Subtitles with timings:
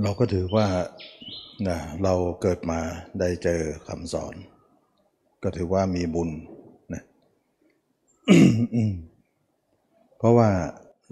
[0.00, 0.66] เราก็ถือว่า
[1.68, 2.80] นะเราเกิดมา
[3.20, 4.34] ได้เจอคำสอน
[5.42, 6.30] ก็ถือว่ามีบุญ
[6.92, 7.02] นะ
[10.18, 10.50] เพราะว่า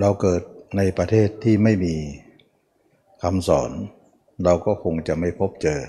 [0.00, 0.42] เราเกิด
[0.76, 1.94] ในประเทศที่ไม่มี
[3.22, 3.70] คำสอน
[4.44, 5.80] เราก็คงจะไม่พบเจอ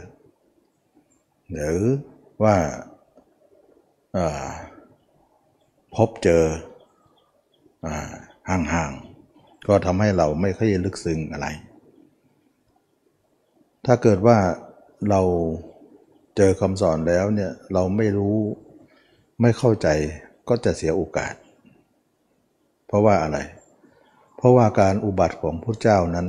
[1.52, 1.80] หรือ
[2.44, 2.56] ว่า
[5.96, 6.44] พบเจอ
[7.86, 7.88] อ
[8.50, 11.48] ห่างๆก็ทำให้เราไม่ค่อยลึกซึ้งอะไร
[13.86, 14.38] ถ้าเกิดว่า
[15.10, 15.22] เรา
[16.38, 18.38] เจอคำสอนแล้วเนี่ยเราไม่รู้
[19.42, 19.88] ไม่เข้าใจ
[20.50, 21.34] ก็จะเสียโอกาส
[22.88, 23.40] เพราะว่าอะไร
[24.38, 26.28] เพราะว่าการอุบัติของพระเจ้านั้น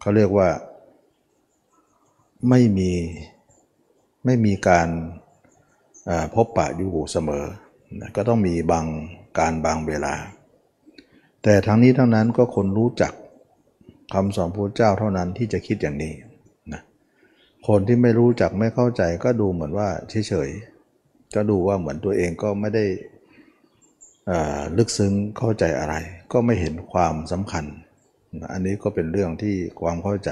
[0.00, 0.48] เขาเรียกว่า
[2.48, 2.90] ไม่มี
[4.24, 4.88] ไม่มีการ
[6.34, 7.44] พบปะอยู่เสมอ
[8.16, 8.86] ก็ต้องมีบาง
[9.38, 10.14] การบางเวลา
[11.42, 13.12] แต่ทั้งนี้ทั้งนั้นก็คนรู้จัก
[14.14, 16.14] คำสอนพระเจ้าเท่านั้นที่จะคิดอย่างนี้
[16.72, 16.82] นะ
[17.68, 19.88] คนที่ไม่รู้จักไม่เข้าใจก็ดูเหมือนว่า
[20.28, 22.84] เฉยๆก็ดูว่าเหมือนตัวเองก็ไม่ได้
[24.78, 25.94] ลึกซึ้งเข้าใจอะไร
[26.32, 27.64] ก็ไม่เห็นความสำคัญ
[28.52, 30.30] อันนี้ก็เป็นเรื่องที่ความเข้าใจ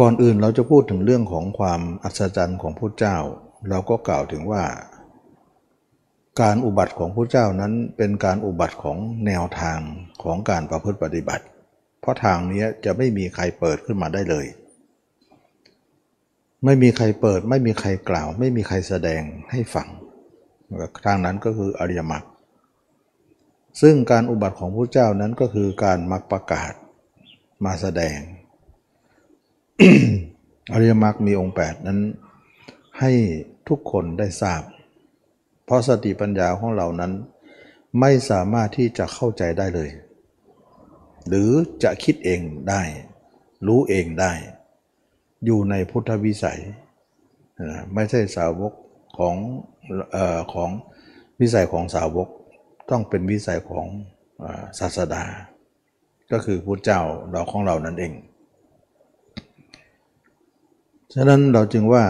[0.00, 3.16] ก่อนอื่นเราจะพูดถึงเรื่องของความอัศจรรย์ของพระเจ้า
[3.68, 4.62] เราก็กล่าวถึงว่า
[6.40, 9.78] การอุบัติของพระเจ้านั้นเป็นการอุบัติของแนวทาง
[10.22, 11.44] ของการประพฤติปฏิบัติ
[12.00, 14.46] เพราะทางนี้จะไม่มีใครเปิดขึ้นมาได้เลย
[16.64, 19.88] ไม่มีใครเปิด ไม่มีใครกล่าว ไม่มีใครแสดงให้ฟัง
[21.06, 22.24] ทางนั้นก็คืออริยมรรค
[23.80, 26.72] ซึ่งการอุบัติของพระเจ้านั้นก็คือการมักประกาศ
[27.64, 28.18] มาแสดง
[30.72, 32.00] อริยมรรคมีองค์ 8 นั้น
[33.00, 33.12] ให้
[33.68, 34.62] ทุกคนได้ทราบ
[35.66, 37.12] เพราะสติปัญญาของเรานั้น
[38.00, 39.90] ไม่สามารถที่จะเข้าใจได้เลย
[41.28, 41.50] หรือ
[41.82, 42.82] จะคิดเองได้
[43.66, 44.32] รู้เองได้
[45.44, 46.60] อยู่ในพุทธวิสัย
[47.94, 48.72] ไม่ใช่สาวก
[49.18, 49.34] ของ
[50.16, 50.70] ออของ
[51.40, 52.28] วิสัยของสาวก
[52.90, 53.86] ต้องเป็นวิสัยของ
[54.78, 55.24] ศาสดา
[56.32, 57.00] ก็คือพระเจ้า
[57.30, 58.12] เราของเรานั่นเอง
[61.14, 62.04] ฉะนั้นเราจึงว่า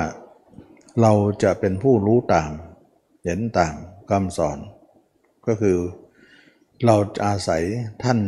[1.00, 1.12] เรา
[1.42, 2.50] จะเป็นผู้รู้ตาม
[3.26, 3.76] เห็นต่าม
[4.10, 4.58] คำสอน
[5.46, 5.78] ก็คือ
[6.84, 7.62] เราอาศัย
[8.02, 8.18] ท่าน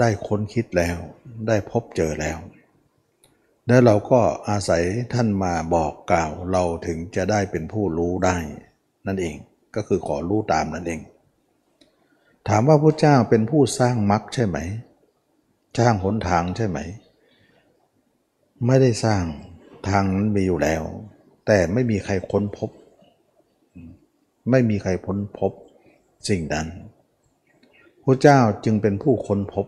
[0.00, 0.96] ได้ค้นคิดแล้ว
[1.48, 2.38] ได้พบเจอแล้ว
[3.66, 4.82] แล้วเราก็อาศัย
[5.14, 8.36] ท่านมาบอกกล่าวเราถึงจะได้เป็นผู้รู้ได้
[9.06, 9.36] นั่นเอง
[9.74, 11.00] ก็คือขอรู้ตามนั่นเอง
[12.48, 14.58] ถามว่าพระเจ้าเป็นผู้สร้างมรรคใช่ไหม
[15.78, 16.78] สร้างหนทางใช่ไหม
[18.66, 19.22] ไม่ได้สร้าง
[19.88, 20.82] ทางนั้นมีอยู่แล้ว
[21.46, 22.70] แต่ไม่มีใครค้นพบ
[24.50, 25.52] ไม่มีใครพ้นพบ
[26.28, 26.66] สิ่งนั้น
[28.04, 29.66] พระเจ้าจึงเป็นผู้ค้นพบ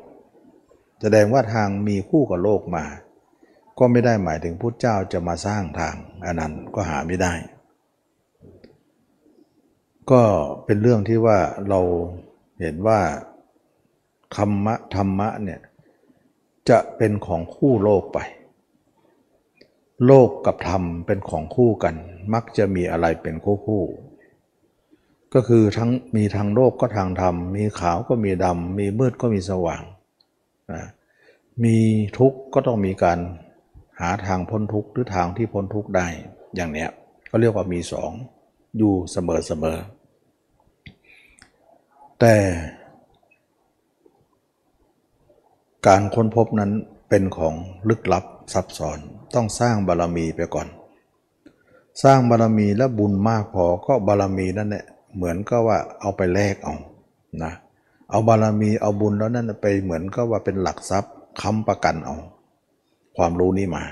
[1.00, 2.84] แสดงว่าทางมีคู่กับโลกมา
[3.78, 5.94] ก็ไม่ได้หมายถึงพระเจ้าจะมาสร้างทาง
[6.24, 7.32] อันนั้นก็หาไม่ได้
[10.10, 10.22] ก็
[10.64, 11.80] เป็นเรื่องที่ว่าเรา
[12.60, 13.00] เห็นว่า
[14.36, 15.60] ธรรมะธรรมะเนี่ย
[16.68, 18.18] จะเป็นของคู่โลกไป
[20.06, 21.94] โลกกับธรรมเป็นของคู่กัน
[22.32, 23.82] มักจะมีอะไรเป็นคู่คู่
[25.34, 29.82] ก็คือทั้งมีทางโลกก็ทางธรรม มีขาวก็มีดำ มีมืดก็มีสว่าง
[30.72, 30.82] นะ
[31.64, 31.76] มี
[32.18, 33.18] ทุกข์ก็ต้องมีการ
[34.00, 36.06] หาทางพ้นทุกข์หรือทางที่พ้นทุกข์ได้
[36.54, 36.90] อย่างเนี้ย
[37.30, 38.10] ก็เรียกว่ามีสอง
[38.78, 39.78] อยู่เสมอเสมอ
[42.20, 42.34] แต่
[45.86, 46.70] การค้นพบนั้น
[47.08, 47.54] เป็นของ
[47.88, 48.98] ลึกลับซับซ้อน
[49.34, 50.68] ต้องสร้างบารมีไปก่อน
[52.02, 54.84] สร้างบารมีแล้วบุญมากพอก็บารมีนั่นแหละ
[55.14, 56.74] เหมือนก็ว่าเอาไปแลกเอา
[57.42, 57.52] นะ
[58.10, 62.16] เอาบารมีเอาบุญแล้วนั่นไปเหมือนก็ว่าเป็นหลักทรัพย์ค้ำประกันเอา
[63.16, 63.84] ความรู้นี้มา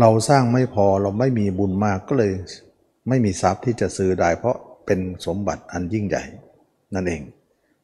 [0.00, 2.32] เราสร้างไม่พอเราไม่มีบุญมากก็เลย
[3.08, 6.22] ไม่มีทรัพย์ที่จะซื้อได้เพราะเป็นสมบัติอันยิ่งใหญ่
[6.94, 7.22] นั่นเอง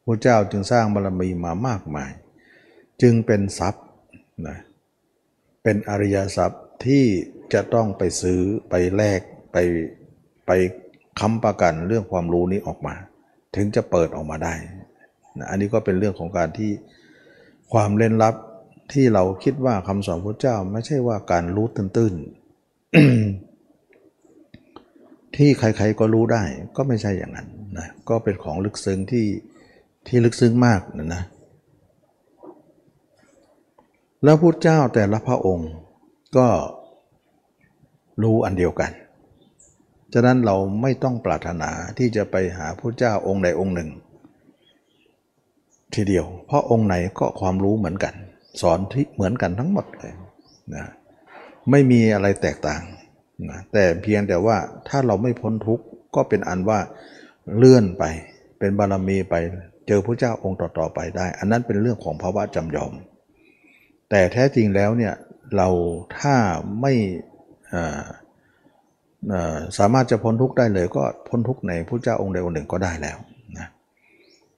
[0.05, 2.11] พระเจ้าจึงสร้างบารมีมามากมาย
[3.01, 3.83] จึงเป็นทรัพย์
[4.47, 4.57] นะ
[5.63, 7.03] เป็นอริยทรัพย์ที่
[7.53, 8.39] จะต้องไปซื้อ
[8.69, 9.21] ไปแลก
[9.51, 9.57] ไป
[10.45, 10.51] ไป
[11.19, 12.95] ค้ำประกันเรื่องความรู้นี้ออกมา
[13.55, 14.53] ถึงจะเปิดออกมาได้
[15.39, 16.71] นะอันนี้ก็เป็นเรื่องของการที่
[17.73, 18.35] ความเล่นลับ
[18.93, 22.23] ที่เราคิดว่าคำสอนพระเจ้าไม่ใช่ว่าการรู้ตื้นๆ
[25.35, 26.43] ที่ใครๆก็รู้ได้
[26.75, 29.25] ก็ไม่ใช่อย่างนั้นนะก็เป็นของลึกซึ้งที่
[30.07, 31.23] ที่ลึกซึ้งมากนะนะ
[34.23, 35.71] แล้วพุทธเจ้าแต่ละพระองค์
[36.37, 36.47] ก็
[38.23, 38.91] รู้อันเดียวกัน
[40.13, 43.89] ฉะนั้นเราไม่ต้องปรารถนาที่จะไปหาพระเจ้าองค์ใดองค์หนึ่ง
[45.95, 48.13] ทีเดียว เพราะองค์ไหนก็ความรู้เหมือนกัน
[48.61, 50.13] สอนที่เหมือนกันทั้งหมดเลย
[50.75, 50.85] นะ
[51.71, 52.81] ไม่มีอะไรแตกต่าง
[53.49, 54.57] นะแต่เพียงแต่ว่า
[54.87, 56.79] ถ้าเราไม่พ้นทุกข์ก็เป็นอันว่า
[57.57, 58.03] เลื่อนไป
[58.59, 59.35] เป็นบารมีไป
[59.87, 62.93] เจอพระเจ้าองค์ต่อๆไปได้ อันนั้นเป็นเรื่องของภาวะจำยอม
[64.09, 65.13] แต่แท้จริงแล้วเนี่ย
[65.55, 65.69] เรา
[66.19, 66.35] ถ้า
[66.81, 66.93] ไม่
[69.77, 73.17] สามารถจะพ้นทุกข์ได้เลยก็พ้นทุกข์ในพระเจ้าองค์ใดองค์หนึ่งก็ได้แล้ว
[73.57, 73.67] นะ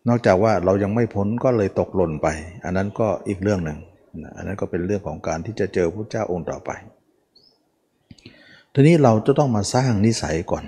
[0.07, 2.27] นอกจากว่าเรายังไม่พ้นก็เลยตกหล่นไป
[2.65, 3.79] อันนั้นก็อีกเรื่องหนึ่ง
[4.23, 6.71] นะอันนั้นก็เป็นเรื่องของการที่จะเจอพระเจ้าองค์ต่อไป
[8.73, 10.65] ทีนี้เราจะต้องมาสร้างนิสัยก่อน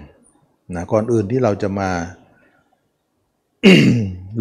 [0.76, 1.90] นะก่อนอื่นที่เราจะมา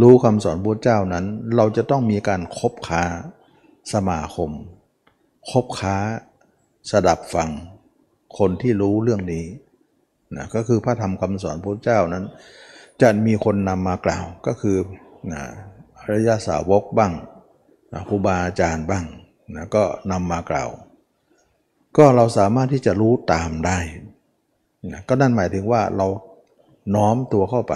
[0.00, 1.25] รู้คำสอนพระเจ้านั้น
[1.56, 3.03] เราจะต้องมีการคบค้า
[3.93, 4.50] สมาคม
[5.50, 5.97] คบค้า
[6.91, 7.50] สดับฟัง
[8.38, 9.44] คนที่รู้เรื่องนี้
[10.37, 12.25] นะก็คือพระธรรมคำสอนพระเจ้านั้น
[13.03, 14.77] จะมีคนนำมากล่าวก็คือ
[15.33, 15.43] นะ
[15.99, 17.12] อริยสาวกบ้าง
[17.93, 19.05] นะครูบาอาจารย์บ้าง
[19.55, 20.69] นะก็นำมากล่าว
[21.97, 23.79] ก็เราสามารถที่จะรู้ตามได้
[24.93, 26.06] นะก็นั่นหมายถึงว่าเรา
[26.94, 27.75] น้อมตัวเข้าไป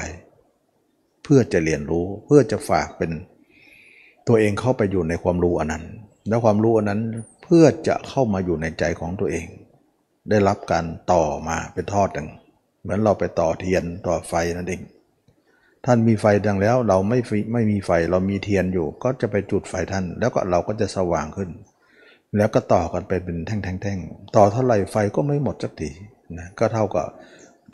[1.23, 3.11] เพื่อจะเรียนรู้เพื่อจะฝากเป็น
[4.29, 5.85] ตัวเองเข้าไปอยู่ในความรู้อันนั้น
[6.29, 7.01] แล้วความรู้อันนั้น
[7.43, 9.47] เพื่อจะเข้ามาอยู่ในใจของตัวเอง
[10.29, 12.29] ได้รับการต่อมาเป็นทอดหนึ่ง
[12.83, 14.83] เหมือนเราไปต่อเทียนต่อไฟนั่นเอง
[15.87, 17.19] ท่านมีไฟดังแล้วเราไม่
[17.53, 21.51] ไม่มีไฟเรามีเทียนอยู่ ก็จะไปจุดไฟท่าน แล้วก็เราก็จะสว่างขึ้น
[22.37, 25.91] แล้วก็ต่อกันไปเป็นแท่งๆต่อเท่าไหร่ไฟก็ไม่หมดสักที
[26.39, 27.07] นะก็เท่ากับ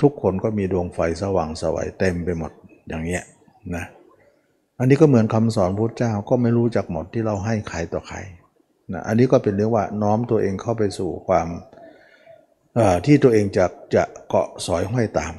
[0.01, 2.53] ทุกคนก็มีดวงไฟสว่างสวัยเต็มไปหมด
[2.89, 3.25] อย่างเงี้ย
[3.75, 3.85] นะ
[4.79, 8.19] อันนี้ก็เหมือนคำสอนพุทธเจ้าก็ไม่รู้จักหมดที่เราให้ใครต่อใคร
[8.93, 11.49] นะอันนี้ก็เป็นเรื่องว่าน้อมตัวเองเข้าไปสู่ความ
[13.07, 15.35] ที่ตัวเองจะจะเกาะสอยห้อยตาม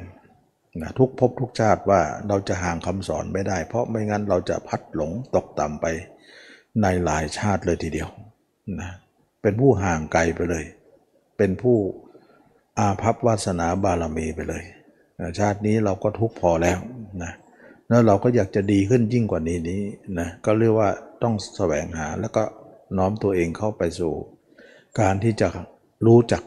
[0.81, 5.86] นะทุกภพทุกชาติว่าเราจะห่างคำสอนไม่ได้ เพราะไม่งั้นเราจะพัดหลงตกต่ำไป
[6.81, 8.10] ในหลายชาติเลยทีเดียว
[8.80, 8.92] นะ
[9.42, 10.66] เป็นผู้ห่างไกลไปเลย
[11.38, 11.78] เป็นผู้
[12.80, 14.63] อาภัพวาสนาบารมีไปเลย
[15.19, 16.80] นะชาตินี้เราก็ทุกพอแล้ว
[17.24, 17.33] นะ
[17.90, 19.81] แล้วเราก็อยากจะดีขึ้นยิ่งกว่านี้นี้
[20.19, 20.90] นะก็เรียกว่า
[21.24, 22.44] ต้องแสวงหาแล้วก็
[22.98, 24.13] น้อมตัวเองเข้าไปสู่
[25.00, 25.48] การที่จะ
[26.06, 26.44] รู้จัก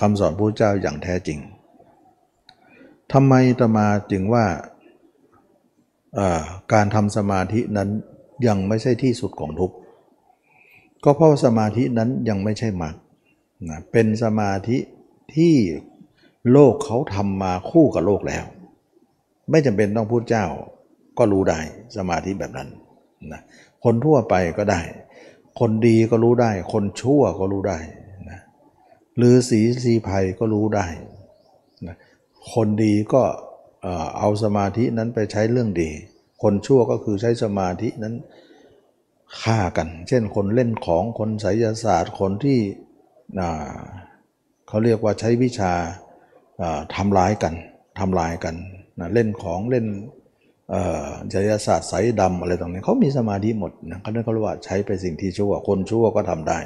[0.00, 1.38] คำสอนพระเจ้าอย่างแท้จริง
[3.12, 4.46] ทำไมตมาจึงว่า
[6.72, 7.88] การทำสมาธินั้น
[8.46, 9.76] ยังไม่ใช่ที่สุดของทุกข์
[11.04, 12.94] ก็เพราะสมาธินั้นยังไม่ใช่มรรค
[13.92, 14.78] เป็นสมาธิ
[15.34, 15.54] ที่
[16.52, 18.44] โลกเขาทำมาคู่กับโลกแล้ว
[19.50, 20.46] ไม่จำเป็นต้องพูดเจ้า
[21.18, 21.60] ก็รู้ได้
[21.96, 22.68] สมาธิแบบนั้น
[23.32, 23.40] นะ
[23.84, 24.80] คนทั่วไปก็ได้
[25.60, 27.78] คนดีก็รู้ได้ คนชั่วก็รู้ได้
[28.30, 28.40] นะ
[29.16, 30.86] หรือสีสีภัยก็รู้ได้
[31.86, 31.96] นะ
[32.52, 33.22] คนดีก็
[34.18, 35.90] เอาสมาธินั้นไปใช้เรื่องดี
[36.42, 38.14] คนชั่วก็คือใช้สมาธินั้น
[39.42, 42.58] ฆ่ากัน เช่นคนเล่นของคนไสยศาสตร์ คนที่
[44.68, 45.72] เขาเรียกว่าใช้วิชา
[46.94, 47.54] ทำร้ายกัน
[47.98, 48.54] ทำลายกัน
[49.00, 49.86] นะเล่นของเล่น
[51.32, 56.58] จริยศาสตร์สายดำอะไรตรงนี้เขามีสมาธิหมดนะเขาเรียกว่าใช้ไปสิ่งที่ชั่วคนชั่วก็ทำได้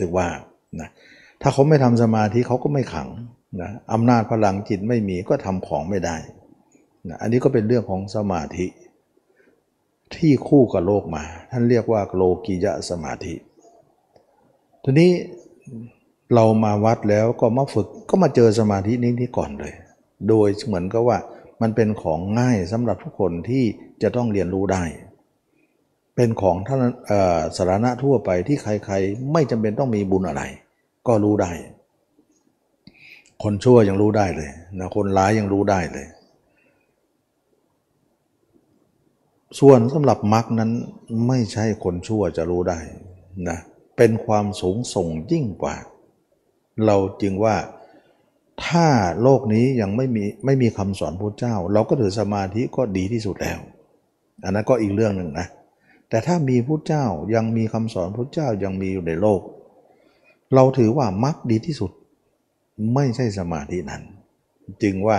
[0.00, 0.26] ถือว่า
[0.80, 0.88] นะ
[1.42, 3.08] ถ้าเขาไม่ทำสมาธิเขาก็ไม่ขัง
[3.62, 6.16] นะอำนาจพลังจิตไม่มีก็ทำของไม่ได้
[7.08, 8.66] นะอันนี้ก็เป็นเรื่องของสมาธิ
[10.14, 13.34] ที่คู่กับโลกมา ท่านเรียกว่าโลกิยะสมาธิ
[14.84, 15.10] ทีนี้
[16.34, 19.74] เรามาวัดแล้วก็มาฝึกก็มาเจอสมาธินี้ที่ก่อนเลย
[20.28, 21.18] โดยเหมือนกับว่า
[21.62, 23.64] มันเป็นของง่ายสำหรับทุกคนที่
[24.02, 24.84] จะต้องเรียนรู้ได้
[26.16, 26.80] เป็นของท่าน
[27.56, 30.42] สารณะทั่วไปที่ใครๆ ไม่จำเป็นต้องมีบุญอะไร
[31.08, 31.50] ก็รู้ได้
[33.42, 36.06] คนชั่วยังรู้ได้เลยนะคนร้ายยังรู้ได้เลย
[39.60, 40.70] ส่วนสำหรับมรรคนั้น
[41.26, 42.78] ไม่ใช่คนชั่วจะรู้ได้
[43.48, 43.58] นะ
[43.96, 45.76] เป็นความสูงส่งยิ่งกว่า
[46.86, 47.56] เราจึงว่า
[48.66, 48.86] ถ้า
[49.22, 53.58] โลกนี้ยังไม่มีไม่มีคำสอนพระเจ้า เราก็ถือสมาธิก็ดีที่สุดแล้ว
[54.44, 55.46] อันนั้นก็อีกเรื่องหนึ่งนะ
[56.08, 59.40] แต่ถ้ามีพระเจ้ายังมีคำสอนพระเจ้ายังมีอยู่ในโลก
[60.54, 61.90] เราถือว่ามรรคดีที่สุด
[62.94, 64.02] ไม่ใช่สมาธินั้น
[64.82, 65.18] จึงว่า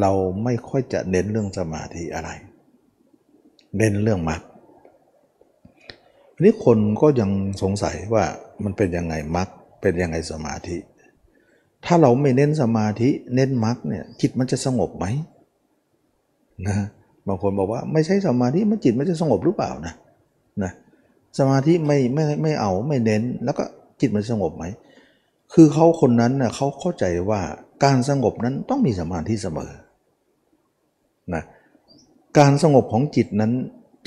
[0.00, 0.12] เรา
[0.44, 2.30] ไม่ค่อยจะเน้นเรื่องสมาธิอะไร
[3.76, 4.42] เน้นเรื่องมรรค
[6.42, 7.30] นี้คนก็ยัง
[7.62, 8.24] สงสัยว่า
[8.64, 9.48] มันเป็นยังไงมรรค
[9.82, 10.76] เป็นยังไงสมาธิ
[11.86, 15.06] ถ้าเราไม่เน้นสมาธิเน้นมรรคเนี่ยจิตมันจะสงบไหม
[16.68, 16.76] นะ
[17.26, 19.94] บางคนบอกว่าไม่ใช่สมาธิมันจิตมันจะสงบหรือเปล่านะ
[20.62, 20.72] นะ
[21.38, 23.64] สมาธิไม่ไม่ไม่เอาไม่เน้นแล้วก็
[24.00, 24.64] จิตมันสงบไหม
[25.52, 27.40] คือเขาคนนั้นน่ยเขาเข้าใจว่า
[27.84, 29.70] การสงบนั้นต้องมีสมาธิเสมอ
[31.34, 31.42] นะ
[32.38, 33.52] การสงบของจิตนั้น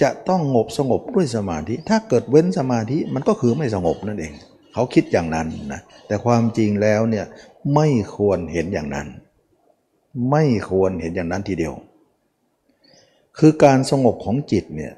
[0.02, 4.34] จะต้องงบสงบด้วยสมาธิ ถ้าเกิดเว้นสมาธิมันก็คือไม่สงบนั่นเอง
[4.74, 7.26] เขาคิดอย่างนั้นนะแต่ความจริงแล้วเนี่ย
[7.76, 9.08] ไม่ควรเห็นอย่างนั้น
[10.32, 11.74] ไม่ควรเห็นอย่างนั้นทีเดียว
[13.38, 14.94] คือการสงบของจิตเนี่ย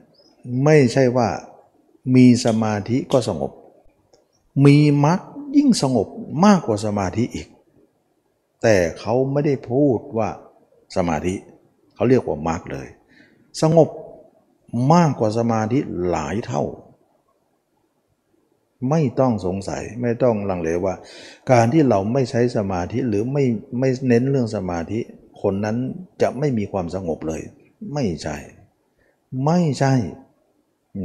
[0.63, 1.29] ไม่ใช่ว่า
[2.15, 3.51] มีสมาธิก็สงบ
[4.65, 5.19] มีมรรค
[5.55, 6.07] ยิ่งสงบ
[6.45, 7.47] มากกว่าสมาธิอีก
[8.61, 10.29] แต่เขาไม่ได้พูดว่า
[10.95, 11.33] สมาธิ
[11.95, 12.87] เขาเรียกว่ามรรคเลย
[13.61, 13.89] สงบ
[14.93, 16.63] มากกว่าสมาธิหลายเท่า
[18.89, 20.95] ไม่ต้องสงสัยไม่ต้องลังเลว่า
[21.51, 23.43] การที่เราไม่ใช้สมาธิหรือไม่
[23.79, 24.99] ไม่เน้นเรื่องสมาธิ
[25.41, 25.77] คนนั้น
[26.21, 27.41] จะไม่มีความสงบเลย
[27.93, 28.37] ไม่ใช่
[29.45, 29.93] ไม่ใช่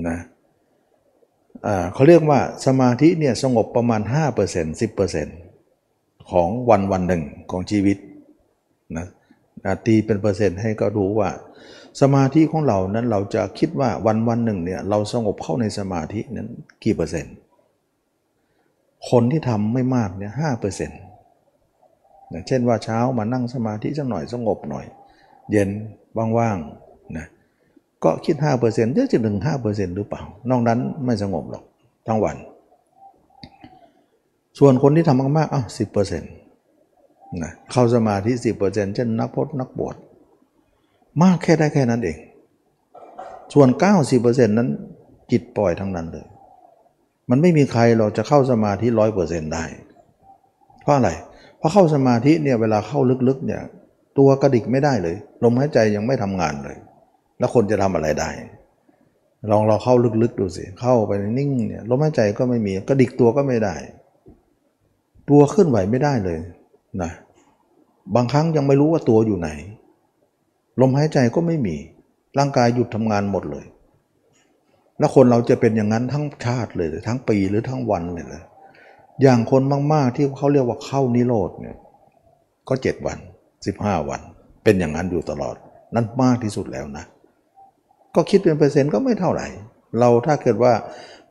[0.09, 0.19] นะ
[1.93, 4.01] เขาเรียกว่าสมาธิเนี่ยสงบประมาณ
[4.45, 7.97] 5% 10%ของวันวันหนึ่งของชีวิต
[8.97, 9.07] นะ
[9.87, 11.31] ตีเป็นเปอร์เซ็นต์ให้ก็รู้ว่า
[12.01, 16.49] สมาธิของเรานั้นเราจะคิดว่าวันวันหนึ่งเนี่ยเราสงบเข้าในสมาธินั้น
[16.85, 17.35] กี่เปอร์เซ็นต์
[19.11, 21.01] คนที่ทำไม่มากเนี่ยห้าเปอร์เซ็นต์
[22.31, 24.87] อย่างเช่นว่าเช้ามานั่งสมาธิสักหน่อยสงบหน่อย
[25.51, 25.71] เย็น
[26.39, 27.27] ว่างๆนะ
[28.05, 28.37] ก็คิด
[28.67, 31.65] 5%จะจะถึง5%หรือเปล่า นอกนั้นไม่สงบหรอก
[32.07, 32.37] ทั้งวัน
[34.59, 36.33] ส่วนคนที่ทำมากๆอ้าวสิบเปอร์เซ็นต์
[37.43, 39.97] นะเข้าสมาธิสิบเปอร์เซ็นต์เช่นนักพจนักบวช
[41.23, 42.19] มากแค่ได้แค่นั้นเอง
[43.55, 43.69] ส่วน
[44.13, 44.69] 90%นั้น
[45.31, 46.27] จิตปล่อยทั้งนั้นเลย
[47.31, 49.65] มันไม่มีใครเราจะเข้าสมาธิร้อยเปอร์เซ็นต์ได้
[50.83, 51.11] เพราะอะไร
[51.59, 53.63] เพราะเข้าสมาธิเนี่ยเวลาเข้าลึกๆเนี่ย
[54.19, 56.77] ตัวกระดิกไม่ได้เลย ลมหายใจยังไม่ทำงานเลย
[57.39, 58.31] แล้วคนจะทำอะไรได้
[59.51, 63.75] ลองเราเข้าลึกๆดูสิ เข้าไปนิ่งเนี่ยลมหายใจก็ไม่มีกระดิกตัวก็ไม่ได้
[65.31, 66.39] ตัวขึ้นไหวไม่ได้เลย
[67.03, 67.11] นะ
[68.15, 69.51] บางครั้งยังไม่รู้ว่าตัวอยู่ไหน
[70.81, 71.77] ลมหายใจก็ไม่มี
[72.39, 73.67] ร่างกายหยุดทำงานหมดเลย
[74.99, 78.43] แล้วคนเราจะเป็นอย่างนั้นทั้งชาติเลย ทั้งปีหรือทั้งวันเลยเลย
[79.23, 79.63] อย่างคน
[79.93, 81.77] มาก ๆ ที่เขาเรียกว่าเข้านิโรธเนี่ย
[82.69, 83.19] ก็เจ็ดวัน
[83.67, 84.21] สิบห้าวัน
[84.65, 85.57] เป็นอย่างนั้นอยู่ตลอด
[85.95, 87.05] นั่นมากที่สุดแล้วนะ
[88.15, 89.47] ก็คิดเป็นเปอร์เซ็นต์ก็ไม่เท่าไหร่
[89.99, 90.73] เราถ้าเกิดว่า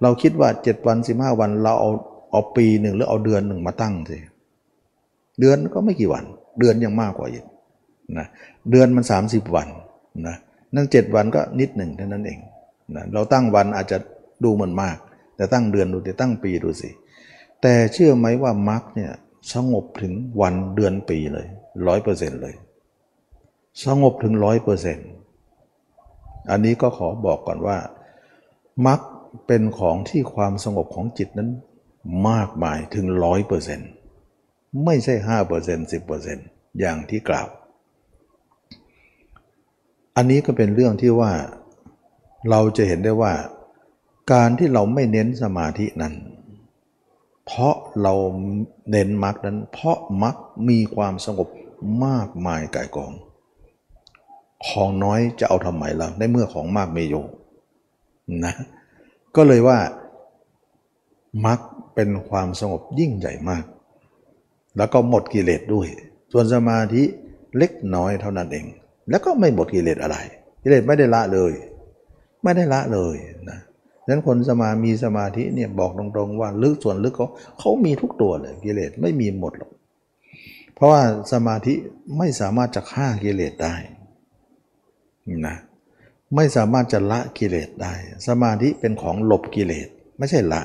[0.02, 1.92] เราคิดว่า7วัน15วัน เราเอา
[2.32, 4.18] เอาปีหนึ่งหรือเอาเดือนหนึ่งมาตั้งสิ
[5.40, 6.24] เดือนก็ไม่กี่วัน
[6.60, 7.46] เดือนยังมากกว่าอีก
[8.18, 8.28] นะ
[8.72, 9.68] เดือนมัน 30 วัน
[10.28, 10.36] นะ
[10.76, 12.40] นั่น7วันก็นิดหนึ่งเท่านั้นเอง
[12.96, 13.98] นะเราตั้งวันอาจจะ
[14.44, 14.98] ดูเหมันมาก
[15.36, 16.90] แต่ตั้งเดือนดูแต่ตั้งปีดูสิ
[17.62, 19.12] แต่เชื่อไหมว่ามรรคเนี่ย
[19.54, 21.48] สงบถึงวันเดือนปีเลย
[21.88, 22.56] ร้อยเปอร์เซ็นต์เลย
[23.86, 25.08] สงบถึงร้อยเปอร์เซ็นต์
[26.52, 27.78] อันนี้ก็ขอบอกก่อนว่า
[28.88, 29.00] มัก
[29.48, 31.50] เป็นของที่ความสงบของจิตนั้น
[32.30, 33.90] มากมายถึงร้อยเปอร์เซ็นต์
[34.86, 36.46] ไม่ใช่ห้าเปอร์เซ็นต์สิบเปอร์เซ็นต์
[36.80, 37.48] อย่างที่กล่าว
[40.16, 41.32] อันนี้ก็เป็นเรื่องที่ว่า
[42.50, 43.34] เราจะเห็นได้ว่า
[44.32, 46.14] การที่เราไม่เน้นสมาธินั้น
[47.46, 48.14] เพราะเรา
[48.92, 50.36] เน้นมรรคนั้น เพราะมรรค
[50.70, 51.48] มีความสงบ
[52.06, 53.12] มากมายก่ายกอง
[54.68, 57.26] ของน้อยจะเอาทำไมล่ะในเมื่อของมากไม่อยู่
[58.46, 58.54] นะ
[59.36, 59.80] ก็เลยว่า
[61.46, 61.60] มัก
[61.96, 63.64] เป็นความสงบยิ่งใหญ่มาก
[64.78, 65.88] แล้วก็หมดกิเลสด้วย
[66.32, 67.04] ส่วนสมาธิ
[67.58, 68.66] เล็กน้อยเท่านั้นเอง
[69.10, 70.18] แล้วก็ไม่หมดกิเลสอะไร
[70.62, 71.54] กิเลสไม่ได้ละเลย
[72.44, 73.18] ไม่ได้ละเลย
[73.50, 73.60] นะ
[74.06, 77.28] ดังนั้นคนสมามีสมาธิเนี่ยบอกตรงๆว่าลึกส่วนลึกเขา
[77.60, 79.72] เขามีทุกตัวเลยกิเลสไม่มีหมดหรอก
[80.76, 81.02] เพราะว่า
[81.34, 81.74] สมาธิ
[82.18, 83.76] ไม่สามารถจะฆ่ากิเลสได้
[85.48, 85.56] นะ
[86.36, 87.94] ไม่สามารถจะละกิเลสได้
[88.28, 90.62] สมาธิเป็นของหลบกิเลส ไม่ใช่ละ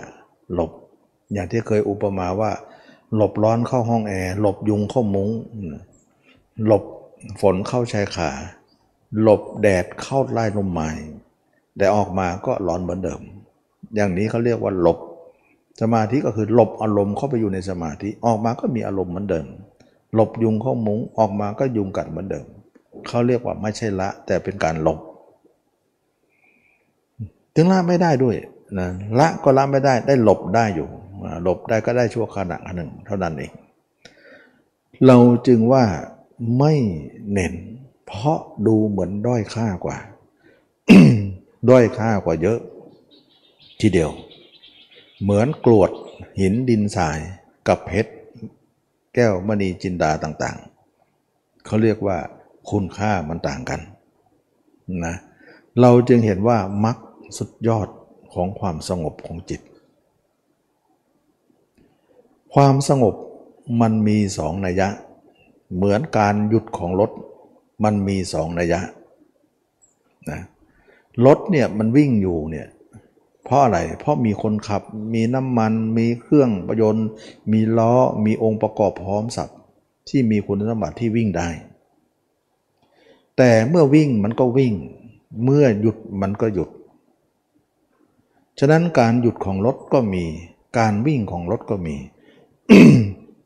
[0.54, 0.70] หลบ
[1.32, 2.52] อย่างที่เคยอุปมาว่า
[3.16, 5.30] หลบร้อนเข้าห้องแอร์หลบยุงเข้ามุง้ง
[6.66, 6.84] หลบ
[7.40, 8.30] ฝนเข้าชายขา
[9.22, 10.90] หลบแดดเข้าไล่ลมไม้
[11.78, 13.20] แต่ออกมาก็ร้อนเหมือนเดิม
[13.94, 14.98] อย่างนี้เขาเรียกว่าหลบ
[15.80, 19.46] สมาธิก็คือหลบอารมณ์เข้าไปอยู่ในสมาธิออกมาก็มีอารมณ์เหมือนเดิม
[20.14, 22.46] หลบยุงเข้ามุง้งออกมาก็ยุงกัดเหมือนเดิม
[23.08, 24.98] เขาเรียกว่าไม่ใช่ละ แต่เป็นการหลบ
[27.54, 28.36] ถึงละไม่ได้ด้วย
[28.78, 28.88] นะ
[29.18, 30.88] ละก็ละไม่ได้ได้หลบได้อยู่
[31.42, 33.52] หลบได้ก็ได้ชั่วขณะหนึ่ง เท่านั้นเอง
[35.06, 35.84] เราจึงว่า
[36.58, 36.74] ไม่
[37.32, 37.54] เน้น
[38.06, 39.96] เพราะดูเหมือนด้อยค่ากว่า
[41.68, 42.58] ด้อยค่ากว่าเยอะ
[43.80, 44.10] ทีเดียว
[45.22, 45.90] เหมือนกรวด
[46.40, 47.18] หินดินทราย
[47.68, 48.12] กับเพชร
[49.14, 52.18] แก้วมณีจินดาต่างๆ เขาเรียกว่า
[52.70, 53.80] คุณค่ามันต่างกัน
[55.04, 55.14] นะ
[55.80, 56.96] เราจึงเห็นว่ามัก
[57.38, 57.88] สุดยอด
[58.32, 59.60] ของความสงบของจิต
[62.54, 63.14] ความสงบ
[63.80, 64.88] มันมีสองนัยยะ
[65.76, 67.10] เหมือนการหยุดของรถ
[67.84, 68.80] มันมีสองนัยยะ
[70.30, 70.40] นะ
[71.26, 72.68] รถเนี่ยมันวิ่งอยู่เนี่ย
[73.44, 74.82] เพราะอะไร เพราะมีคนขับ
[75.14, 77.08] มีน้ำมัน มีเครื่องประยนต์
[77.52, 77.92] มีล้อ
[78.24, 79.48] มีองค์ประกอบพร้อมสับ
[80.08, 81.48] ที่มีคุณสมบัติที่วิ่งได้
[83.36, 84.74] แต่เมื่อวิ่งมันก็วิ่ง
[85.44, 86.68] เมื่อหยุดมันก็หยุด
[88.58, 90.24] ฉะนั้นการหยุดของรถก็มี
[90.78, 91.96] การวิ่งของรถก็มี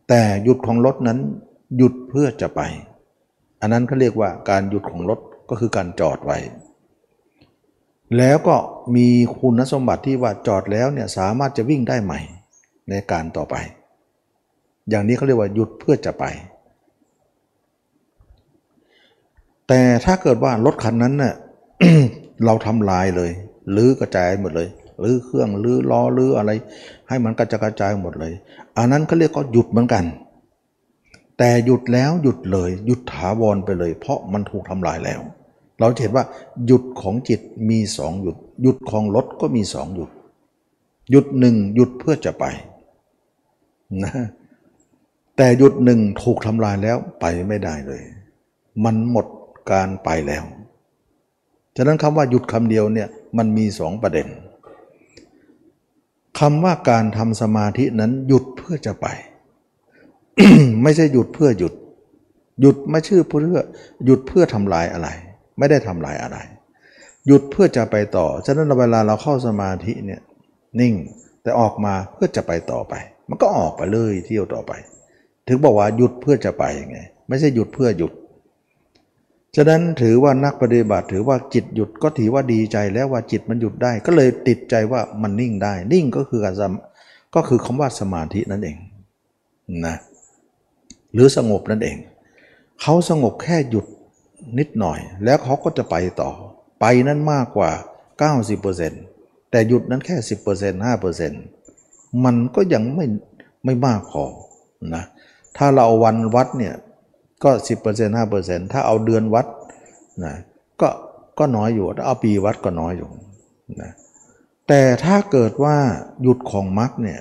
[0.09, 1.19] แต่หยุดของรถนั้น
[1.77, 2.61] หยุดเพื่อจะไป
[3.61, 5.21] อันนั้นเขาเรียกว่าการหยุดของรถ
[5.51, 6.39] ก็คือการจอดไว้
[8.19, 8.57] แล้วก็
[8.97, 9.09] มี
[9.39, 12.21] คุณสมบัติที่ว่าจอดแล้วเนี่ยสามารถจะวิ่งได้ใหม่
[12.91, 13.55] ในการต่อไป
[14.89, 16.25] อย่างนี้เขาเรียกว่าหยุดเพื่อจะไป
[19.69, 21.35] แต่ถ้าเกิดว่ารถคันนั้นเน่ะ
[22.45, 23.31] เราทำลายเลย
[23.77, 24.69] ลื้อกระจายหมดเลย
[25.03, 26.51] ลื้อเครื่องลื้อล้อลื้ออะไร
[27.09, 28.33] ให้มันกระจายกระจายหมดเลย
[28.79, 30.05] อันนั้นเขาเรียกก็หยุดเหมือนกัน
[31.39, 35.21] แต่หยุดแล้วหยุดเลย หยุดถาวรไปเลย เพราะมันถูกทำลายแล้ว
[35.79, 36.25] เราเห็นว่า
[36.67, 37.41] หยุดของจิต
[37.71, 40.11] มีสองหยุด หยุดของรถก็มีสองหยุด
[41.11, 42.45] หยุดหนึ่งหยุดเพื่อจะไป
[44.05, 44.13] นะ
[45.37, 48.03] แต่หยุดหนึ่งถูกทำลายแล้วไปไม่ได้เลย
[48.85, 49.27] มันหมด
[49.71, 50.45] การไปแล้ว
[51.77, 54.27] ฉะนั้นคำว่าหยุดคำเดียวเนี่ยมันมีสองประเด็น
[56.39, 59.07] คำว่าการทำสมาธินั้นหยุดเพื่อจะไป
[60.83, 61.75] ไม่ใช่หยุดเพื่อหยุด
[62.61, 63.41] หยุดไม่ชื่อเพื่อ
[64.05, 65.09] หยุดเพื่อทำลายอะไร
[65.59, 66.39] ไม่ได้ทำลายอะไร
[67.27, 70.21] หยุดเพื่อจะไปต่อ ฉะนั้นเวลาเราเข้าสมาธิเนี่ย
[70.81, 70.95] นิ่ง
[71.43, 72.95] แต่ออกมาเพื่อจะไปต่อไป
[73.29, 74.73] มันก็ออกไปเลยเที่ยวต่อไป
[75.49, 76.99] ถึงบอกว่าหยุดเพื่อจะไปยังไง
[77.29, 78.13] ไม่ใช่หยุดเพื่อหยุด
[79.57, 86.73] ฉะนั้นถือว่านักปฏิบัติ ถือว่าจิตหยุดก็ถือว่าดีใจแล้วว่าจิตมันหยุดได้ ก็เลยติดใจว่ามันนิ่งได้ นิ่งก็คือการ
[87.35, 88.77] ก็คือคำว่าสมาธินั่นเอง
[89.87, 89.97] นะ
[91.15, 91.97] หรือสงบนั่นเอง
[92.81, 93.87] เขาสงบแค่หยุด
[94.59, 96.31] นิดหน่อย แล้วเขาก็จะไปต่อ
[96.81, 97.71] ไปนั้นมากกว่า
[98.61, 100.17] 90%แต่หยุดนั้นแค่
[100.55, 100.87] 10%
[101.45, 103.07] 5%มันก็ยังไม่
[103.65, 104.25] ไม่มากพอ
[104.95, 105.05] นะ
[105.57, 106.75] ถ้าเราเอาวันวัดเนี่ย
[107.45, 107.51] ก็
[107.85, 109.47] 10% 5%ถ้าเอาเดือนวัด
[110.25, 110.35] นะ
[110.81, 110.89] ก็
[111.39, 113.11] ก็น้อยอยู่ถ้าเอาปีวัดก็น้อยอยู่
[113.83, 113.93] นะ
[114.69, 115.77] แต่ถ้าเกิดว่า
[116.23, 117.21] หยุดของมรรคเนี่ย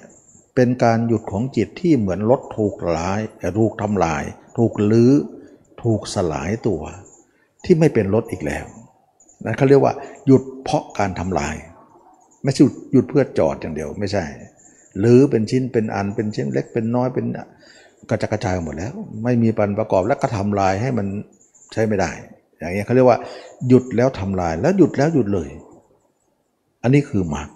[0.55, 3.19] เป็นการหยุดของจิตที่เหมือนรถถูกลาย
[3.59, 4.23] ถูกทำลาย
[4.57, 5.11] ถูกลื้อ
[5.83, 6.81] ถูกสลายตัว
[7.65, 8.65] ที่ไม่เป็นรถอีกแล้ว
[9.45, 9.93] นะเขาเรียกว่า
[10.25, 11.55] หยุดเพราะการทำลาย
[12.43, 14.25] ไม่ใช่หยุดเพื่อจอดอย่างเดียวไม่ใช่
[14.99, 17.25] หรือเป็นชิ้นเป็นอันเป็นชิ้นเล็กเป็นน้อยเป็น
[18.09, 21.07] กระจกระจายหมดแล้ว ไม่มีปันประกอบแล้วก็ทำลายให้มัน
[21.73, 22.11] ใช้ไม่ได้
[22.57, 23.17] อย่างเงี้ยเขาเรียกว่า
[23.67, 25.49] หยุดแล้วทำลายแล้วหยุดแล้วหยุดเลย
[26.83, 27.49] อันนี้คือมรรค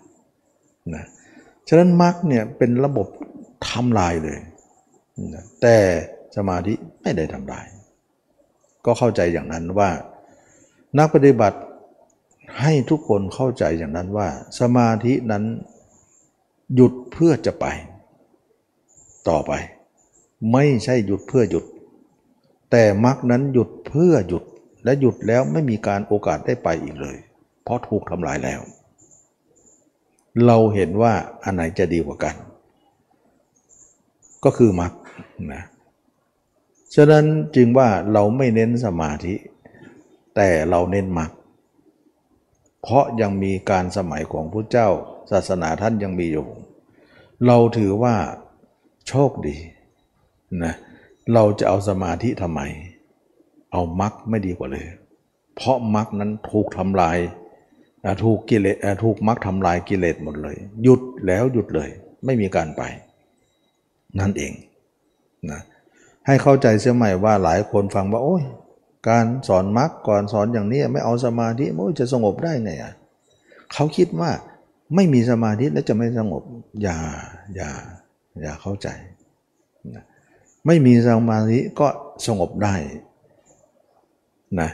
[0.95, 1.06] นะ
[1.67, 3.08] ฉะนั้นมรรคเนี่ยเป็นระบบ
[3.69, 4.38] ทำลายเลย
[5.34, 5.76] นะแต่
[6.36, 7.65] สมาธิไม่ได้ทำลาย
[8.89, 9.89] ก็เข้าใจอย่างนั้นว่า
[10.97, 11.60] นักปฏิบัติ
[12.62, 14.28] ให้ทุกคนเข้าใจอย่างนั้นว่า
[14.60, 15.43] สมาธินั้น
[16.75, 17.65] หยุดเพื่อจะไป
[19.30, 19.52] ต่อไป
[20.52, 21.65] ไม่ใช่หยุดเพื่อหยุด
[22.71, 24.43] แต่มรรคนั้นหยุดเพื่อหยุด
[24.84, 27.17] และหยุดแล้วไม่มีการโอกาสได้ไปอีกเลย
[27.63, 28.62] เพราะถูกทำลายแล้ว
[30.45, 32.36] เราเห็นว่าอันไหนจะดีกว่ากัน
[34.43, 34.93] ก็คือมรรค
[35.54, 35.63] นะ
[36.95, 37.25] ฉะนั้น
[37.56, 39.36] จึงว่าเราไม่เน้นสมาธิ
[40.36, 41.32] แต่เราเน้นมรรค
[42.82, 44.88] เพราะยังมีการสมัยของพระเจ้า
[45.32, 46.47] ศาสนาท่านยังมีอยู่
[47.45, 48.15] เราถือว่า
[49.08, 49.58] โชคดี
[50.63, 50.73] นะ
[51.34, 52.62] เราจะเอาสมาธิทำไม
[53.71, 54.88] เอามรรคไม่ดีกว่าเลย
[55.56, 57.17] เพราะมรรคนั้นถูกทำลาย
[58.23, 61.89] ถูกกิเลสถูกมรรคทำลายกิเลสหมดเลย หยุดแล้วหยุดเลย
[62.25, 62.82] ไม่มีการไป
[64.19, 64.54] นั่นเอง
[65.52, 65.62] นะ
[66.29, 68.43] ให้เข้าใจเสียใหม่ว่าหลายคนฟังว่าโอ้ย
[69.09, 72.93] การสอนมรรคก่อนสอนอย่างนี้ไม่เอาสมาธิมันจะสงบได้ไงอะ
[73.73, 74.31] เขาคิดว่า
[74.95, 76.43] ไม่มีสมาธิแล้วจะไม่สงบ
[76.81, 76.97] อย่า
[77.55, 77.69] อย่า
[78.41, 78.87] อย่าเข้าใจ
[80.65, 81.87] ไม่มีสมาธิก็
[82.27, 82.75] สงบได้
[84.59, 84.69] นะ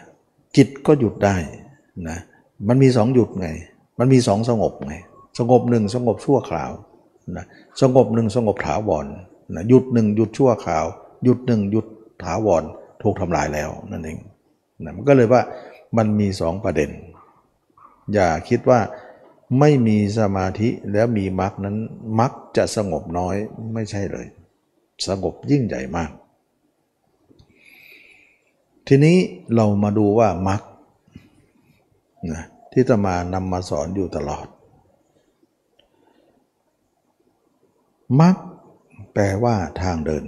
[0.56, 1.36] จิตก็หยุดได้
[2.10, 2.18] นะ
[2.68, 3.48] มันมีสองหยุดไง
[4.00, 4.94] มันมีสองสงบไง
[5.40, 6.72] สงบหนึ่งสงบชั่วคราว
[7.38, 7.46] นะ
[7.82, 9.08] สงบหนึ่งสงบถาวร
[9.56, 10.86] นะหยุดหนึ่งหยุดชั่วคราว
[11.26, 11.86] หยุดหนึ่งหยุด
[12.24, 12.64] ถาวร
[13.02, 14.18] ถูกทำลายแล้วนั่นเอง
[14.84, 15.42] นะมันก็เลยว่า
[15.98, 16.90] มันมีสองประเด็น
[18.14, 18.80] อย่าคิดว่า
[19.60, 21.78] ไม่มีสมาธิแล้วมีมรรคนั้น
[22.20, 23.36] มรรคจะสงบน้อย
[23.74, 24.28] ไม่ใช่เลย
[25.08, 26.12] สงบยิ่งใหญ่มาก
[28.88, 29.18] ทีนี้
[29.56, 30.62] เรามาดูว่ามรรค
[32.32, 34.48] นะที่ตมานำมาสอนอยู่ตลอด
[38.22, 38.36] มรรค
[39.14, 40.26] แปลว่าทางเดิน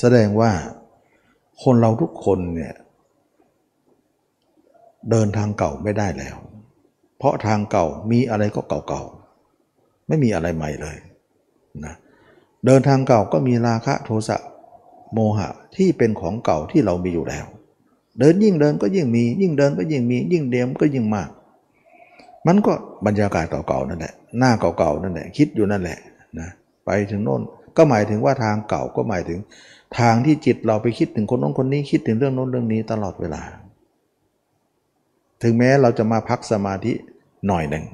[0.00, 0.52] แสดงว่า
[1.62, 2.74] คนเราทุกคนเนี่ย
[5.10, 6.36] เดินทางเก่าไม่ได้แล้ว
[7.18, 10.96] เพราะทางเก่ามีอะไรก็เก่าๆ ไม่มีอะไรใหม่เลย
[11.84, 11.94] นะ
[12.66, 14.38] เดินทางเก่าก็มีราคะโทสะ
[15.12, 17.46] โมหะที่เป็นของเก่าที่เรามีอยู่แล้ว
[18.18, 21.28] เดินยิ่งเดินก็ยิ่งมี ยิ่งเดินก็ยิ่งมี ยิ่งเดียมก็ยิ่งมาก
[22.46, 22.72] มันก็
[23.06, 25.98] บรรยากาศเก่าๆนั่นแหละหน้าเก่าๆนั่นแหละคิดอยู่นั่นแหละ
[26.38, 26.48] นะ
[26.84, 27.42] ไปถึงโน่น
[27.76, 29.38] ก็หมายถึงว่าทางเก่าก็หมายถึง
[29.98, 33.42] ทางที่จิตเราไปคิดถึงคนโน้นคนนี้คิดถึงเรื่องโน้นเรื่องนี้ตลอดเวลา
[35.42, 36.92] ถึงแม้เราจะมาพักสมาธิ
[37.46, 37.84] หน่อยหนึ่ง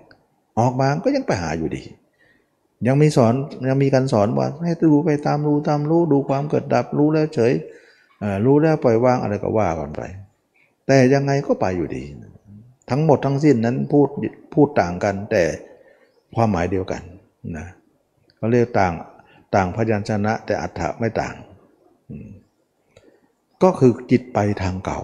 [0.58, 1.82] ออกมาก็ยังไปหาอยู่ดี
[2.86, 3.34] ยังมีสอน
[3.68, 7.52] ยังมีการสอนว่าให้รู้ไปตามรู้ตามรู้ดูความเกิดดับรู้แล้วเฉย
[8.44, 10.02] รู้แล้วปล่อยวางอะไรก็ว่ากันไป
[10.86, 12.04] แต่ยังไงก็ไปอยู่ดี
[12.90, 14.08] ทั้งหมดทั้งสิ้นนั้นพูด
[14.54, 15.42] พูดต่างกันแต่
[16.34, 17.02] ความหมายเดียวกัน
[17.56, 17.66] นะ
[18.36, 18.92] เขาเรียกต่าง
[19.54, 21.34] ต่างพยัญชนะแต่อัฏฐะไม่ต่าง
[23.62, 25.00] ก็คือจิตไปทางเก่า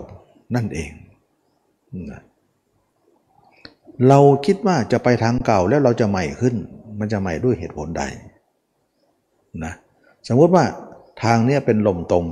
[0.55, 0.93] นั่นเอง
[4.09, 6.55] เราคิดว่าจะไปทางเก่าแล้วเราจะใหม่ขึ้น
[6.99, 8.03] มันจะใหม่ด้วยเหตุผลใด
[9.65, 9.73] นะ
[10.29, 10.65] สมมติว่า
[11.23, 12.27] ทางเนี้ยเป็นลมตม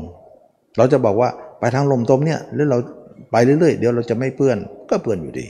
[0.76, 1.28] เราจะบอกว่า
[1.60, 2.78] ไปทางลมตมเนี่ยหรือเรา
[3.32, 4.58] ไปเรื่อยๆเดี๋ยวเราจะไม่เปื้อน
[4.90, 5.46] ก็เปื้อนอยู่ดี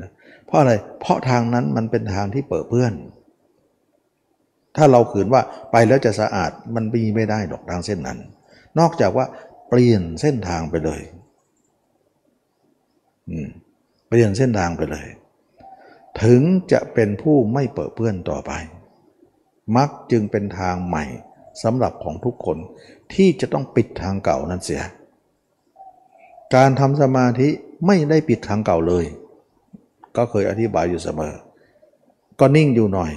[0.00, 0.10] นะ
[0.46, 2.92] เพราะอะไรเพราะทางนั้นมันเป็นทางที่เปิดเปื้อน
[4.78, 8.18] ถ้าเราขืนว่าไปแล้วจะสะอาดมันมีไม่ได้ดอกทางเส้นนั้น
[8.78, 9.26] นอกจากว่า
[9.68, 11.00] เปลี่ยนเส้นทางไปเลย
[14.08, 15.06] เปลี่ยนเส้นทางไปเลย
[16.22, 18.52] ถึงจะเป็นผู้ไม่เปิดเปื้อนต่อไป
[19.76, 21.04] มักจึงเป็นทางใหม่
[21.62, 22.58] สำหรับของทุกคน
[23.14, 24.82] ที่จะต้องปิดทางเก่านั้นเสีย
[26.54, 27.48] การทำสมาธิ
[27.86, 29.04] ไม่ได้ปิดทางเก่าเลย
[30.16, 31.34] ก็เคยอธิบายอยู่เสมอ
[32.40, 33.12] ก็นิ่งอยู่หน่อย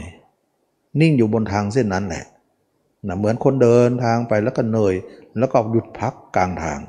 [0.99, 2.25] นิ่งอยู่บนทางเส้นนั้นแหละ
[3.07, 4.95] นะเหมือนคนเดินทางไปแล้วก็เหนื่อย
[5.37, 6.79] แล้วก็หยุดพักกลางทาง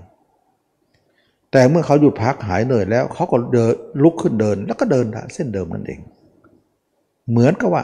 [1.52, 6.00] แต่เมื่อเขาหยุดพักหายเหนื่อยแล้วเขาก็เดินลุกขึ้นเดิน แล้วก็เดินเส้นเดิมนั่นเอง
[7.30, 7.82] เหมือนกับว่า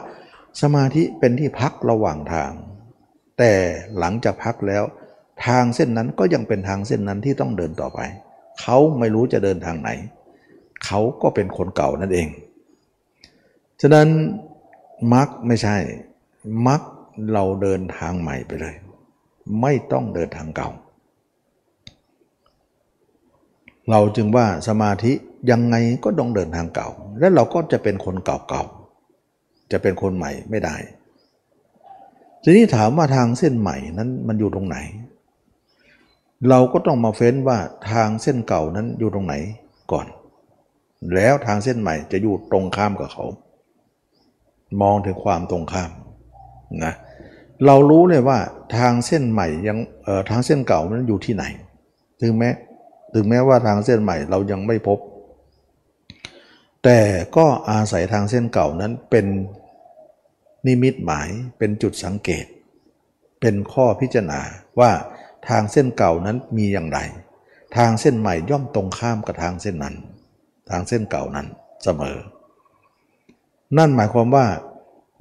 [0.62, 2.50] สมาธิเป็นที่พักระหว่างทาง
[3.38, 3.52] แต่
[3.98, 4.84] หลังจากพักแล้ว
[5.46, 8.00] ทางเส้นนั้นก็ยังเป็นทางเส้นนั้นที่ต้องเดินต่อไป
[8.60, 9.90] เขาไม่รู้จะเดินทางไหน
[10.84, 12.28] เขาก็เป็นคนเก่านั่นเอง
[13.80, 14.08] ฉะนั้น
[15.14, 15.76] มักไม่ใช่
[16.66, 16.80] มัก
[17.32, 18.74] เราเดินทางใหม่ไปเลย
[19.60, 20.70] ไม่ต้องเดินทางเก่า
[23.90, 25.12] เราจึงว่าสมาธิ
[25.50, 30.76] ยังไงก็ต้องเดินทางเก่า และเราก็จะเป็นคนเก่าๆจะเป็นคนใหม่ไม่ได้
[32.42, 34.76] ทีนี้ถามว่าทางเส้นใหม่นั้นมันอยู่ตรงไหน
[36.48, 37.58] เราก็ต้องมาเฟ้นว่า
[37.92, 39.34] ทางเส้นเก่านั้นอยู่ตรงไหน
[39.92, 40.06] ก่อน
[41.14, 43.24] แล้วทางเส้นใหม่จะอยู่ตรงข้ามกับเขา
[44.82, 45.90] มองถึงความตรงข้าม
[46.84, 46.94] นะ
[47.66, 48.38] เรารู้เลยว่า
[48.76, 49.78] ทางเส้นใหม่ยัง
[50.30, 51.44] ทางเส้นเก่านั้นอยู่ที่ไหน
[52.20, 52.50] ถึงแม้
[53.14, 54.98] ถึงแม้ว่าทางเส้นใหม่เรายังไม่พบ
[56.84, 57.00] แต่
[57.36, 59.26] ก็อาศัยทางเส้นเก่านั้นเป็น
[60.66, 61.28] นิมิตหมาย
[61.58, 62.46] เป็นจุดสังเกต
[63.40, 64.40] เป็นข้อพิจารณา
[64.80, 64.90] ว่า
[65.48, 66.98] ทางเส้นเก่านั้นมีอย่างไร
[67.76, 69.94] ทางเส้นใหม่ย่อมตรงข้ามกับทางเส้นนั้น
[70.70, 71.46] ทางเส้นเก่านั้น
[71.84, 72.16] เสมอ
[73.76, 74.46] นั่นหมายความว่า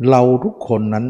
[0.09, 1.05] เราทุกคนนั้น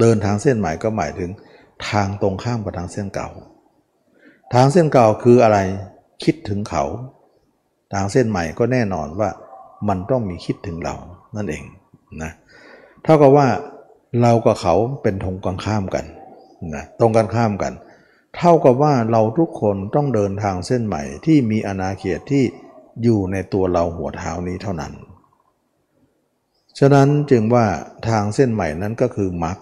[0.00, 1.30] เดินทางเส้นใหม่ก็หมายถึง
[1.88, 3.28] ทางตรงข้ามกับทางเส้นเก่า
[4.54, 5.58] ทางเส้นเก่าคืออะไร
[6.24, 6.84] คิดถึงเขา
[7.92, 9.30] ทางเส้นใหม่ก็แน่นอนว่า
[9.88, 10.94] มันต้องมีคิดถึงเรา
[11.36, 11.64] นั่นเอง
[12.22, 12.32] นะ
[13.02, 13.46] เท่ากับว่า
[14.22, 16.04] เรากับเขาเป็นทงกันข้ามกัน
[16.74, 17.72] นะตรงกันข้ามกัน
[18.36, 22.44] เท่ากับว่าเราทุกคนต้องเดินทางเส้นใหม่ที่มีอนาเขตที่
[23.02, 24.92] อยู่ในตัวเราหัวเท้านี้เท่านั้น
[26.78, 27.66] ฉะนั้นจึงว่า
[28.08, 29.58] ทางเส้นใหม่นั้นก็คือมรรค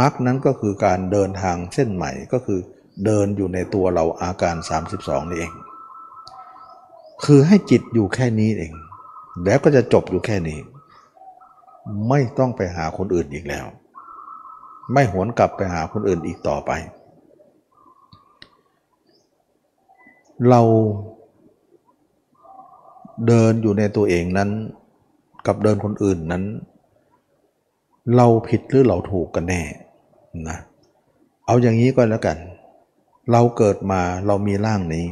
[0.00, 2.60] มรรคนั้นก็คือการเดินทางเส้นใหม่ก็คือ
[3.04, 4.56] เดินอยู่ในตัวเราอาการ
[4.92, 5.52] 32 นี่เอง
[7.24, 8.72] คือให้จิตอยู่แค่นี้เอง
[9.44, 10.58] แล้วก็จะจบอยู่แค่นี้
[12.08, 13.66] ไม่ต้องไปหาคนอื่นอีกแล้ว
[14.92, 16.70] ไม่หวนกลับไปหาคนอื่นอีกต่อไป
[20.48, 20.62] เรา
[23.26, 24.50] เดินอยู่ในตัวเองนั้น
[25.46, 26.44] กับเดินคนอื่นนั้น
[28.16, 29.62] เราผิดหรือเราถูกกันแน่
[30.48, 30.58] นะ
[31.46, 32.38] เอาอย่างนี้ก็แล้วกัน
[33.32, 35.06] เราเกิดมาเรามีร่างนี้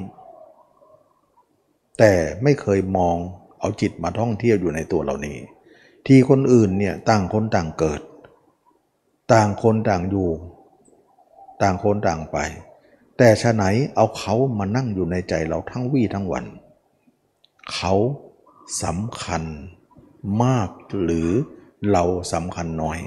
[1.99, 3.17] แต่ไม่เคยมอง
[3.61, 5.39] เอาจิตมาท่องเที่ยวอยู่ในตัวเรานี้
[6.07, 8.01] ที่คนอื่นเนี่ยต่างคนต่างเกิด
[9.33, 10.29] ต่างคนต่างอยู่
[11.63, 12.39] ต่างคนต่างไป
[13.17, 16.45] แต่ชะไหนเอาเขามานั่งอยู่ในใจเราทั้งวี่ทั้งวัน
[17.73, 17.95] เขา
[18.83, 19.43] สำคัญ
[20.45, 20.69] มาก
[21.03, 21.29] หรือ
[21.93, 22.99] เราสำคัญน้อย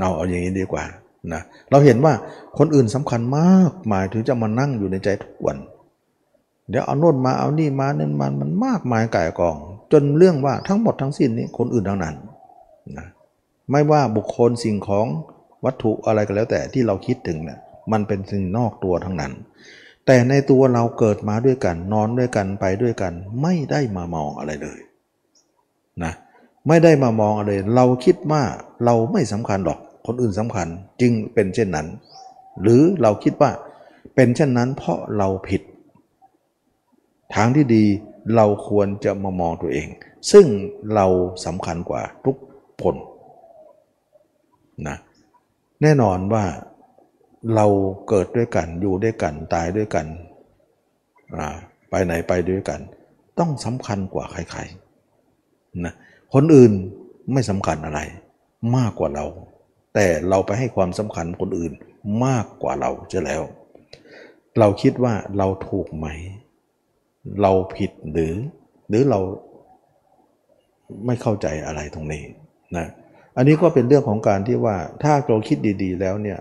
[0.00, 0.84] เอาเอาอย่างนี้ดีกว่า
[1.32, 2.12] นะเราเห็นว่า
[2.58, 5.58] คนอื่นสำคัญมากมายถึงจะมานั่งอยู่ในใจทุกวัน
[6.68, 9.56] เดี๋ยวเอาโน่นมาเอานี่มาเน้นมันมันมากมายก่ายกอง
[9.92, 12.14] จนเรื่องว่าทั้งหมดทั้งสิ้นนี้คนอื่นทั้งนั้น
[12.98, 13.06] นะ
[13.70, 15.06] ไม่ว่าบุคคลสิ่งของ
[15.64, 17.58] วัตถุอะไรก็แล้วแต่ที่เราคิดถึงเนะี่ย
[17.92, 19.32] มันเป็นสิ่งนอกตัวทั้งนั้น
[20.06, 24.80] แต่ในตัวเราเกิดมาด้วยกัน นอนด้วยกันไปด้วยกัน ไม่ได้มามองอะไรเลย
[26.04, 26.12] นะ
[26.68, 28.42] ไม่ได้มามองอะไร เราคิดว่า
[28.84, 30.68] เราไม่สำคัญหรอกคนอื่นสำคัญ
[31.00, 31.86] จึงเป็นเช่นนั้น
[32.60, 33.50] หรือเราคิดว่า
[34.14, 35.62] เป็นเช่นนั้นเพราะเราผิด
[37.34, 37.84] ทางที่ดี
[38.36, 39.88] เราควรจะมามองตัวเอง
[40.32, 40.46] ซึ่ง
[40.94, 41.06] เรา
[41.46, 42.36] สำคัญกว่าทุก
[42.82, 42.96] คน
[44.88, 44.96] นะ
[45.82, 46.44] แน่นอนว่า
[47.54, 47.66] เรา
[48.08, 50.06] เกิดด้วยกันอยู่ด้วยกันตายด้วยกัน
[51.90, 52.80] ไปไหนไปด้วยกัน
[53.38, 55.94] ต้องสำคัญกว่าใครๆนะ
[56.34, 56.72] คนอื่น
[57.32, 58.00] ไม่สำคัญอะไร
[58.76, 59.26] มากกว่าเรา
[59.94, 61.72] แต่เราไปให้ความสำคัญคนอื่น
[62.24, 63.42] มากกว่าเราจะแล้ว
[64.58, 66.06] เราคิดว่าเราถูกไหม
[67.42, 68.34] เราผิดหรือ
[68.88, 69.20] หรือเรา
[71.06, 72.24] ไม่เข้าใจอะไรตรงนี้
[72.76, 72.86] นะ
[73.36, 76.38] อันนี้ก็เป็นเรื่องของการที่ว่าถ้าเราคิดดี ๆ แล้วเนี่ย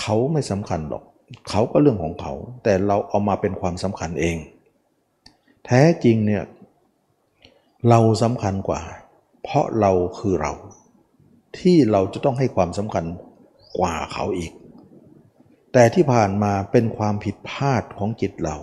[0.00, 1.04] เขาไม่สำคัญหรอก
[1.50, 4.36] เขาก็เรื่องของเขา แต่เราเอามาเป็นความสำคัญเอง
[5.66, 6.44] แท้จริงเนี่ย
[7.88, 8.82] เราสำคัญกว่า
[9.42, 10.52] เพราะเราคือเรา
[11.58, 13.04] ที่เราจะต้องให้ความสำคัญ
[13.78, 14.52] กว่าเขาอีก
[15.72, 18.56] แต่ที่ผ่านมาเป็นความผิดพลาดของจิตเรา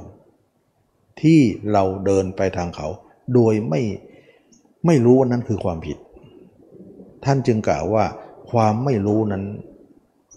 [1.21, 1.39] ที่
[1.73, 2.87] เราเดินไปทางเขา
[3.33, 3.81] โดยไม่
[4.85, 5.97] ไม่รู้ว่านั้นคือความผิด
[7.25, 8.05] ท่านจึงกล่าวว่า
[8.51, 9.43] ความไม่รู้นั้น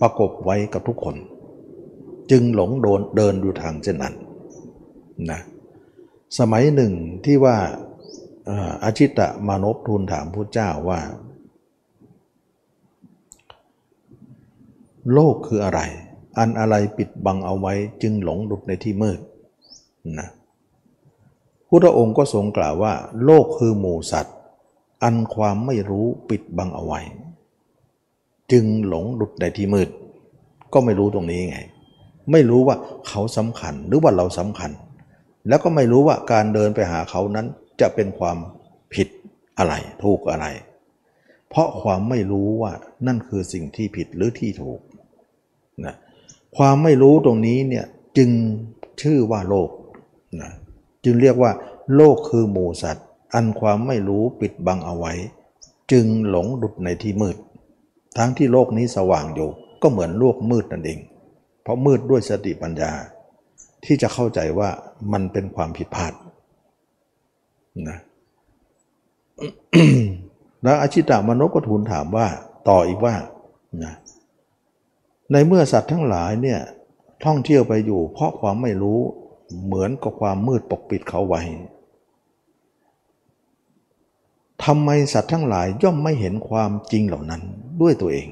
[0.01, 1.17] ประกบไว้กับทุกคน
[2.31, 4.15] จึงหลงโดนเดินดูทางเช่นนั้น
[5.31, 5.41] นะ
[6.39, 6.93] สมัยหนึ่ง
[7.25, 7.57] ที่ว่า
[8.83, 11.01] อาชิตะมานพทูลถามพระเจ้าว่า
[15.13, 15.81] โลกคืออะไร
[16.39, 19.21] อันอะไรปิดบังเอาไว้จึงหลงดุดในที่มืด
[20.19, 20.29] นะ
[21.69, 24.37] พุทธองค์ก็ทรงกล่าวว่า โลกคือหมู่สัตว์
[25.03, 27.01] อันความไม่รู้ปิดบังเอาไว้
[28.53, 29.89] จึงหลงหลุดในที่มืด
[30.73, 31.59] ก็ไม่รู้ตรงนี้ไง
[32.33, 32.77] ไม่รู้ว่า
[33.09, 34.71] เขาสำคัญหรือว่าเราสำคัญ
[35.49, 37.47] แล้วก็ไม่รู้ว่าการเดินไปหาเขานั้น
[37.81, 38.39] จะเป็นความ
[38.95, 39.09] ผิด
[39.59, 40.47] อะไรถูกอะไร
[41.49, 42.73] เพราะความไม่รู้ว่า
[43.07, 44.81] นั่นคือสิ่งที่ผิดหรือที่ถูก
[45.85, 45.95] นะ
[46.57, 47.85] ความไม่รู้ตรงนี้เนี่ย
[48.17, 48.31] จึง
[49.03, 49.71] ชื่อว่าโลก
[50.41, 50.51] นะ
[51.05, 51.53] จึงเรียกว่า
[51.97, 55.13] โลกคือหมูสัตว์ อันความไม่รู้ปิดบังเอาไว้
[55.93, 57.37] จึงหลงดุดในที่มืด
[58.17, 59.51] ทั้งที่โลกนี้สว่างอยู่
[59.83, 60.99] ก็เหมือนโลกมืดนั่นเอง
[61.63, 62.93] เพราะมืดด้วยสติปัญญา
[63.85, 64.71] ที่จะเข้าใจว่า
[65.13, 66.13] มันเป็นความผิดพลาด
[67.89, 67.99] นะ
[70.63, 72.27] แล้วอาชิตามนุษย์ก็ทูลถามว่า
[72.69, 73.15] ต่ออีกว่า
[73.85, 73.95] นะ
[75.33, 76.61] ในเมื่อสัตว์ทั้งหลายเนี่ย
[77.25, 79.01] ท่องเที่ยวไปอยู่ เพราะความไม่รู้
[79.65, 81.43] เหมือนกับความมืดปกปิดเขาไว้
[84.63, 87.43] ทำไมสัตว์ทั้งหลายย่อมไม่เห็นความจริงเหล่านั้น
[87.81, 88.29] ด้วยตัวเอง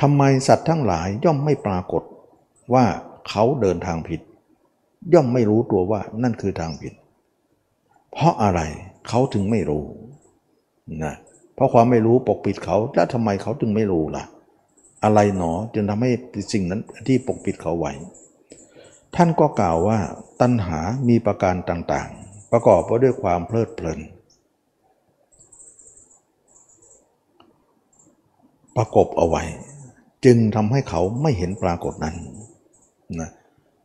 [0.00, 2.02] ทำไมสัตว์ทั้งหลายย่อมไม่ปรากฏ
[2.74, 2.84] ว่า
[3.28, 4.20] เขาเดินทางผิด
[5.14, 6.94] ย่อมไม่รู้ตัวว่านั่นคือทางผิด
[8.12, 8.60] เพราะอะไร
[9.08, 9.84] เขาถึงไม่รู้
[11.04, 11.14] นะ
[11.54, 14.24] เพราะความไม่รู้ปกปิดเขาแล้วทำไมเขาถึงไม่รู้ล่ะ
[15.04, 16.10] อะไรหนอจึงทำให้
[16.52, 17.92] สิ่งนั้นที่ปกปิดเขาไว้
[19.16, 19.98] ท่านก็กล่าวว่า
[20.40, 20.78] ตัณหา
[21.08, 22.10] มีประการต่าง
[22.52, 24.00] ประกอบไปด้วยความเพลิดเพลิน
[28.76, 29.42] ประกบเอาไว้
[30.24, 32.16] จึงทำให้เขาไม่เห็นปรากฏนั้น
[33.20, 33.30] นะ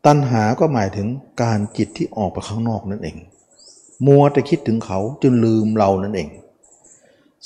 [0.05, 1.07] ตัณหาก็หมายถึง
[1.41, 3.17] การจิตที่ออกไปข้างนอกนั่นเอง
[4.07, 6.29] มัวแต่คิดถึงเขาจนลืมเรานั่นเอง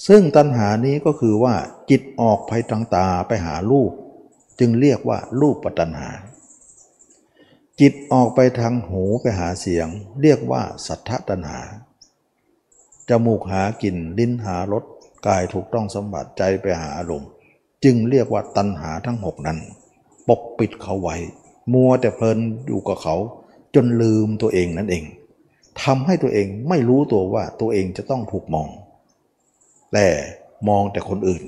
[0.08, 1.56] ซึ่งตัณหานี้ก็คือว่า
[1.90, 3.92] จิตออกไปทางตาไปหารูป
[4.60, 6.10] จึงเรียกว่ารูปปัตนหา
[7.82, 9.88] จิตออกไปทางหูไปหาเสียง
[10.22, 11.62] เรียกว่าสัทธตัณหา
[13.10, 14.84] จมูกหากลิ่นลิ้นหารส
[15.28, 17.30] กายถูกต้องสมบัติใจไปหาอารมณ์
[17.84, 19.60] จึงเรียกว่าตัณหาทั้งหกนั้น
[20.28, 21.16] ปกปิดเขาไว้
[21.74, 23.16] มัวแต่เพลินอยู่กับเขา
[23.76, 25.04] จนลืมตัวเองนั่นเอง
[25.84, 28.70] ทำให้ตัวเองไม่รู้ตัวว่าตัวเองจะต้องถูกมอง
[29.94, 30.08] แต่
[30.68, 31.44] มองแต่คนอื่น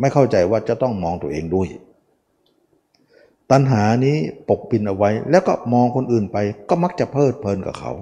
[0.00, 1.68] ไม่เข้าใจว่าจะต้องมองตัวเองด้วย
[3.50, 4.16] ตัณหานี้
[4.48, 6.36] ปกปิดเอาไว้ แล้วก็มองคนอื่นไป
[6.68, 7.92] ก็มักจะเพลิดเพลินกับเขา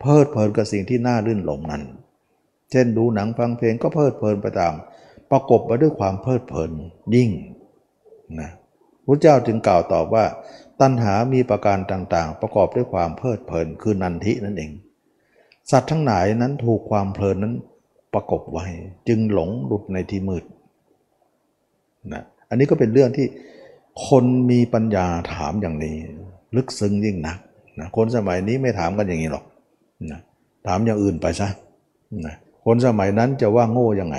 [0.00, 1.82] เพลิดเพลินกับสิ่งที่น่ารื่นหลงนั้น
[2.70, 4.72] เช่นดูหนังฟังเพลงก็เพลิดเพลินไปตาม
[5.30, 6.70] ประกบไปด้วยความเพลิดเพลิน
[7.14, 7.30] ยิ่ง
[8.40, 8.50] นะ
[9.06, 10.24] พระเจ้าจึงกล่าวตอบว่า
[10.80, 14.70] ตัณหามีประการต่างๆ ประกอบด้วยความเพลิดเพลินคือนันทินั่นเอง
[15.70, 17.54] สัตว์ทั้งหลายนั้นถูกความเพลินนั้น
[18.14, 18.66] ประกบไว้
[19.08, 20.44] จึงหลงหลุดในที่มืด
[22.12, 23.26] นะอันนี้ก็เป็นเรื่องที่
[24.08, 25.96] คนมีปัญญาถามอย่างนี้
[26.56, 27.38] ลึกซึ้งยิ่งนัก
[27.80, 29.44] นะคนสมัยนี้ไม่ถามกันอย่างนี้หรอก
[30.10, 30.20] นะ
[30.66, 31.48] ถามอย่างอื่นไปซะ
[32.26, 34.18] นะคนสมัยนั้นจะว่าโง่ยังไง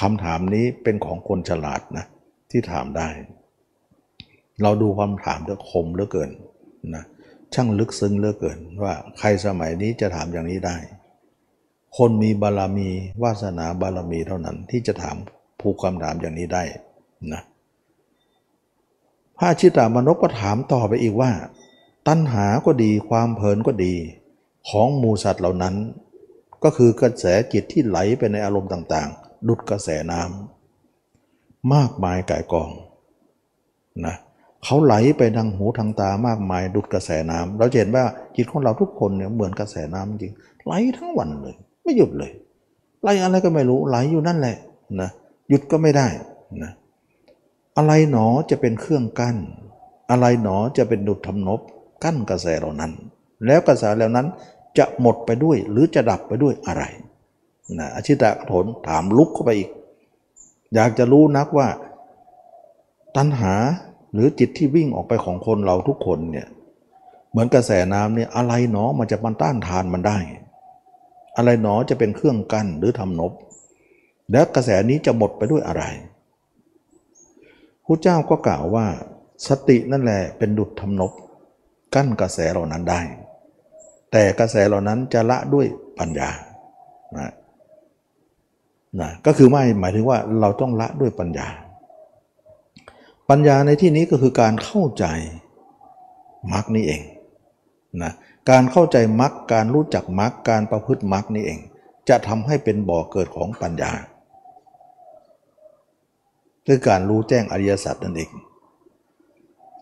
[0.00, 2.04] คำถามนี้เป็นของคนฉลาดนะ
[2.50, 3.08] ที่ถามได้
[4.62, 6.30] เราดูความถามเลือคมเหลือเกิน
[6.94, 7.04] นะ
[7.54, 10.76] ช่างลึกซึ้งเหลือเกินว่าใครสมัยนี้จะถามอย่างนี้ได้
[11.96, 12.88] คนมีบารมี
[13.22, 15.16] วาสนาบารมีเท่านั้นที่จะถาม
[15.60, 16.62] ผูกคำถามอย่างนี้ได้
[17.32, 17.42] นะ
[19.38, 21.32] พระชิตามนกก็ถามต่อไปอีกว่า
[22.08, 23.94] ตัณหาก็ดีความเพลินก็ดี
[24.68, 25.74] ของมูสัตว์เหล่านั้น
[26.64, 32.70] ก็คือกระแสจิตที่ไหลไปในอารมณ์ต่างๆ ดุดกระแสน้ำมากมายก่ายกอง
[34.06, 34.16] นะ
[34.64, 38.04] เขาไหลไปทางหูทางตามากมายดุดกระแสน้ำเราเห็นว่า
[38.36, 40.32] จิตของเราทุกคนเนี่ยเหมือนกระแสน้ำจริง
[40.64, 42.32] ไหลทั้งวันเลย ไม่หยุดเลย
[43.02, 44.56] ไหลอะไรก็ไม่รู้ไหลอยู่นั่นแหละ
[45.00, 45.10] นะ
[45.48, 46.06] หยุดก็ไม่ได้
[46.62, 46.72] นะ
[47.76, 49.36] อะไรหนอจะเป็นเครื่องกั้น
[50.10, 51.60] อะไรหนอจะเป็นดุดทำนบ
[52.04, 52.92] กั้นกระแสเหล่านั้น
[53.46, 54.26] แล้วกระแสเหล่านั้น
[54.78, 56.82] จะหมดไปด้วยหรือจะดับไปด้วยอะไร
[57.78, 59.70] นะอชิตะโถนถามลุกเข้าไปอีก
[60.74, 61.68] อยากจะรู้นักว่า
[63.16, 63.54] ตัณหา
[64.12, 66.46] หรือจิตที่วิ่งออกไปของคนเราทุกคนเนี่ย
[67.30, 70.18] เหมือนกระแสน้ำเนี่ยอะไรหนอมันจะมันต้านทานมันได้
[71.36, 73.32] อะไรหนอจะเป็นเครื่องกั้นหรือทำนบ
[74.32, 75.84] แล้วกระแสนี้จะหมดไปด้วยอะไร
[77.86, 78.86] พระเจ้าก็กล่าวว่า
[79.48, 81.12] สตินั่นแหละเป็นดุจทำนบ
[81.94, 83.00] กั้นกระแสเหล่านั้นได้
[84.12, 85.66] แต่กระแสเหล่านั้นจะละด้วย
[85.98, 86.30] ปัญญา
[87.16, 87.32] นะ
[89.00, 91.48] นะก็คือไม่หมายถึงว่าเราต้องละด้วยปัญญา
[93.30, 95.04] ปัญญาในที่นี้ก็คือการเข้าใจ
[96.52, 97.02] มรรคนี่เอง
[98.02, 98.12] นะ
[98.50, 101.60] การเข้าใจมรรคการรู้จักมรรคการประพฤติมรรคนี่เอง
[102.08, 103.92] จะทำให้เป็นบ่อเกิดของปัญญา
[106.66, 108.30] คือการรู้แจ้งอริยสัจนั่นเอง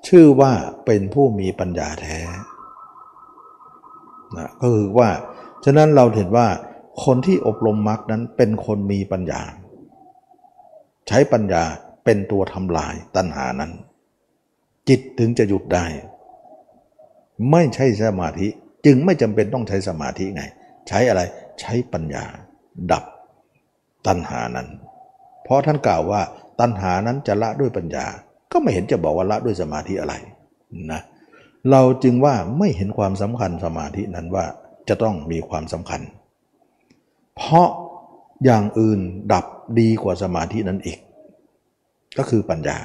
[0.06, 0.52] ชื่อว่า
[0.84, 2.18] เป็นผู้มีปัญญาแท้
[4.36, 5.08] นะก็คือว่า
[5.64, 6.48] ฉะนั้นเราเห็นว่า
[7.04, 9.42] คนที่อบรมมรรคนั้นเป็นคนมีปัญญา
[11.08, 11.62] ใช้ปัญญา
[12.04, 13.72] เป็นตัวทำลายตัณหานั้น
[14.88, 15.86] จิตถึงจะหยุดได้
[17.50, 18.48] ไม่ใช่สมาธิ
[18.86, 20.44] จึงไม่จำเป็นต้องใช้สมาธิไง
[20.88, 21.22] ใช้อะไร
[21.60, 22.24] ใช้ปัญญา
[22.92, 23.04] ดับ
[24.06, 24.68] ตัณหานั้น
[25.42, 26.22] เพราะท่านกล่าวว่า
[26.62, 28.06] ตัณหานั้นจะละด้วยปัญญา
[28.52, 30.14] ก็ไม่เห็นจะบอกว่าละด้วยสมาธิอะไร
[30.92, 31.00] นะ
[31.70, 34.44] เราจึงว่าไม่เห็นความสำคัญสมาธินั้นว่า
[34.88, 36.00] จะต้องมีความสำคัญ
[37.36, 37.68] เพราะ
[38.44, 39.00] อย่างอื่น
[39.32, 39.44] ดับ
[39.80, 40.98] ดีกว่าสมาธินั้นอีก
[42.18, 42.78] ก็คือปัญญา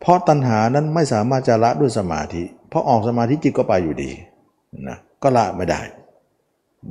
[0.00, 4.10] เพราะตัณหานั้นไม่สามารถจะละด้วยสมาธิ เพราะออกสมาธิจิตก็ไปอยู่ดี
[4.88, 5.80] นะก็ละไม่ได้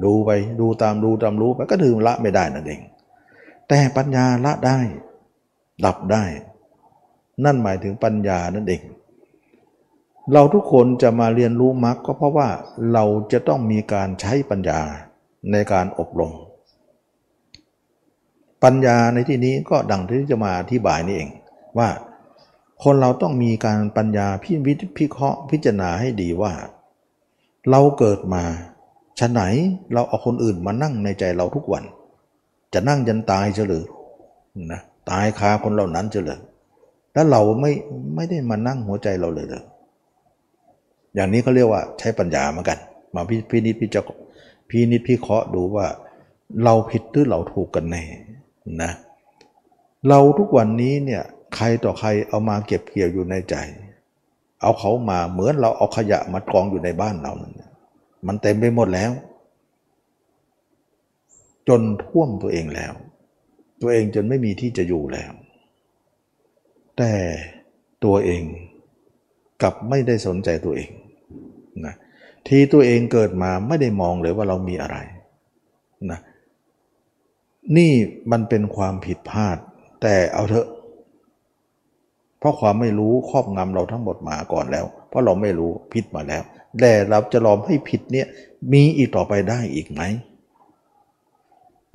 [0.03, 2.81] ดูไปดูตามดูตามรู้ไปก็ถือละไม่ได้นั่นเอง
[3.69, 4.79] แต่ปัญญาละได้
[5.85, 6.23] ดับได้
[7.43, 8.81] นั่นหมายถึงปัญญานั่นเอง
[10.33, 12.49] เราทุกคนจะมาเรียนรู้มรรคก็เพราะว่า
[12.93, 14.79] เราจะต้องมีการใช้ปัญญา
[15.51, 16.31] ในการอบรม
[18.63, 21.29] ปัญญาในที่นี้ก็ดังที่จะมาอธิบายนี่เอง
[21.77, 21.89] ว่า
[22.83, 26.53] คนเราต้องมีการปัญญาพิวิพิเคราะห์พิจารณาให้ดีว่า
[27.69, 28.43] เราเกิดมา
[29.19, 29.41] ชะไหน
[29.93, 31.83] เราเอาคนอื่นมานั่งในใจเราทุกวัน
[32.73, 33.85] จะนั่งยันตายเฉลือ
[34.71, 36.39] นะ ตายคาคนเหล่านั้นจะเลย
[37.13, 37.71] แล้วเราไม่
[38.15, 39.63] ไม่ได้มานั่งหัวใจเราเลยเลย
[41.15, 42.79] อย่างนี้เขาเรียกว่าใช้ปัญญาเหมือนกัน
[43.15, 44.09] มาพิพนิจพิจาร
[44.69, 45.85] พินิจพิเคราะห์ดูว่า
[46.63, 48.03] เราผิดหรือเราถูกกันแน่
[48.81, 48.91] นะ
[50.09, 51.23] เราทุกวันนี้เนี่ย
[51.55, 53.55] ใครต่อใครเอามาเก็บเกี่ยวอยู่ในใจ
[54.61, 57.61] เอาเขามาเหมือนเราเอาขยะมากองอยู่ในบ้านเรานั่น
[58.27, 59.11] มันเต็มไปหมดแล้ว
[61.67, 62.93] จนท่วมตัวเองแล้ว
[63.81, 65.31] ตัวเองจนไม่มีที่จะอยู่แล้ว
[66.97, 67.13] แต่
[68.03, 68.43] ตัวเอง
[69.61, 70.89] กลับไม่ได้สนใจตัวเอง
[71.85, 71.95] นะ
[72.47, 74.97] ที่ตัวเองเกิดมาไม่ได้มองเลยว่าเรามีอะไร
[76.11, 76.19] นะ
[77.77, 77.91] นี่
[78.31, 79.57] มันเป็นความผิดพลาด
[80.01, 80.67] แต่เอาเถอะ
[82.39, 86.43] เพราะความไม่รู้ครอบงำเราทั้งหมดมาก่อนแล้ว เพราะเราไม่รู้ผิดมาแล้ว
[86.79, 88.27] แต่เราจะลอมให้ผิดเนี่ย
[88.73, 90.01] มีอีกต่อไปได้อีกไหม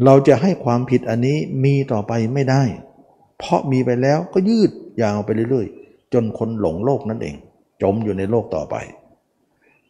[0.05, 2.63] เราจะให้ความผิดอันนี้มีต่อไปไม่ได้
[3.39, 4.71] เพราะมีไปแล้วก็ยืด
[5.03, 7.37] ยาวไปเรื่อยๆ จนคนหลงโลกนั่นเอง
[7.83, 8.77] จมอยู่ในโลกต่อไป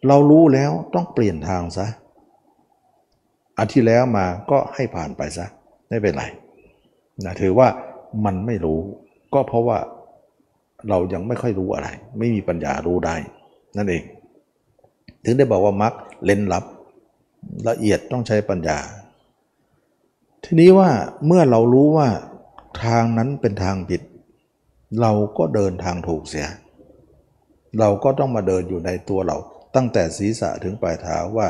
[0.08, 1.86] เรารู้แล้วต้องเปลี่ยนทางซะ
[3.58, 5.46] อันที่แล้วมาก็ให้ผ่านไปซะ
[5.88, 6.24] ไม่เป็นไร
[7.24, 7.68] นะถือว่า
[8.24, 8.78] มันไม่รู้
[9.34, 9.78] ก็เพราะว่า
[10.88, 11.88] เรายังไม่ค่อยรู้อะไร
[12.18, 13.16] ไม่มีปัญญารู้ได้
[13.76, 14.02] นั่นเอง
[15.24, 15.92] ถึงได้บอกว่ามัก
[16.24, 16.64] เล่นลับ
[17.68, 18.78] ละเอียดต้องใช้ปัญญา
[20.48, 20.90] ทีนี้ว่า
[21.26, 22.08] เมื่อเรารู้ว่า
[22.84, 24.02] ทางนั้นเป็นทางผิด
[25.00, 26.48] เราก็เดินทางถูกเสีย
[27.78, 29.36] เราก็ต้องมาเดินอยู่ในตัวเรา
[29.74, 31.48] ตั้งแต่ศีรษะถึงปลายเท้าว่า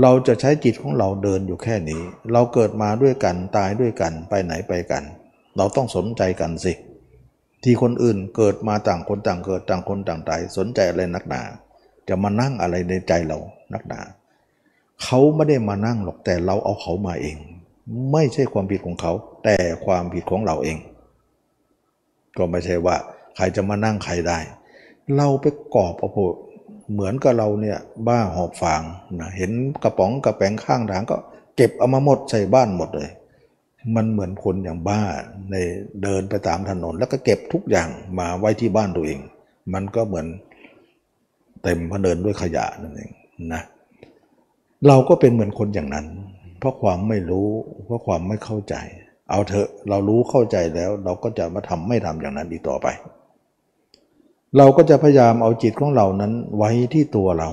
[0.00, 2.02] เราจะใช้จิตของเราเดินอยู่แค่นี้
[2.32, 5.04] เราเกิดมาด้วยกันตายด้วยกันไปไหนไปกัน
[5.56, 6.72] เราต้องสนใจกันสิ
[7.62, 11.42] ที่คนอื่นเกิดมาต่างคนต่างเกิดต่างคนต่างตายสนใจอะไรนักหนา
[12.08, 13.38] จะมานั่งอะไรในใจเรา
[13.72, 14.00] นักหนา
[15.02, 17.36] เขาไม่ได้มานั่งหรอกแต่เราเอาเขามาเอง
[18.12, 19.12] ไม่ใช่ความผิดของเขา
[19.44, 20.78] แต่ความผิดของเราเอง
[22.36, 22.96] ก็ไม่ใช่ว่า
[23.36, 24.38] ใครจะมานั่งใครได้
[25.16, 26.18] เราไปกอบเอาโพ
[26.92, 27.78] เหมือนกับเราเนี่ย
[28.08, 28.82] บ้าหอบฟาง
[29.20, 29.50] นะเห็น
[29.82, 31.16] กระป๋องกระแป้งข้างทางก็
[31.56, 33.10] เก็บเอามาหมดใส่บ้านหมดเลย
[33.96, 35.00] มันเหมือนคนอย่างบ้า
[35.50, 35.56] ใน
[36.02, 39.20] เดินไปตามถนน แล้วก็เก็บทุกอย่างมาไว้ที่บ้านตัวเอง
[39.74, 40.26] มันก็เหมือน
[41.62, 43.10] เต็มพเดินด้วยขยะนั่นเอง
[43.52, 43.62] นะ
[44.86, 46.06] เราก็เป็นเหมือนคนอย่างนั้น
[46.58, 47.48] เพราะความไม่รู้
[47.84, 48.74] เพราะความไม่เข้าใจ
[49.30, 52.86] เอาเถอะเรารู้เข้าใจแล้ว เราก็จะมาทำไม่ทำอย่างนั้นอีกต่อไป
[54.56, 57.50] เราก็จะพยายามเอาจิตของเรานั้นไว้ที่ตัวเรา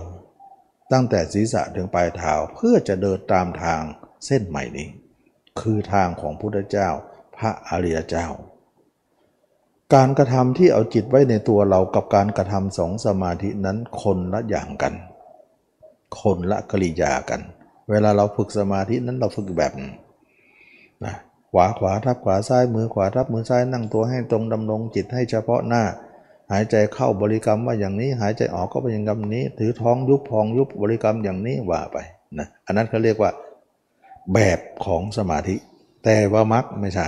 [0.92, 3.82] ตั้งแต่ศีรษะถึงปลายเท้าเพื่อจะเดินตามทาง
[4.26, 4.88] เส้นใหม่นี้
[5.60, 6.90] คือทางของพุทธเจ้า
[7.38, 8.28] พระอริยเจ้า
[9.94, 14.94] การกระทำที่เอาจิตไว้ในตัวเรากับการกระทำสองสมาธินั้นคนละอย่างกัน
[16.22, 17.42] คนละกริยากัน
[17.90, 19.72] เวลาเราฝึกสมาธินั้นเราฝึกแบบ
[21.06, 21.14] นะ
[21.52, 25.84] ขวาขวาทับขวาซ้ายมือขวาทับมือซ้ายนั่งตัวให้ตรงดำรงจิตให้เฉพาะหน้า
[26.52, 31.98] หายใจเข้าบริกรรมว่าอย่างนี้ หายใจออกก็เป็นอย่างนี้ ถือท้องยุบพองยุบบริกรรมอย่างนี้ว่าไป
[32.40, 33.32] นะอันนั้นเขาเรียกว่า
[34.34, 35.56] แบบของสมาธิ
[36.04, 37.08] แต่ว่ามักไม่ใช่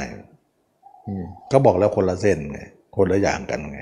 [1.51, 2.59] ก็บอกแล้วคนละเส้นไง
[2.95, 3.81] คนละอย่างกันไง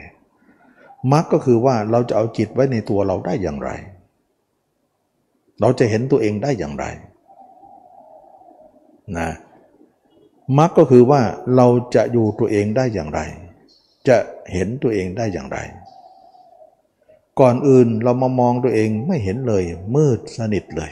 [1.13, 3.69] มักก็คือว่าเราจะเอาจิตไว้ในตัวเราได้อย่างไร
[5.61, 6.85] เราจะเห็นตัวเองได้อย่างไร
[9.17, 9.29] นะ
[10.57, 11.21] มรรคก็คือว่า
[11.55, 13.19] เราจะอยู่ตัวเองได้อย่างไร
[14.07, 14.17] จะ
[14.53, 15.57] เห็นตัวเองได้อย่างไร
[17.39, 19.63] ก่อนอื่นเรามามองตัวเองไม่เห็นเลย
[19.95, 20.91] มืดสนิทเลย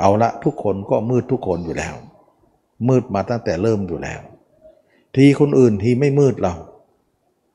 [0.00, 1.94] เอาละทุกคนก็มืดทุกคนอยู่แล้ว
[2.88, 4.20] มืดมาตั้งแต่เริ่มอยู่แล้ว
[5.16, 6.54] ทีคนอื่นทีไม่มืดเรา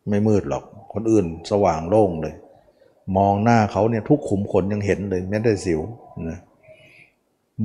[0.09, 0.63] ไม่มืดหรอก
[0.93, 2.35] คนอื่นสว่างโล่งเลย
[3.17, 5.79] มองหน้าเขาเนี่ยทุกขุมขนยังเห็นเลยแม้แต่สิว
[6.29, 6.39] นะ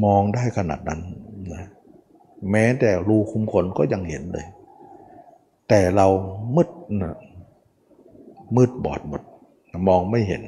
[0.04, 1.00] มองได้ขนาดนั้น
[1.54, 1.64] นะ
[2.50, 4.46] แม้แต่รูขุมขนก็ยังเห็นเลย
[5.68, 6.06] แต่เรา
[6.56, 6.70] มืด
[7.02, 7.16] นะ
[8.56, 9.22] มืดบอดหมด
[9.88, 10.42] มองไม่เห็น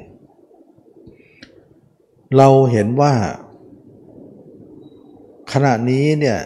[2.37, 3.13] เราเห็นว่า
[5.51, 6.39] ขณะนี้เนี่ย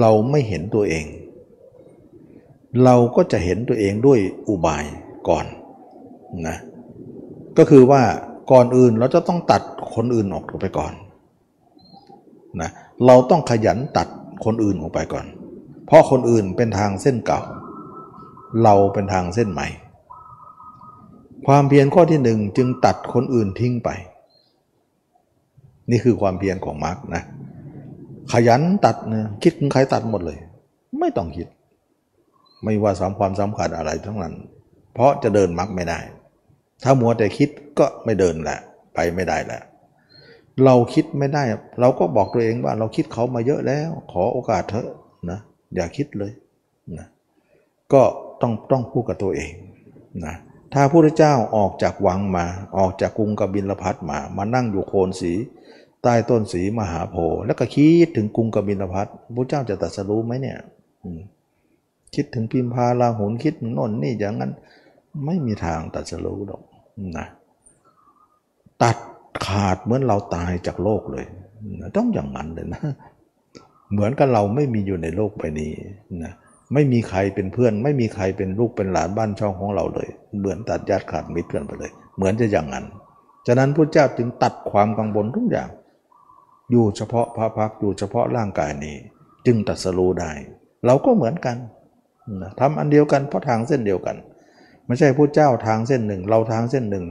[0.00, 1.06] เราไม่เห็นตัวเอง
[2.84, 4.18] เราก็จะเห็นตัวเองด้วย
[4.48, 4.84] อุบาย
[5.28, 5.46] ก่อน
[6.48, 6.56] นะ
[7.58, 8.02] ก็คือว่า
[8.52, 9.62] ก่อนอื่นเราจะต้องตัด
[9.94, 10.92] คนอื่นออกไปก่อน
[12.60, 12.70] นะ
[13.06, 14.08] เราต้องขยันตัด
[14.44, 15.26] คนอื่นออกไปก่อน
[15.86, 17.40] เพราะคนอื่นเป็นทางเส้นเก่า
[18.62, 19.68] เราเป็นทางเส้นใหม่
[21.46, 23.90] ความเพียรข้อที่หนึ่งจึงตัดคนอื่นทิ้งไป
[25.90, 27.22] นี่คือความเพียรของมาร์กนะ
[28.32, 30.38] ขยันตัดนะคิดถึงใครตัดหมดเลย
[31.00, 31.48] ไม่ต้องคิด
[32.64, 34.34] ไม่ว่าสามความสำคัญอะไรทั้งนั้น
[34.94, 35.98] เพราะจะเดินมักไม่ได้
[36.82, 38.58] ถ้ามัวแต่คิดก็ไม่เดินแหละ
[38.94, 39.60] ไปไม่ได้แหละ
[40.64, 41.42] เราคิดไม่ได้
[41.80, 44.88] เราก็บอกตัวเองว่าเราคิดเขามาเยอะแล้ว ขอโอกาสเถอะ
[45.30, 45.38] นะ
[45.74, 46.32] อย่าคิดเลย
[46.98, 47.06] นะ
[47.92, 48.02] ก็
[48.40, 49.52] ต้องต้องพูดกับตัวเอง
[50.26, 50.34] นะ
[50.72, 52.46] ถ้าพระพุทธเจ้าออกจากวังมา
[52.78, 55.32] ออกจากกรุงกบิลพัทมา มานั่งอยู่โคนสี
[56.02, 60.58] ใต้ต้นสีมหาโพธิ์แล้วก็คิดถึงกรุงกบิลพัทพระเจ้าจะตรัสรู้ไหมเนี่ย
[62.14, 64.52] คิดถึงพิมพาลาหุนคิดถึงนนนี่อย่างนั้น
[65.24, 66.62] ไม่มีทางตรัสรู้หรอก
[67.18, 67.26] นะ
[68.82, 68.96] ตัด
[69.46, 71.24] ขาดเหมือนเราตายจากโลกเลย
[71.80, 72.82] นะต้องอย่างนั้นเลยนะ
[73.92, 75.72] เหมือนกับเราไม่มีอยู่ในโลกใบนี้
[76.24, 76.32] นะ
[76.74, 82.84] ไม่มีใครเป็นเพื่อน ไม่มีใครเป็นลูกเป็นหลานบ้านช่องของเราเลย เหมือนตัดญาติขาดมิตรเพื่อนไปเลย เหมือนจะอย่างนั้น
[83.46, 85.68] ฉะนั้นพระเจ้าจึงตัดความกังวลทุกอย่าง
[86.70, 88.96] อยู่เฉพาะพระพักอยู่เฉพาะร่างกายนี้
[89.46, 90.30] จึงตัดสรู้ได้
[90.86, 91.56] เราก็เหมือนกัน
[92.60, 94.16] ทำอันเดียวกันเพราะทางเส้นเดียวกัน
[94.92, 97.04] ไม่ใช่พระเจ้าทางเส้นหนึ่ง เราทางเส้นหนึ่ง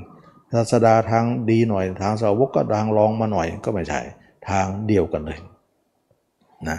[0.54, 4.00] ศาสดาทางดีหน่อย ทางสาวกก็ทางรองมาหน่อยก็ไม่ใช่
[4.50, 5.40] ทางเดียวกันเลย
[6.70, 6.78] นะ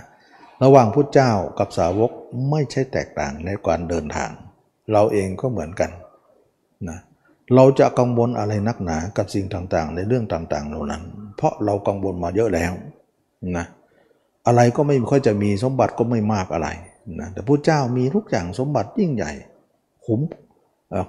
[0.62, 2.10] ระหว่างพุทธเจ้ากับสาวก
[2.50, 4.30] ไม่ใช่แตกต่างในการเดินทาง
[4.92, 5.90] เราเองก็เหมือนกัน
[6.88, 6.98] นะ
[7.54, 11.02] เราจะกังวลอะไรนักหนากับสิ่งต่างๆ ในเรื่องต่างๆเหล่านั้น
[11.36, 12.72] เพราะเรากังวลมาเยอะแล้ว
[13.56, 13.66] นะ
[14.46, 16.68] อะไรก็ไม่ค่อยจะมีสมบัติก็ไม่มากอะไร
[17.20, 19.32] นะแต่พระเจ้ามีทุกอย่างสมบัติยิ่งใหญ่
[20.06, 20.20] ขุม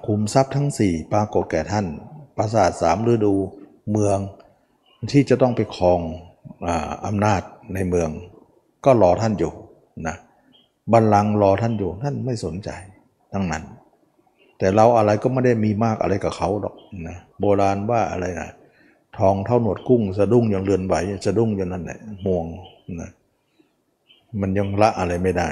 [0.06, 1.86] คุมทรัพย์ทั้ง 4 ปรากฏแก่ท่าน
[2.36, 3.34] ปราสาทสามฤดู
[3.90, 4.18] เมือง
[5.12, 6.00] ที่จะต้องไปครอง
[7.06, 7.42] อำนาจ
[7.74, 8.08] ในเมือง
[8.84, 9.52] ก็รอท่านอยู่
[10.06, 10.16] นะ
[10.92, 12.70] บัลลังก์รอท่านอยู่ท่านไม่สนใจ
[13.32, 13.64] ทั้งนั้น
[14.58, 16.74] แต่เราอะไรก็ไม่ได้มีมากอะไรกับเขาหรอก
[17.08, 18.50] นะโบราณว่าอะไรนะ
[19.18, 20.94] ทองเท่าหนวดกุ้งสะดุ้งอยังเรือนไหว
[21.26, 22.46] สะดุ้งอย่างนั้นแหละห่วง
[23.00, 23.10] นะ
[24.40, 25.48] มันยังละอะไรไม่ได้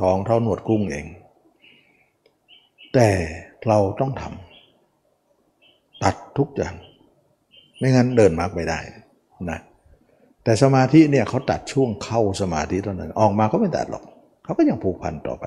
[0.00, 1.06] ทองเท่าหนวดกุ้งเอง
[2.94, 3.08] แต่
[3.68, 6.74] เราต้องทำตัดทุกอย่าง
[7.78, 8.78] ไม่งั้นเดินมากไม่ได้
[9.50, 9.60] นะ
[10.44, 14.04] แต่สมาธิเนี่ยเขาตัดช่วงเข้าสมาธิเท่านั้น ออกมาเขาไม่ตัดหรอก
[14.44, 15.46] เขาก็ยังผูกพันต่อไป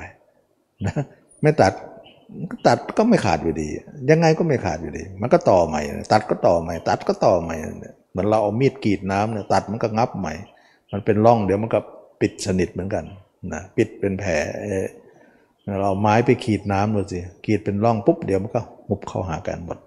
[0.85, 0.95] นะ
[1.43, 1.73] ไม่ตัด
[2.67, 3.67] ตัดก็ไม่ขาดอยู่ดี
[4.09, 5.81] ยังไงก็ไม่ขาดอยู่ดี มันก็ต่อใหม่
[6.11, 7.55] ตัดก็ต่อใหม่ ตัดก็ต่อใหม่
[8.11, 10.33] เหมือนเราเอามีดกรีดน้ำเนี่ยตัดมันก็งับใหม่
[10.91, 11.79] มันเป็นร่องเดี๋ยวมันก็
[12.21, 13.05] ปิดสนิทเหมือนกัน
[13.53, 14.31] นะปิดเป็นแผล
[15.81, 19.77] เราไม้ไปขีดน้ำดูสิขีดเป็นร่องปุ๊บเดี๋ยวมันก็หุบเข้าหากันหมด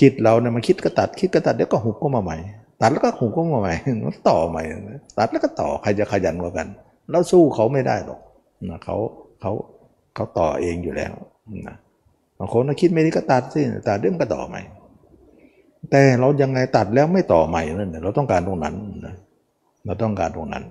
[0.00, 2.36] จิตเราเนี่ยมันคิดก็ตัดคิดก็ตัดเดี๋ยวก็หุบก็มาใหม่
[2.80, 3.74] ตัดแล้วก็หุบก็มาใหม่
[4.06, 4.62] มันต่อใหม่
[5.18, 6.66] ตัดแล้วก็ต่อใครจะขยันกว่ากัน
[7.10, 8.20] เราสู้เขาไม่ได้หรอก
[8.70, 8.96] นะเขา
[9.40, 9.52] เขา
[10.14, 11.12] เขาต่อเองอยู่แล้ว
[11.68, 11.76] นะ
[12.38, 14.60] บางคนนะคิดไม่ดีก็ตัดสิตัดเดี๋ยวมันก็ต่อใหม่
[15.90, 18.74] แต่เรายังไงตัดแล้วไม่ต่อใหม่นั่นน่ะเราต้องการตรงนั้น
[19.06, 19.14] นะ
[19.84, 20.64] เราต้องการตรงนั้น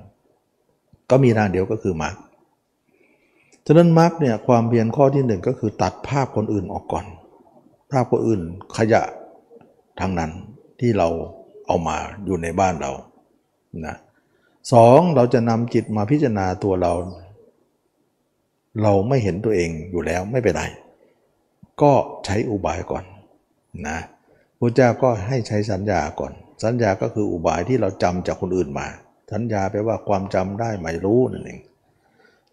[1.09, 2.15] ก็มีทางเดียวก็คือมรรค
[3.65, 7.05] ฉะนั้นมรรคเนี่ยความเพียรข้อที่หนึ่งก็คือตัดภาพคนอื่นออกก่อน
[7.91, 8.41] ภาพคนอื่น
[8.77, 9.03] ขยะ
[9.99, 10.31] ทั้งนั้น
[10.79, 11.07] ที่เรา
[11.67, 12.91] เอามาอยู่ในบ้านเรา
[13.85, 13.95] นะ
[14.73, 16.93] สองเราจะนำจิตมาพิจารณาตัวเรา
[18.81, 20.63] เราไม่เห็นตัวเองอยู่แล้วไม่เป็นไร
[21.81, 21.91] ก็
[22.25, 23.03] ใช้อุบายก่อน
[23.87, 23.99] นะ
[24.59, 26.33] พระเจ้าก็ให้ใช้สัญญาก่อน
[26.63, 28.87] สัญญาก็คืออุบายที่เราจำจากคนอื่นมา
[29.31, 31.59] สัญญาแปลว่าความจำได้หมายรู้นั่นเอง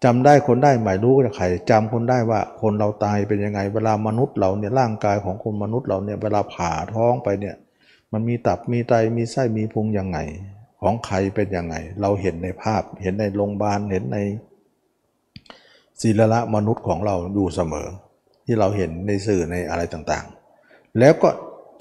[0.04, 7.56] จำได้คนได้หมายรู้จากใครจำคนได้ว่าคนเราตายเป็นยังไง เวลามนุษย์เราเนี่ยร่างกายของคนมนุษย์เราเนี่ยเวลาผ่าท้องไปเนี่ย
[8.12, 10.18] มันมีตับมีไตมีไส้มีพุงยังไง
[10.80, 14.18] ของใครเป็นยังไง เราเห็นในภาพเห็นในโรงพยาบาลเห็นใน
[16.00, 17.88] ศีลละมนุษย์ของเราอยู่เสมอ
[18.46, 21.28] ที่เราเห็นในสื่อในอะไรต่างๆ แล้วก็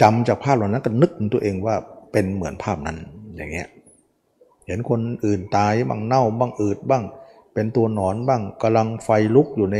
[0.01, 1.75] จำจากภาพเหล่านั้นก็นึกถึงตัวเองว่า
[2.11, 2.97] เป็นเหมือนภาพนั้น
[3.35, 3.67] อย่างเงี้ย
[4.67, 7.03] เห็นคนอื่นตายบ้างเน่าบ้างอืดบ้าง
[7.59, 9.77] เป็นตัวหนอนบ้างกำลังไฟลุกอยู่ใน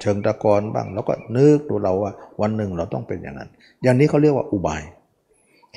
[0.00, 3.50] เชิงตะกอนบ้าง แล้วก็นึกดูเราว่าวันหนึ่งเราต้องเป็นอย่างนั้น
[3.82, 4.82] อย่างนี้เขาเรียกว่าอุบาย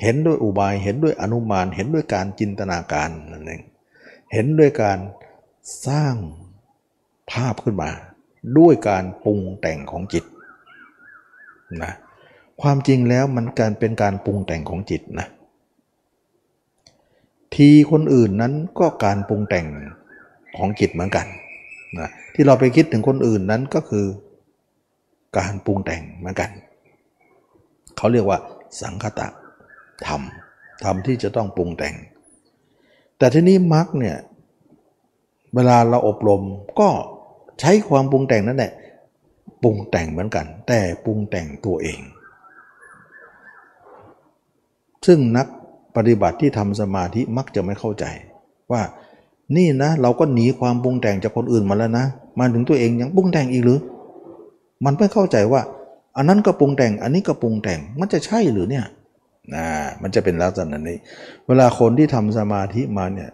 [0.02, 3.62] เห็นด้วยอุบายเห็นด้วยอนุมาน เห็นด้วยการจินตนาการนั่นเอง
[4.32, 4.98] เห็นด้วยการ
[5.86, 6.14] สร้าง
[7.30, 7.90] ภาพขึ้นมา
[8.58, 10.24] ด้วยการปรุงแต่งของจิต
[11.82, 11.92] นะ
[12.60, 15.28] ความจริงแล้วมันการเป็นการปรุงแต่งของจิตนะ
[17.54, 19.66] ทีคนอื่นนั้นก็การปรุงแต่ง
[20.56, 21.26] ของจิตเหมือนกัน
[21.98, 24.06] นะที่เราไปคิดถึงคนอื่นนั้นก็คือ
[25.38, 26.50] การปรุงแต่งเหมือนกัน
[27.96, 28.38] เขาเรียกว่า
[28.80, 29.26] สังคตะ
[30.06, 30.22] ธรรม
[30.84, 31.94] ธรรมที่จะต้องปรุงแต่ง
[33.18, 34.16] แต่ที่นี้มรรคเนี่ย
[35.54, 36.42] เวลาเราอบรม
[36.80, 36.88] ก็
[37.60, 38.72] ใช้ความปรุงแต่งนั่นแหละ
[39.62, 42.00] ปรุงแต่งเหมือนกัน แต่ปรุงแต่งตัวเอง
[45.06, 45.46] ซึ่งนัก
[45.96, 48.04] ปฏิบัติที่ทำสมาธิมักจะไม่เข้าใจ
[48.72, 48.82] ว่า
[49.56, 52.06] นี่นะ เราก็หนีความปรุงแต่งจากคนอื่นมาแล้วนะ
[52.38, 53.78] มาถึงตัวเองยังปรุงแต่งอีกหรือ
[54.84, 55.60] มันไม่เข้าใจว่า
[56.16, 58.84] อันนั้นก็ปรุงแต่ง อันนี้ก็ปรุงแต่ง มันจะใช่หรือเนี่ย
[59.54, 59.64] นะ
[60.02, 60.98] มันจะเป็นลักษณะนี้
[61.46, 63.30] เวลาคนที่ทำสมาธิมาเนี่ย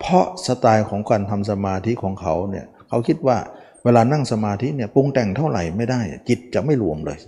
[0.00, 3.36] เพราะสไตล์ของการทำสมาธิของเขาเนี่ย เขาคิดว่า
[3.84, 7.18] เวลานั่งสมาธิเนี่ยปรุงแต่งเท่าไหร่ไม่ได้ จิตจะไม่รวมเลย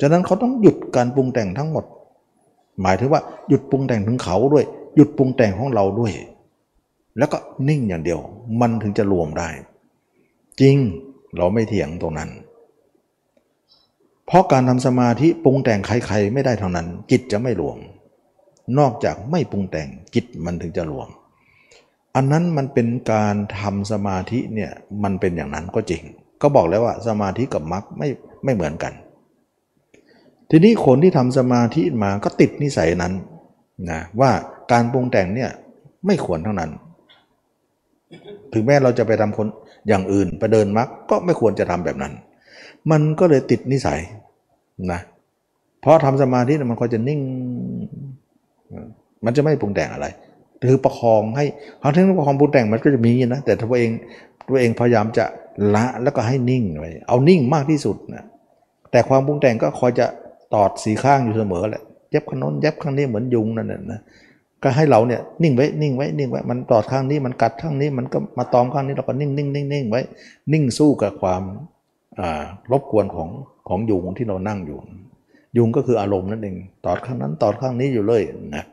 [0.00, 1.84] ฉะนั้นเขาต้องหยุดการปรุงแต่งทั้งหมด
[2.82, 4.64] หมายถึงว่าหยุดปรุงแต่งถึงเขาด้วย
[4.96, 6.12] หยุดปรุงแต่งของเราด้วย
[7.18, 7.38] แล้วก็
[7.68, 8.20] นิ่งอย่างเดียว
[8.60, 9.48] มันถึงจะรวมได้
[10.60, 10.76] จริง
[11.36, 12.30] เราไม่เถียงตรงนั้น
[14.26, 17.78] เพราะการทำสมาธิปรุงแต่งใคร ๆ ไม่ได้เท่านั้น จิตจะไม่รวม
[18.78, 21.08] นอกจากไม่ปรุงแต่งจิตมันถึงจะรวม
[22.14, 26.02] อันนั้นมันเป็นการทำสมาธิเนี่ยมันเป็นอย่างนั้นก็จริง
[26.42, 28.08] ก็บอกแล้วว่าสมาธิกับมรรคไม่
[28.44, 28.92] ไม่เหมือนกัน
[30.50, 33.12] ทีนี้คนที่ทำสมาธิมาก็ติดนิสัยนั้น
[33.90, 34.30] นะว่า
[34.72, 35.50] การปรุงแต่งเนี่ย
[36.06, 36.70] ไม่ควรเท่านั้น
[38.54, 39.46] ถึงแม้เราจะไปทำคน
[39.88, 42.12] อย่างอื่นไปเดินมรรคก็ไม่ควรจะทำแบบนั้น
[42.90, 44.00] มันก็เลยติดนิสัย
[44.92, 45.00] นะ
[45.80, 47.20] เพราะทำสมาธิมันก็จะนิ่ง
[49.24, 50.06] มันจะไม่ปรุงแต่งอะไร
[50.68, 51.44] คือประคองให้
[51.80, 53.90] เขาถึงประคองปรุงแต่งมันก็จะมีนะแต่ตัวเอง
[54.48, 55.24] ตัวเองพยายามจะ
[55.74, 58.24] ละแล้วก็ให้นิ่งไว้เอานิ่งมากที่สุดนะ
[58.90, 60.06] แต่ความปรุงแต่งก็คอยจะ
[60.54, 64.00] ตอดสีข้างอยู่เสมอแหละเย็บข้างน้นเย็บข้างนี้เหมือนยุงนั่นน่ะนะ
[64.64, 70.02] ก็ให้เราเนี่ยนิ่งไว้นิ่งไว้นิ่งไว้มันตอดข้างนี้มันกัดข้างนี้มันก็มาตอมข้างนี้เราก็นิ่งนิ่งนิ่งนิ่งไว้
[70.52, 71.42] นิ่งสู้กับความ
[72.72, 73.28] รบกวนของ
[73.68, 74.78] ของยุงที่เรานั่งอยู่
[75.56, 76.56] ยุงก็คืออารมณ์นั่นเอง
[76.86, 78.22] ตอดข้างนั้นตอดข้างนี้อยู่เลย
[78.56, 78.64] นะ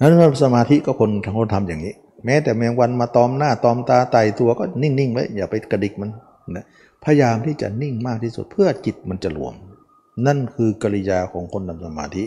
[0.00, 0.12] นั้น
[0.42, 1.94] สมาธิก็คนทั้งคนทำอย่างนี้
[2.24, 6.10] แม้แต่แมงวันมาตอมหน้าตอมตาไต่ตัวก็นิ่งๆไว้อย่าไปกระดิกมัน
[6.56, 6.64] นะ
[7.04, 9.54] พยายามที่จะนิ่งมากที่สุดเพื่อจิตมันจะรวม
[10.26, 12.24] นั่นคือกริยาของคนทำสมาธิ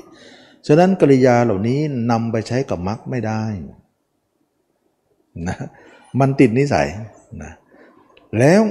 [0.68, 1.80] ฉะนั้นกริยาเหล่านี้
[2.12, 3.44] นำไปใช้กับมรรคไม่ได้
[5.48, 5.58] นะ
[6.20, 6.88] มันติดนิสัย
[7.44, 7.52] นะ
[8.40, 8.62] แล้ว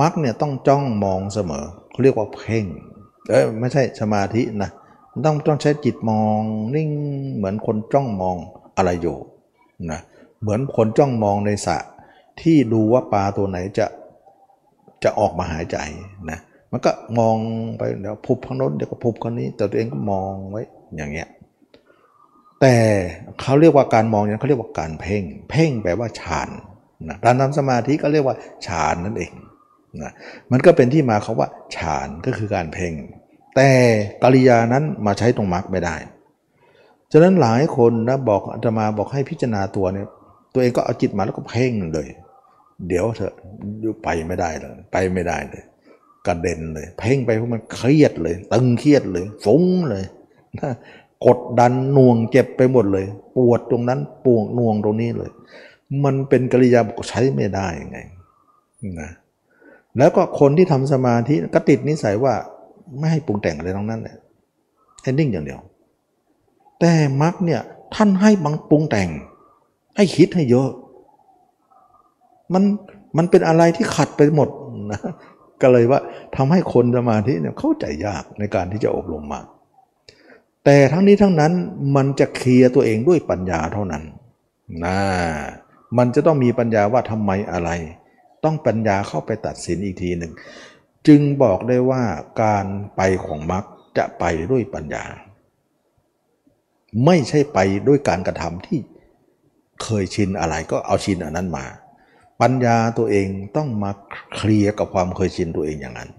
[0.00, 2.64] มรรคเนี่ยต้องจ้องมองเสมอเขาเรียกว่าเพ่ง
[3.30, 4.70] เออไม่ใช่สมาธินะ
[5.26, 6.40] ต้องต้องใช้จิตมอง
[6.74, 6.90] นิ่ง
[7.36, 8.36] เหมือนคนจ้องมอง
[8.76, 9.16] อะไรอยู่
[9.90, 10.00] นะ
[10.40, 11.78] เหมือนคนจ้องมองในสระ
[12.40, 13.86] ที่ดูว่าปลาตัวไหนจะ
[15.04, 15.76] จะออกมาหายใจ
[16.30, 16.38] นะ
[16.70, 17.36] มันก็มอง
[17.78, 20.62] ไปเดี๋ยวพุบข้างโน้นเดี๋ยวก็พุบข้างนี้ แต่ตัวเองก็มองไว้
[20.96, 21.28] อย่างเงี้ย
[22.60, 22.76] แต่
[23.40, 26.48] เขาเรียกว่าการมองนี่ยเขาเรียกว่าการเพ่ง เพ่งแปลว่าฌาน
[27.08, 28.36] นะการทำสมาธิก็เรียกว่า
[28.66, 29.32] ฌานนั่นเอง
[30.02, 30.12] นะ
[30.52, 32.92] มันก็เป็นที่มาเขาว่าฌานก็คือการเพ่ง
[33.56, 33.70] แต่
[34.22, 35.96] กริยานั้นมาใช้ตรงมรรคไม่ได้
[37.12, 40.08] ฉะนั้นหลายคนนะบอกจะมาบอกให้พิจารณาตัวเนี่ย
[40.52, 42.08] ตัวเองก็เอาจิตมาแล้วก็เพ่งเลย
[42.88, 43.34] เดี๋ยวเถอะ
[44.04, 45.62] ไปไม่ได้เลย ไปไม่ได้เลย
[46.26, 50.04] กระเด็นเลย เพ่งไปเพราะมันเครียดเลย ตึงเครียดเลยฟุ้งเลย
[51.26, 55.30] กดดันหน่วงเจ็บไปหมดเลย ปวดตรงนั้นปวงน่วงตรงนี้เลย
[56.04, 57.98] มันเป็นกริยาใช้ไม่ได้ไง
[59.00, 59.10] นะ
[59.98, 62.34] แล้วก็คนที่ทำสมาธิก็ติดนิสัยว่า
[62.98, 64.16] ไม่ให้ปรุงแต่งอะไรทั้งนั้นแหละ
[65.02, 65.60] ให้นิ่งอย่างเดียว
[66.80, 66.92] แต่
[67.22, 67.60] มักเนี่ย
[67.94, 69.08] ท่านให้บังปรุงแต่ง
[69.96, 70.68] ให้คิดให้เยอะ
[72.54, 72.62] มัน
[73.16, 74.48] มันเป็นอะไรที่ขัดไปหมด
[74.92, 75.00] นะ
[75.62, 76.00] ก็เลยว่า
[76.36, 79.40] ทำให้คนสมาธิเนี่ยเข้าใจยากในการที่จะอบรมมา
[80.64, 81.52] แต่ทั้งนี้ทั้งนั้น
[81.96, 84.02] มันจะเคลียร์ตัวเองด้วยปัญญาเท่านั้น
[84.84, 84.98] นะ
[85.98, 87.70] มันจะต้องมีปัญญาว่าทำไมอะไร
[88.44, 90.32] ต้องปัญญาเข้าไปตัดสินอีกทีหนึ่ง
[91.06, 92.02] จึงบอกได้ว่า
[92.42, 93.64] การไปของมรรค
[93.98, 95.04] จะไปด้วยปัญญา
[97.04, 97.58] ไม่ใช่ไป
[97.88, 98.78] ด้วยการกระทำที่
[99.82, 101.66] เคยชินอะไรก็เอาชินอันนั้นมา
[102.40, 103.90] ปัญญาตัวเองต้องมา
[104.34, 106.10] เคลียร์กับความเคยชินตัวเองอย่างนั้น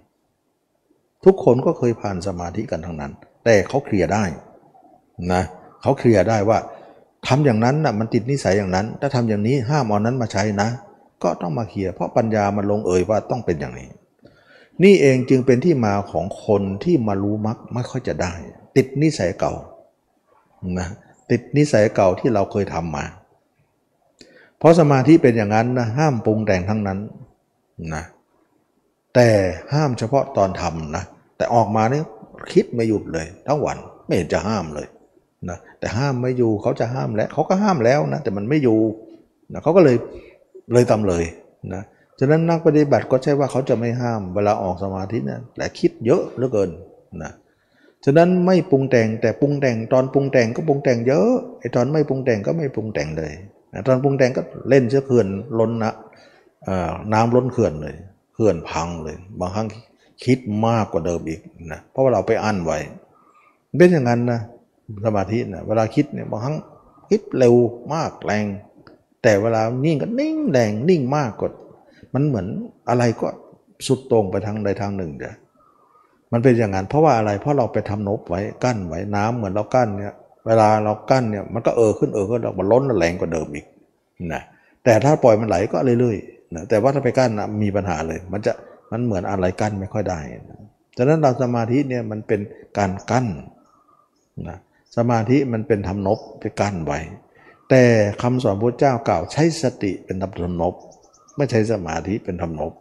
[1.25, 3.13] ทุกคนก็เคยผ่านสมาธิกันทั้งนั้น
[3.43, 4.23] แต่เขาเคลียร์ได้
[5.31, 5.43] นะ
[5.81, 6.59] เขาเคลียร์ได้ว่า
[7.27, 10.69] ทำอย่างนั้นนะมันติดนิสัยอย่างนั้น ถ้าทำอย่างนี้ห้ามเอานั้นมาใช้นะ
[11.23, 13.89] ก็ต้องมาเคลียร์เพราะปัญญามันลงเอยว่าต้องเป็นอย่างนี้
[14.83, 18.33] นี่เองจึงเป็นที่มาของคนที่มารู้มักไม่ค่อยจะได้
[18.75, 19.53] ติดนิสัยเก่า
[20.79, 20.87] นะ
[21.31, 23.05] ติดนิสัยเก่าที่เราเคยทำมา
[24.57, 26.99] เพราะสมาธิเป็นอย่างนั้นนะห้ามปรุงแต่งทั้งนั้น
[27.93, 28.03] นะ
[29.15, 29.29] แต่
[29.73, 31.03] ห้ามเฉพาะตอนทำนะ
[31.37, 32.05] แต่ออกมาเนี่ย
[32.51, 34.87] คิดไม่หยุดเลย ทั้งวันไม่เห็นจะห้ามเลย
[35.49, 38.79] นะแต่ห้ามไม่อยู่เขาจะห้ามแล้วเขาก็ห้ามแล้วนะแต่มันไม่อยู่
[39.53, 39.97] นะเขาก็เลย
[40.73, 41.23] เลยตำเลย
[41.73, 41.83] นะ
[42.19, 46.69] ฉะนั้นนักปฏิบัติก็ใช่ว่าเขาจะไม่ห้ามเวลาออกสมาธินะแต่คิดเยอะเหลือเกิน
[47.23, 47.31] นะ
[48.05, 53.33] ฉะนั้นไม่ปรุงแต่งแต่ปรุงแต่งตอนปรุงแต่งก็ปรุงแต่งเยอะไอ้ตอนไม่ปรุงแต่งก็ไม่ปรุงแต่งเลย
[53.73, 55.27] นะตอนปรุงแต่งก็เล่นเชื้อเขื่อน
[55.59, 55.93] ล้นนะ
[57.13, 57.95] น้ำล้นเขื่อนเลย
[58.33, 59.67] เขื่อนพังเลย บางครั้ง
[60.26, 61.41] คิดมากกว่าเดิมอีก
[61.72, 62.78] นะเพราะว่าเราไปอั้นไว้
[63.78, 64.39] เป็นอย่างนั้นนะ
[65.05, 66.55] สมาธินะเวลาคิดเนี่ยบางครั้ง
[67.09, 67.55] คิดเร็ว
[67.93, 68.45] มากแรง
[69.24, 71.49] แต่เวลานิ่งก็นิ่งแรงนิ่งมากกว่า
[72.13, 72.47] มันเหมือน
[72.89, 73.28] อะไรก็
[73.88, 75.36] สุดตรงไปทางใดทางหนึ่งเดีย
[76.32, 80.13] มันเป็นอย่างนั้นเพราะว่าอะไรเพราะเราไปทำนบไว้กั้นไว้น้ำเหมือนเรากั้นเนี่ย
[80.45, 83.65] เวลาเรากั้นเนี่ยมันก็เออขึ้นเออขึ้นเรามันล้นแรงกว่าเดิมอีก
[84.34, 84.41] นะ
[84.84, 88.53] แต่ถ้าปล่อยมันไหลก็เรื่อยๆนะแต่ว่าถ้าไปกั้นนะมีปัญหาเลย มันจะ
[88.91, 90.19] มันเหมือนอะไรกั้นไม่ค่อยได้
[90.97, 92.41] ฉะนั้นเราสมาธิเนี่ยมันเป็น
[92.77, 93.27] การกั้น
[94.47, 94.57] นะ
[94.97, 96.99] สมาธิมันเป็นทำนบไปกั้นไว้
[97.69, 97.83] แต่
[98.21, 100.73] คำสอนพระเจ้ากล่าวใช้สติเป็นทำนบ
[101.37, 102.73] ไม่ใช้สมาธิเป็นทำนบ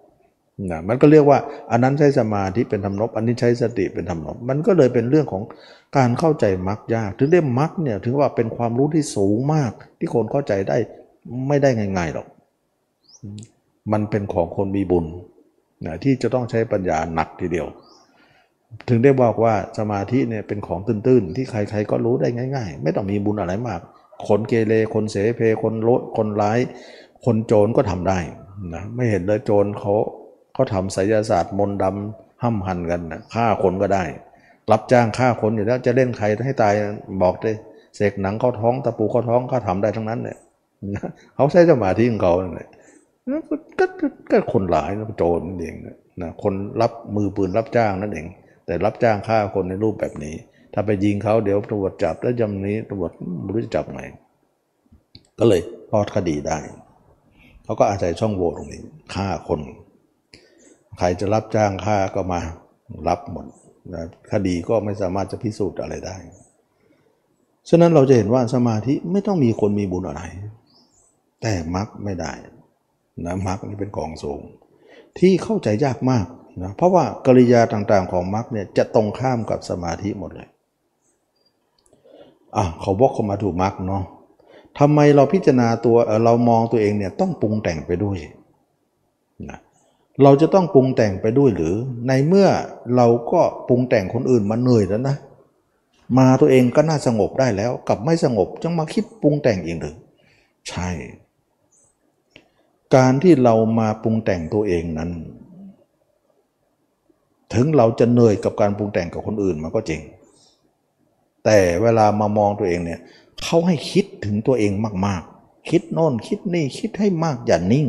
[0.71, 1.39] นะมันก็เรียกว่า
[1.71, 5.43] อันนั้นใช้สมาธิเป็นทำนบอันนี้ใช้สติเป็นทำนบมันก็เลยเป็นเรื่องของ
[5.97, 10.77] การเข้าใจมรรคยาก ถึงได้มรรคเนี่ยถึงว่าเป็นความรู้ที่สูงมาก ที่คนเข้าใจได้
[11.49, 12.27] ไม่ได้ง่ายๆหรอก
[13.93, 15.07] มันเป็นของคนมีบุญ
[15.87, 17.67] นะที่จะต้องใช้ปัญญาหนักทีเดียว
[18.89, 23.81] ถึงได้บอกว่าสมาธิเนี่ยเป็นของตื้นๆ ที่ใครๆก็รู้ได้ง่าย ๆ ไม่ต้องมีบุญอะไรมาก
[24.29, 26.59] คนเกเรคนเสเพคนโลคนร้าย
[27.25, 28.19] คนโจรก็ทำได้
[28.75, 29.95] นะไม่เห็นเลยโจรเขา
[30.55, 34.05] เขาทำไสยศาสตร์มนต์ดำห้ำหันกันนะฆ่าคนก็ได้
[34.71, 36.75] รับจ้างฆ่าคนอยู่แล้วจะเล่นใครให้ตาย
[37.23, 37.53] บอกได้
[37.97, 40.39] เสกหนังเข้าท้องตะปูเข้าท้องก็ทำได้ทั้งนั้นเนี่ย
[41.35, 42.69] เขาใช้สมาธิของเขาเนี่ย
[43.29, 43.87] ก็
[44.31, 45.75] ก็คนหลายโจรนั่นเอง
[46.23, 48.27] นะคนรับมือปืนรับจ้างนั่นเอง
[48.67, 50.35] แต่รับจ้างฆ่าคนในรูปแบบนี้
[50.75, 53.13] ถ้าไปยิงเขาเดี๋ยวตำรวจจับแล้วจำนี้ตำรวจ
[53.43, 54.03] ไม่รู้จะจับไง
[55.39, 55.61] ก็เลย
[55.91, 56.59] พอดคดีได้
[57.65, 58.83] เขาก็อาศัยช่องโหว่ตรงนี้
[59.15, 59.61] ฆ่าคน
[60.99, 62.41] ใครจะรับจ้างฆ่าก็มา
[63.09, 63.47] รับหมด
[63.95, 66.17] นะคดีก็ไม่สามารถจะพิสูจน์อะไรได้
[67.69, 70.23] ฉะนั้นเราจะเห็นว่าสมาธิไม่ต้องมีคนมีบุญอะไร
[71.43, 72.33] แต่มรรคไม่ได้
[73.27, 74.41] นะมรรคนี่เป็นของสูง
[75.19, 76.27] ที่เข้าใจยากมาก
[76.63, 80.49] นะเพราะว่ากริยาต่างๆของมรรคเนี่ยจะตรงข้ามกับสมาธิหมดเลย
[82.57, 84.05] อะเขาบอกเขามาถูกมรรคเนาะ
[84.79, 88.19] ทำไมเราพิจารณาตัวเรามองตัวเองเนี่ยต้องปรุงแต่งไปด้วย
[89.49, 89.59] นะ
[90.23, 91.75] เราจะต้องปรุงแต่งไปด้วยหรือ
[92.09, 92.49] ในเมื่อ
[92.97, 95.17] เราก็ปรุงแต่งคนอื่นมาเหนื่อยแล้วนะ
[96.19, 99.97] มาตัวเองก็น่าสงบได้แล้วกับไม่สงบจังมาคิดปรุงแต่งอีกหรือ
[100.69, 100.89] ใช่
[102.97, 105.11] การที่เรามาปรุงแต่งตัวเองนั้น
[107.55, 110.01] ถึงเราจะเหนื่อยกับการปรุงแต่งกับคนอื่นมันก็จริง
[111.45, 113.01] แต่เวลามามองตัวเองเนี่ย
[113.43, 114.73] เขาให้คิดถึงตัวเอง
[115.07, 117.87] มากๆ คิดโน่นคิดนี่คิดให้มากอย่านิ่ง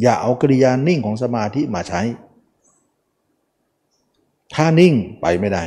[0.00, 2.00] อย่าเอากริยานิ่งของสมาธิมาใช้
[4.54, 5.64] ถ้านิ่งไปไม่ได้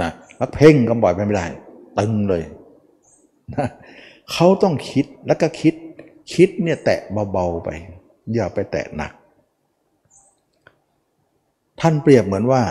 [0.00, 1.46] นะแล้วเพ่งก็บ่อยไปไม่ได้
[1.98, 2.42] ตึงเลย
[3.54, 3.68] นะ
[4.32, 5.74] เขาต้องคิดแล้วก็คิด
[6.32, 7.00] คิดเนี่ยแตะ
[7.32, 7.68] เบาๆไป
[8.34, 9.12] อย่าไปแตะหนัก
[11.80, 12.62] ท่านเปรียบเหมือนว่า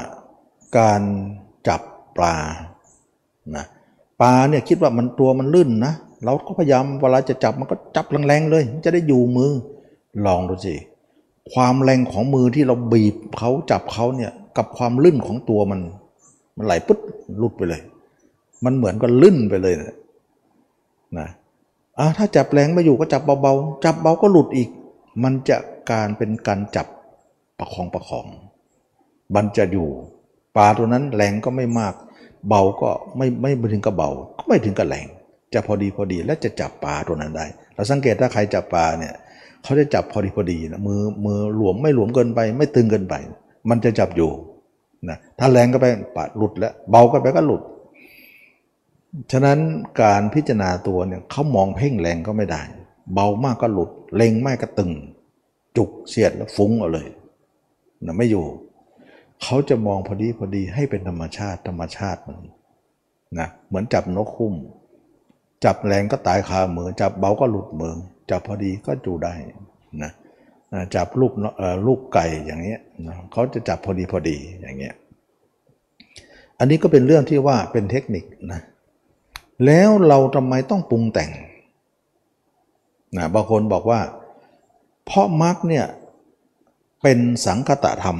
[0.77, 1.01] การ
[1.67, 1.81] จับ
[2.17, 2.35] ปลา
[3.55, 3.65] นะ
[4.21, 5.93] ปลาเนี่ยคิดว่ามันตัวมันลื่นนะ
[6.25, 9.51] เราก็พยายามเวลาจะจับมันก็จับแรงๆเลยมันจะได้อยู่มือ
[10.25, 10.75] ลองดูสิ
[11.53, 15.79] ความแรงของมือที่เราบีบเขาจับเขาเนี่ยกับความลื่นของตัวมัน
[16.57, 16.99] มันไหลปุ๊บ
[17.41, 17.81] ลุดไปเลย
[18.65, 19.95] มันเหมือนกับลื่นไปเลยนะ
[21.17, 21.27] นะ
[22.01, 24.69] อะถ้าจับแรงไม่อยู่ก็จับเบาๆ จับเบาก็หลุดอีก
[25.23, 25.57] มันจะ
[25.91, 26.87] การเป็นการจับ
[27.59, 28.25] ประคองประคอง
[29.35, 29.87] มันจะอยู่
[30.57, 31.93] ปลาตัวนั้นแรงก็ไม่มาก
[32.49, 35.07] เบาก็ไม่ไม่ถึงกับเบา ก็ไม่ถึงกับแรง
[35.53, 37.45] จะพอดีพอดีและจะจับปลาตัวนั้นได้
[37.75, 39.13] เราสังเกตถ้าใครจับปลาเนี่ย
[39.63, 43.15] เขาจะจับพอดีพอดีนะมือมือหลวมไม่หลวมเกินไป ไม่ตึงเกินไป
[43.69, 44.31] มันจะจับอยู่
[45.09, 45.85] นะถ้าแรงก็ไป
[46.15, 47.61] ปาหลุดแล้ว เบาก็ไปก็หลุด
[49.31, 49.59] ฉะนั้น
[50.01, 52.61] การพิจารณาตัวเนี่ยเขามองเพ่งแรงก็ไม่ได้
[53.13, 54.91] เบามากก็หลุดเล็งมากก็ตึง
[55.77, 57.07] จุกเสียดแล้วฟุ้งเอาเลย
[58.05, 58.45] นะไม่อยู่
[59.43, 62.37] เขาจะมองพอดีพอดีให้เป็นธรรมชาติธรรมชาติมัน
[63.39, 64.53] นะเหมือนจับนกคุ้ม
[65.65, 67.95] จับแรงก็ตายคามือ จับเบาก็หลุดมือ
[68.31, 69.33] จับพอดีก็จูได้
[70.03, 70.11] นะ
[70.95, 71.33] จับลูก
[71.87, 74.95] ลูกไก่อย่างเงี้ยนะเขาจะจับพอดีพอดีอย่างเงี้ย
[76.59, 78.61] อันนี้ก็เป็นเรื่องที่ว่าเป็นเทคนิคนะ
[79.65, 81.31] แล้วเราทำไมต้องปรุงแต่ง
[83.17, 84.01] นะบางคนบอกว่า
[85.05, 85.85] เพราะมรรคเนี่ย
[87.01, 88.19] เป็นสังคตธรรม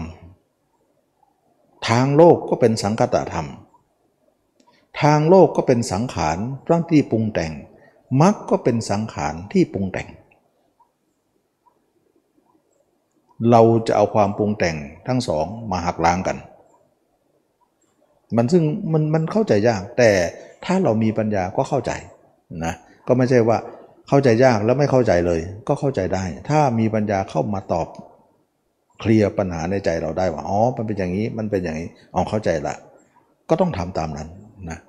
[1.88, 3.48] ทางโลกก็เป็นสังคตธรรม
[5.02, 6.38] ทางโลกก็เป็นสังขาร
[6.70, 7.52] ร่างที่ปรุงแต่ง
[8.22, 10.08] มรรคก็เป็นสังขารที่ปรุงแต่ง
[13.52, 14.76] เราจะเอาความปรุงแต่ง
[15.08, 16.38] ทั้งสองมาหักล้างกัน
[18.36, 20.12] มันซึ่งมันมันเข้าใจยากแต่
[20.66, 21.92] ถ้าเรามีปัญญาก็เข้าใจ
[22.66, 22.74] นะ
[23.08, 23.58] ก็ไม่ใช่ว่า
[24.10, 27.88] เข้าใจยากแล้วไม่เข้าใจเลย ก็เข้าใจได้ ถ้ามีปัญญาเข้ามาตอบ
[29.00, 32.76] เคลียร์ปัญหาในใจเราได้ว่าอ๋อมันเป็นอย่างนี้มันเป็นอย่างนี้อ๋อเข้าใจละ
[33.50, 34.30] ก็ต้องทำตามนั้น
[34.70, 34.80] นะ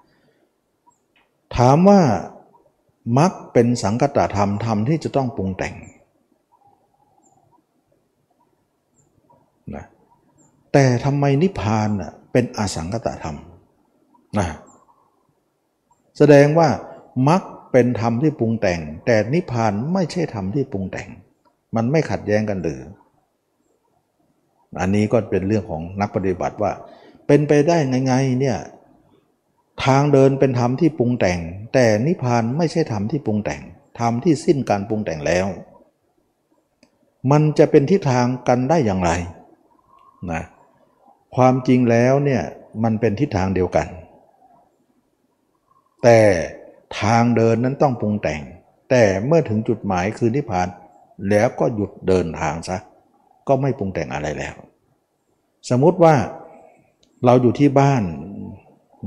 [1.57, 2.01] ถามว่า
[3.19, 5.75] มักเป็นสังกตธรรมธรรมที่จะต้องปรุงแต่ง
[9.75, 9.85] นะ
[10.73, 11.89] แต่ทำไมนิพพาน
[12.33, 13.37] เป็นอสังกตธรรม
[14.39, 14.49] นะ
[16.19, 16.69] แสดงว่า
[17.29, 17.43] มัก
[17.73, 21.09] เป็นธรรมที่ปรุงแต่ง แต่นิพพานไม่ใช่ธรรมที่ปรุงแต่ง
[21.77, 22.81] มันไม่ขัดแย้งกันหรือ
[24.81, 26.73] อันนี้ก็เป็นเรื่องของนักปฏิบัติว่า
[27.27, 28.59] เป็นไปได้ไงๆเนี่ย
[29.85, 31.39] ทางเดินเป็นธรรมที่ปรุงแต่ง
[31.75, 33.63] แต่นิพพานไม่ใช่ธรรมที่ปรุงแต่ง
[34.01, 35.47] ธรรมที่สิ้นการปรุงแต่งแล้ว
[37.31, 39.11] มันจะเป็นทิศทางกันได้อย่างไร
[40.33, 40.43] นะ
[41.37, 42.43] ความจริงแล้วเนี่ย
[42.83, 43.87] มันเป็นทิศทางเดียวกัน
[46.03, 46.19] แต่
[47.01, 48.43] ทางเดินนั้นต้องปรุงแต่ง
[48.91, 50.69] แต่เมื่อถึงจุดหมายคือนิพพาน
[51.31, 52.79] แล้วก็หยุดเดินทางซะ
[53.49, 54.55] ก็ไม่ปรุงแต่งอะไรแล้ว
[55.71, 56.15] สมมุติว่า
[57.25, 58.03] เราอยู่ที่บ้าน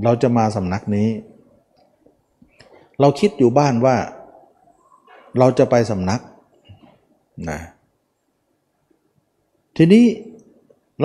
[0.04, 1.10] เราจะมาสำนักนี้
[3.00, 3.96] เราคิดอยู่บ้านว่า
[5.40, 6.22] เราจะไปสำนัก
[7.50, 7.60] นะ
[9.78, 10.06] ทีนี้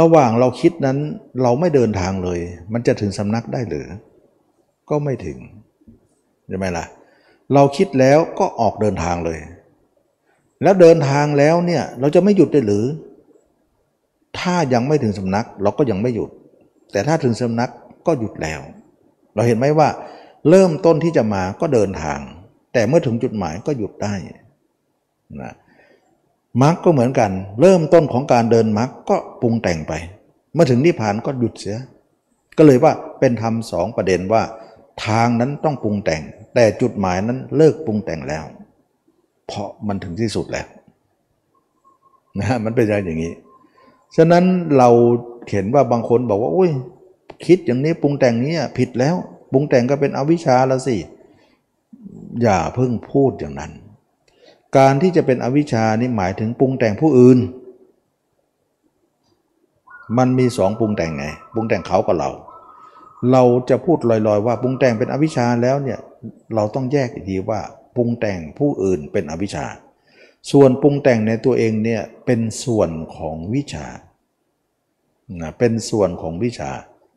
[0.00, 0.98] ระหว่างเราคิดนั้น
[1.42, 2.40] เราไม่เดินทางเลย
[2.72, 3.86] มันจะถึงสำนักได้หรือ
[4.90, 5.38] ก็ไม่ถึง
[6.50, 6.84] ใช่ไหมล่ะ
[7.54, 9.38] เราคิดแล้วก็ออกเดินทางเลย
[10.62, 12.84] แล้วเดินทางแล้วเนี่ยเราจะไม่หยุดได้หรือ
[14.38, 16.30] ถ้ายังไม่ถึงสำนักเราก็ยังไม่หยุด
[16.92, 17.70] แต่ถ้าถึงสำนัก
[18.06, 18.60] ก็หยุดแล้ว
[19.34, 19.88] เราเห็นไหมว่า
[20.48, 22.18] เริ่มต้นที่จะมาก็เดินทาง
[22.72, 24.14] แต่เมื่อถึงจุดหมายก็หยุดได้
[25.42, 25.54] นะ
[26.62, 27.30] มรรคก็เหมือนกัน
[27.60, 29.92] เริ่มต้นของการเดินมรรคก็ปรุงแต่งไป
[30.54, 31.78] เมื่อถึงนิพพานก็หยุดเสีย
[32.58, 34.42] ก็เลยว่าเป็นธรรมสองประเด็นว่า
[35.06, 36.22] ทางนั้นต้องปรุงแต่ง
[36.54, 38.44] แต่จุดหมายนั้นเลิกปรุงแต่งแล้ว
[39.46, 40.66] เพราะมันถึงที่สุดแล้ว
[42.38, 43.32] นะฮะมันเป็นอย่างนี้
[44.16, 44.44] ฉะนั้น
[44.78, 44.88] เรา
[45.50, 46.70] เห็นว่าบางคนบอกว่าโอ้ย
[47.46, 49.14] คิดอย่างนี้ปรุงแต่งนี้ผิดแล้ว
[49.52, 50.96] ปรุงแต่งก็เป็นอวิชชาแล้วสิ
[52.42, 53.72] อย่าเพิ่งพูดอย่างนั้น
[54.76, 57.38] การที่จะเป็นอวิชชานี่หมายถึงปรุงแต่งผู้อื่น
[60.18, 62.30] มันมีสองปรุงแต่งไง ปรุงแต่งเขากับเรา
[63.32, 65.98] เราจะพูดลอยๆ ว่าปรุงแต่งเป็นอวิชชาแล้วเนี่ย
[66.54, 67.60] เราต้องแยกอีกทีว่า
[67.96, 69.66] ปรุงแต่งผู้อื่นเป็นอวิชชา
[70.50, 73.86] ส่วนปรุงแต่งในตัวเองเนี่ยเป็นส่วนของวิชา
[75.40, 76.70] นะเป็นส่วนของวิชา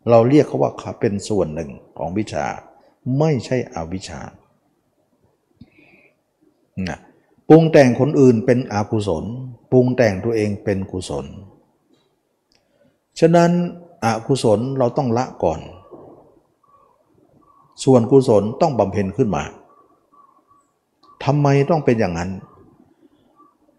[0.09, 2.45] เราเรียกเขาว่าเป็นส่วนหนึ่งของวิชา
[3.19, 4.21] ไม่ใช่อวิชชา
[6.89, 6.99] นะ
[7.49, 9.25] ปรุงแต่งคนอื่นเป็นอกุศล
[9.71, 11.25] ปรุงแต่งตัวเองเป็นกุศล
[13.19, 13.51] ฉะนั้น
[14.05, 15.59] อกุศลเราต้องละก่อน
[17.83, 19.43] ส่วนกุศลต้องบำเพ็ญขึ้นมา
[21.23, 22.31] ทำไมต้องเป็นอย่างนั้น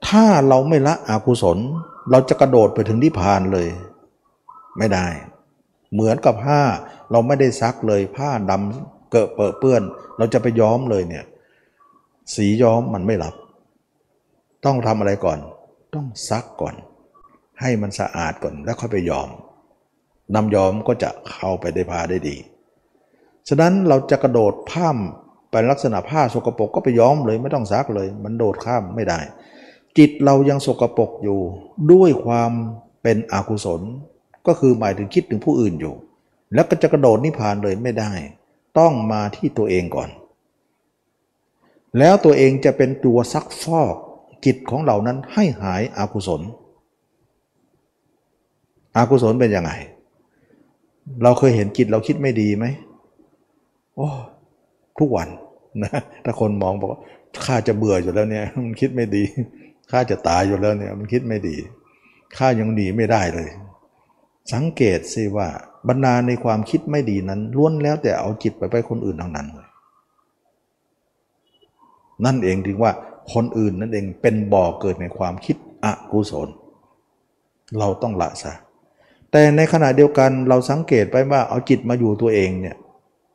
[0.09, 1.59] ถ้าเราไม่ละอกุศล
[2.11, 3.69] เราจะกระโดดไปถึงนิพพานเลย
[4.79, 5.07] ไม่ได้
[5.93, 6.61] เหมือนกับผ้า
[7.11, 9.29] เราไม่ได้ซักเลย ผ้าดำเกิด
[9.59, 9.83] เปื้อน
[10.19, 11.25] เราจะไปย้อมเลยเนี่ย
[12.35, 13.35] สีย้อมมันไม่รับ
[14.65, 15.39] ต้องทำอะไรก่อน
[15.95, 16.75] ต้องซักก่อน
[17.61, 19.29] ให้มันสะอาดก่อนแล้วค่อยไปย้อม
[20.35, 22.37] น้ำย้อมก็จะเข้าไปได้ผ้าได้ดี
[23.49, 24.99] ฉะนั้นเราจะกระโดดผ้าม
[25.51, 29.21] เป็นลักษณะผ้าสกปรกก็ไปย้อมเลยไม่ต้องซักเลย มันโดดข้ามไม่ได้
[29.99, 31.41] จิตเรายังสกปรกอยู่
[31.93, 32.51] ด้วยความ
[33.03, 33.81] เป็นอกุศล
[34.47, 35.95] ก็คือหมายถึงคิดถึงผู้อื่นอยู่
[36.55, 38.13] แล้วก็จะกระโดดนิพพานเลยไม่ได้
[38.79, 40.09] ต้องมาที่ตัวเองก่อน
[41.99, 43.95] แล้วตัวเองจะเป็นตัวซักฟอก
[44.45, 46.43] จิตของเรานั้นให้หายอากุศล
[48.97, 49.73] อากุศลเป็นยังไง
[51.23, 52.65] เราเคยเห็นจิตเราคิดไม่ดีไหม
[53.97, 54.09] โอ้
[54.99, 55.29] ทุกวัน
[55.83, 55.91] นะ
[56.25, 57.01] ถ้าคนมองบอกว่า
[57.47, 59.23] ข้าจะเบื่ออยู่แล้วเนี่ย มันคิดไม่ดี
[59.91, 61.57] ข้าจะตายอยู่แล้วเนี่ย มันคิดไม่ดี
[62.37, 63.51] ข้ายังหนีไม่ได้เลย
[64.53, 65.49] สังเกตสิว่า
[65.89, 69.69] บรรดาในความคิดไม่ดีนั้นล้วนแล้วแต่เอาจิตไปไปคนอื่นทั้งนั้นเลย
[72.25, 72.93] นั่นเองถึงว่า
[73.33, 76.49] คนอื่นนั่นเองเป็นบ่อเกิดในความคิดอกุศล
[77.79, 78.53] เราต้องละซะ
[79.31, 82.77] แต่ในขณะเดียวกันเราสังเกตไปว่าเอาจิตมาอยู่ตัวเองเนี่ย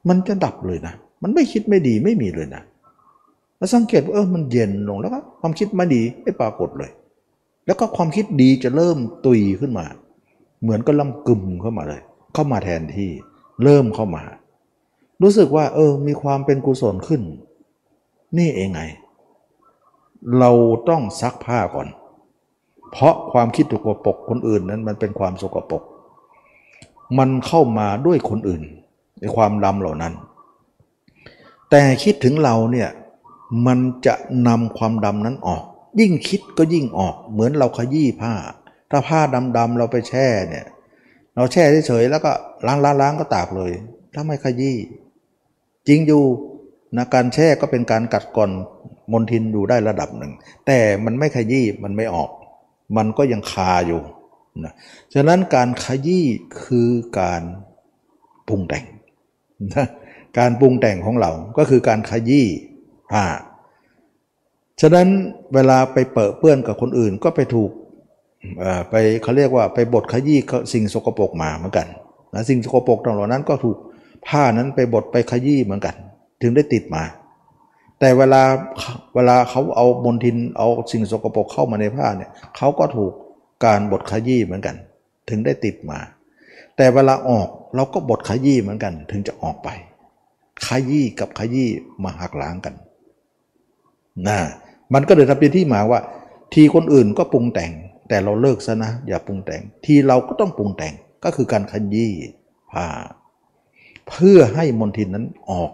[0.07, 0.93] มันจะดับเลยนะ
[1.23, 2.63] มันไม่คิดไม่ดีไม่มีเลยนะ
[3.57, 6.91] แล้วสังเกตว่าเออมันเย็นลงแล้วก็ความคิดไม่ดีไม่ปรากฏเลย
[7.65, 9.85] แล้วก็ความคิดดีจะเริ่มตุยขึ้นมา
[10.61, 12.01] เหมือนก็ลำกึมเข้ามาเลย
[12.33, 13.09] เข้ามาแทนที่
[13.63, 14.23] เริ่มเข้ามา
[15.21, 17.21] รู้สึกว่า เออ มีความเป็นกุศลขึ้น
[18.37, 18.81] นี่เองไง
[20.39, 20.51] เรา
[20.89, 21.87] ต้องซักผ้าก่อน
[22.91, 25.83] เพราะความคิดถูกปกคนอื่นนั้นมันเป็นความสกปรก
[27.17, 28.63] มันเข้ามาด้วยคนอื่น
[29.19, 30.13] ในความดำเหล่านั้น
[31.69, 32.89] แต่คิดถึงเราเนี่ย
[33.67, 34.15] มันจะ
[34.47, 35.63] นำความดำนั้นออก
[35.99, 38.33] ยิ่งคิดก็ยิ่งออก เหมือนเราขยี้ผ้า
[38.91, 39.19] ถ้าผ้า
[39.57, 40.65] ดำๆเราไปแช่เนี่ย
[41.35, 42.31] เราแช่เฉยๆแล้วก็
[42.67, 43.71] ล้างล้างก็ตากเลย
[44.13, 44.77] ถ้าไม่ขยี้
[45.87, 46.23] จริงอยู่
[46.97, 48.51] นะการแช่ก็เป็นการกัดก่อน
[49.11, 50.31] มนทินอยู่ได้ระดับหนึ่ง
[50.67, 52.29] แต่มันไม่ขยี้มันไม่ออก
[52.97, 54.01] มันก็ยังคาอยู่
[54.63, 54.73] นะ
[55.13, 56.25] ฉะนั้นการขยี้
[56.63, 56.89] คือ
[57.19, 57.41] การ
[58.47, 58.85] ปรุงแต่ง
[60.37, 62.45] การปรุงแต่งของเราก็คือการขยี้
[63.11, 63.25] ผ้า
[64.81, 65.07] ฉะนั้น
[65.53, 67.71] เวลาไปเปิดเปื้อนกับคนอื่นก็ไปถูก
[68.89, 70.39] ไปเขาเรียกว่าไปบดขยี้
[70.73, 71.87] สิ่งสกปรกมาเหมือนกัน
[72.33, 73.77] นะสิ่งสกปรกต่างเหล่านั้นก็ถูก
[74.27, 75.95] ผ้านั้นไปบดไปขยี้เหมือนกัน
[76.41, 77.03] ถึงได้ติดมา
[77.99, 78.41] แต่เวลา
[79.15, 83.13] เวลาเขาเอาบนทินเอาสิ่งสกปรกเข้ามาในผ้าเนี่ยเขาก็ถูก
[83.65, 84.75] การบดขยี้เหมือนกัน
[85.29, 85.99] ถึงได้ติดมา
[86.77, 89.69] แต่เวลาออก เราก็บดขยี้เหมือนกัน ถึงจะออกไป
[90.67, 91.69] ขยี้กับขยี้
[92.03, 92.73] มาหักล้างกัน
[94.27, 94.39] นะ
[94.93, 95.99] มันก็เลยทำเป็นที่มาว่า
[96.53, 97.71] ทีคนอื่นก็ปรุงแต่ง
[98.09, 100.93] แต่เราเลิกซะนะ อย่าปรุงแต่ง ทีเราก็ต้องปรุงแต่ง
[101.23, 102.11] ก็คือการขยี้
[102.71, 102.85] ผ้า
[104.09, 105.71] เพื่อให้มนทินนั้นออก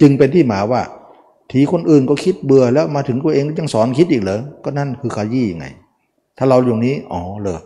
[0.00, 0.82] จึงเป็นที่มาว่า
[1.52, 5.66] ทีคนอื่นก็คิดเบื่อแล้วมาถึงตัวเองยังสอนคิดอีกเหรอก็นั่นคือขยี้ไง
[6.38, 7.58] ถ้าเราอย่างนี้อ๋อเลย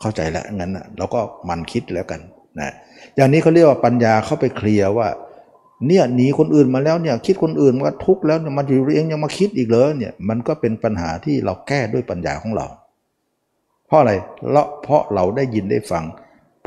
[0.00, 2.20] เข้าใจแล้วงั้นเราก็มันคิดแล้วกัน
[2.60, 2.70] นะ
[3.16, 5.08] อย่างนี้เขาเรียกว่าปัญญาเข้าไปเคลียร์ว่า
[5.86, 12.66] เนี่ยหนีคนอื่นมาแล้วเนี่ยคิดคนอื่นว่าทุกข์แล้วมาอยู่เองยังมาคิดอีกเลยเนี่ยมันก็เป็นปัญหาที่เราแก้ด้วยปัญญาของเรา
[13.86, 14.12] เพราะอะไร
[14.82, 16.04] เพราะเราได้ยินได้ฟัง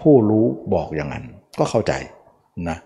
[0.01, 1.25] ผู้รู้บอกอย่างนั้น
[1.59, 1.93] ก็เข้าใจ
[2.69, 2.77] นะ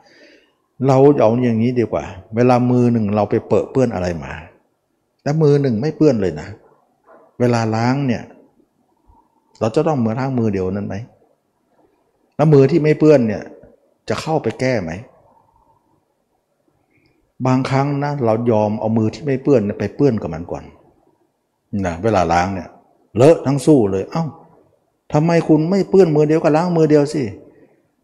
[0.87, 2.03] เราเอาอย่างนี้ดีกว่า
[2.35, 4.33] เวลามือหนึ่งเราไปเปิดเปื้อนอะไรมา
[5.21, 6.47] แต่มือหนึ่งไม่เปื้อนเลยนะ
[7.39, 8.23] เวลาล้างเนี่ย
[9.59, 10.95] เราจะต้องมือล้างมือเดียวนั้นไหม
[12.43, 13.43] แล้วมือที่ไม่เปื้อนเนี่ย
[14.09, 14.91] จะเข้าไปแก้ไหม
[17.45, 20.63] บางครั้งนะเรายอมเอามือที่ไม่เปื้อนไปเปื้อนกับมันก่อน
[21.85, 22.69] นะเวลาล้างเนี่ย
[23.15, 24.25] เลอะทั้งสู้เลย เอา้า
[25.13, 27.23] ทำไมคุณไม่เปื้อนมือเดียวก็ล้างมือเดียวสิ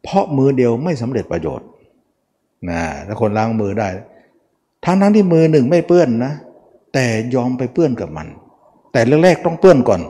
[0.03, 1.67] เพราะมือเดียวไม่สำเร็จประโยชน์
[2.69, 3.87] นะถ้าคนล้างมือได้
[4.85, 6.33] ทั้งทั้งที่มือหนึ่งไม่เปื้อนนะ
[6.93, 8.27] แต่ยอมไปเปื้อนกับมัน
[8.91, 10.01] แต่แรกๆต้องเปื้อนก่อน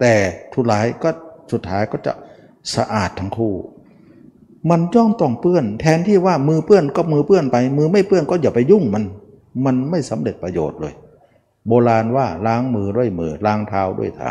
[0.00, 0.12] แต่
[0.52, 1.10] ทุลายก็
[1.52, 2.12] สุดท้ายก็จะ
[2.74, 3.54] สะอาดทั้งคู่
[4.70, 9.04] มันจ้องต้องเปื้อน แทนที่ว่ามือเปื้อนก็มือเปื้อนไป มือไม่เปื้อนก็อย่าไปยุ่งมัน
[9.64, 10.94] มันไม่สำเร็จประโยชน์เลย
[11.68, 14.30] โบราณว่าล้างมือด้วยมือล้างเท้าด้วยเท้า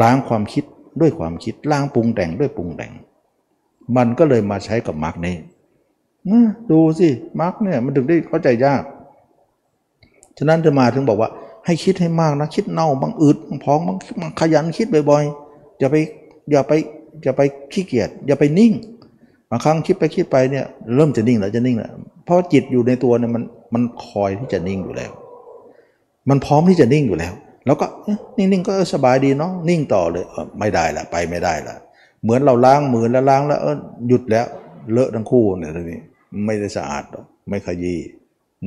[0.00, 0.64] ล้างความคิด
[1.00, 2.92] ด้วยความคิดล้างปรุงแต่งด้วยปรุงแต่ง
[3.96, 5.36] มันก็เลยมาใช้กับมรรคนี้
[6.70, 7.08] ดูสิ
[7.40, 8.82] มรรคเนี่ยมันถึงได้เข้าใจยาก
[10.38, 11.30] ฉะนั้นจะมาถึงบอกว่า
[11.66, 15.96] ให้คิดให้มากนะคิดเน่าบางอึดบางพองบางบางขยันคิดบ่อยๆอย่าไป
[16.50, 16.72] อย่าไป
[17.22, 17.42] อย่าไป
[17.72, 18.72] ขี้เกียจอย่าไปนิ่ง
[19.50, 20.64] บางครั้งคิดไปคิดไปเนี่ย
[20.94, 21.92] เริ่มจะนิ่งแล้วจะนิ่งแล้ว
[22.24, 23.42] เพราะจิตอยู่ในตัวเนี่ยมัน
[23.74, 25.12] มันคอยที่จะนิ่งอยู่แล้ว
[26.28, 27.32] มันพร้อมที่จะนิ่งอยู่แล้ว
[27.66, 27.86] แล้วก็
[28.36, 30.24] นิ่งๆก็สบายดีเนาะนิ่งต่อเลย
[30.58, 31.74] ไม่ได้ละไปไม่ได้ละ
[32.22, 33.76] เหมือนเราล้างมือแล้วล้างแล้วเออ
[34.08, 34.46] หยุดแล้ว
[34.92, 36.00] เลอะทั้งคู่เนี่ยทีนี้
[36.46, 37.04] ไม่ได้สะอาด
[37.48, 38.00] ไม่ขยี้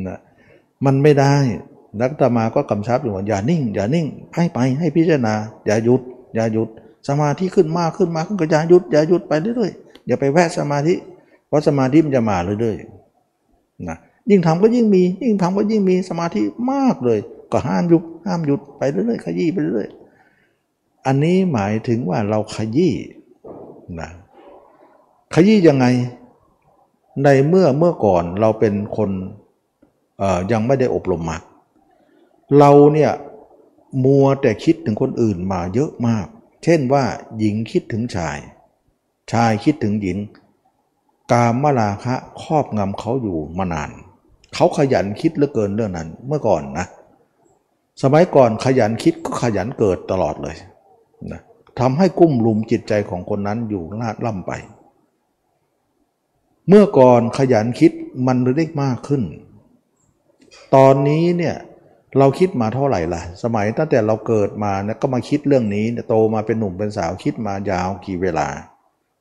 [0.08, 0.20] นะ
[0.86, 1.36] มันไม่ได้
[2.02, 5.34] นักตมาก็กำชับอยู่ว่าอย่านิ่ง อย่านิ่งให้ไปให้พิจารณา
[5.66, 6.02] อย่าหยุด
[6.36, 6.70] อย่าหยุด
[7.08, 10.94] สมาธิขึ้นมากขึ้นมาขึ้นก็อย่าหยุดอย่าหยุดไปเรื่อยๆอย่าไปแวะสมาธิ
[11.48, 13.98] เพราะสมาธิมันจะมาเรื่อยๆนะ
[14.30, 16.42] ยิ่งทำก็ยิ่งมี ยิ่งทำก็ยิ่งมีสมาธิ
[16.72, 17.20] มากเลย
[17.52, 22.94] ก็ห้ามหยุดห้ามหยุดไปเรื่อยๆขยี้ไปเรื่อยๆอันนี้หมายถึงว่าเราขยี้
[24.00, 24.10] นะ
[25.34, 25.86] ขยี้ยังไง
[27.24, 29.10] ในเมื่อเมื่อก่อนเราเป็นคน
[30.52, 31.44] ยังไม่ได้อบรมมาก
[32.60, 33.12] เราเนี่ย
[34.06, 36.28] มัวแต่คิดถึงคนอื่นมาเยอะมาก
[36.68, 37.06] เช่นว่า
[37.38, 38.38] หญิงคิดถึงชาย
[39.32, 40.18] ชายคิดถึงหญิง
[41.32, 43.90] กามราคะครอบงำเขาอยู่มานาน
[44.54, 46.86] เขาขยันคิดเหลือเกินเรื่องนั้นเมื่อก่อนนะ
[48.04, 50.56] สมัยก่อนขยันคิดก็ขยันเกิดตลอดเลย
[51.32, 51.42] นะ
[51.80, 54.52] ทำให้กุ้มลุมจิตใจของคนนั้นอยู่ลาดล่ำไป
[56.68, 57.92] เมื่อก่อนขยันคิด
[58.28, 59.24] มันได้มากขึ้น
[60.76, 61.56] ตอนนี้เนี่ย
[62.20, 68.48] เราคิดมาเท่าไหร่ล่ะ สมัยตั้งแต่เราเกิดมาเนี่ยก็มาคิดเรื่องนี้โตมาเป็นหนุ่มเป็นสาวคิดมายาวกี่เวลา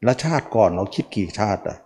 [0.04, 1.78] แล้วชาติก่อนเราคิดกี่ชาติอะ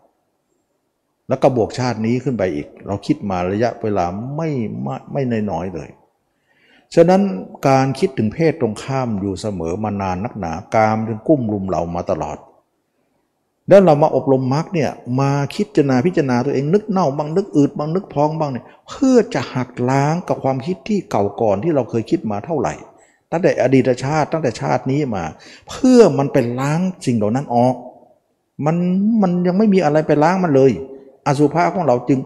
[1.28, 4.04] แล้วก็บวกชาตินี้ขึ้นไปอีก เราคิดมาระยะเวลา
[4.36, 4.50] ไม่
[4.82, 5.88] ไม่ไม่น้อยเลย
[6.94, 7.22] ฉะนั้น
[7.68, 12.38] การคิดถึงเพศตรงข้ามอยู่เสมอมานานนักหนา กามถึงกุ้มลุมเรามาตลอด
[13.69, 14.91] แล้วเรามาอบรมมรรคเนี่ย
[15.21, 22.75] มาคิดจนาพิจารณาตัวเองนึกเน่าบ้างนึกอืดบ้างนึกพองบ้างเนี่ยเพื่อจะหักล้างกับความคิดที่เก่าก่อนที่เราเคยคิดมาเท่าไหร่
[23.31, 25.25] ตั้งแต่อดีตชาติตั้งแต่ชาตินี้มา
[25.69, 27.75] เพื่อมันเป็นล้างสิ่งเหล่านั้นออก
[28.66, 28.77] มัน
[29.23, 30.73] มันยังไม่มีอะไรไปล้างมันเลย
[31.27, 32.19] อสุภะของเราจึง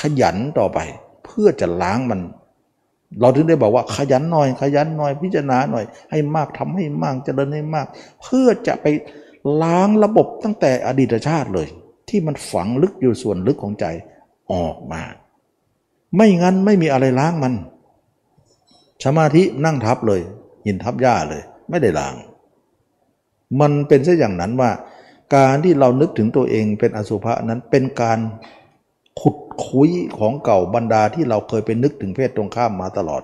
[0.00, 0.78] ขยันต่อไป
[1.24, 2.20] เพื่อจะล้างมัน
[3.20, 7.86] เราถึงได้บอกว่าขยันหน่อยขยันหน่อยพิจารณาหน่อย ให้มากทำให้มากจเจริญให้มาก
[8.22, 8.86] เพื่อจะไป
[9.62, 11.68] ล้างระบบตั้งแต่อดีตชาติเลย
[12.08, 13.86] ที่มันฝังลึกอยู่ส่วนลึกของใจ
[14.52, 15.02] ออกมา
[16.16, 17.54] ไม่งั้นไม่มีอะไรล้างมัน
[19.04, 20.20] สมาธินั่งทับเลย
[20.64, 22.14] หินทับหญ้าเลย ไม่ได้ล้าง
[23.60, 24.70] มันเป็นซะอย่างนั้นว่า
[25.34, 28.18] การที่เรานึกถึงตัวเองเป็นอสุภะนั้นเป็นการ
[29.20, 29.36] ขุด
[29.66, 33.22] คุยของเก่าบรรดาที่เราเคยไปนึกถึงเพศตรงข้ามมาตลอด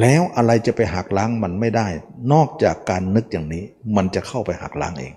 [0.00, 1.86] แล้วอะไรจะไปหักล้างมันไม่ได้
[2.32, 3.64] นอกจากการนึกอย่างนี้
[3.96, 5.14] มันจะเข้าไปหักล้างเอง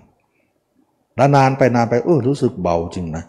[1.16, 3.24] แล้วนานไปนานไปเออรู้สึกเบาจริงนะ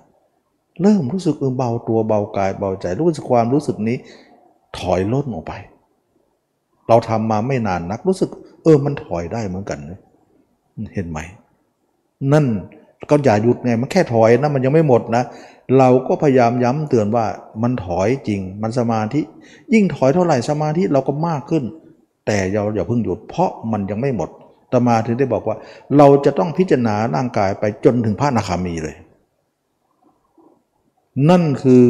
[0.82, 3.98] เริ่มรู้สึกเออเบาตัวเบากายเบาใจ รู้สึกความรู้สึกนี้
[4.78, 5.54] ถอยล่นออกไป
[6.88, 8.30] เราทำมาไม่นานนักรู้สึก
[8.64, 9.80] เออมันถอยได้เหมือนกัน
[10.94, 11.20] เห็นไหม
[12.34, 12.46] นั่น
[13.10, 15.24] ก็อย่าหยุดไงมันแค่ถอยนะมันยังไม่หมดนะ
[15.78, 17.26] เราก็พยายามย้ำเตือนว่า
[17.64, 19.22] มันถอยจริง มันสมาธิ
[19.74, 21.64] ยิ่งถอยเท่าไหร่สมาธิเราก็มากขึ้น
[22.26, 24.30] แต่เราอย่าเพิ่งหยุด เพราะมันยังไม่หมด
[24.72, 25.58] ตมาถึงได้บอกว่า
[25.98, 28.96] เราจะต้องพิจารณาร่างกายไปจนถึงพระนาคามีเลย
[31.30, 31.82] นั่นคือ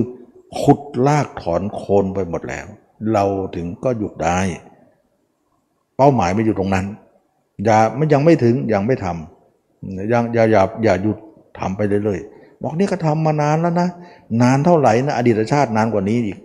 [0.61, 2.65] ขุดลากถอนโคนไปหมดแล้ว
[3.13, 4.39] เราถึงก็หยุดได้
[5.97, 6.85] เป้าหมายไม่อยู่ตรงนั้น
[7.65, 11.17] อย่าไมันยังไม่ถึงยังไม่ทำยังอย่าอย่าอย่าหยุด
[11.59, 12.32] ทำไปเรื่อยๆ
[12.63, 13.89] บอกนี่ก็ทำมานานแล้วนะ
[14.41, 16.37] นานเท่าไหร่นะอดีตชาตินานกว่านี้อีก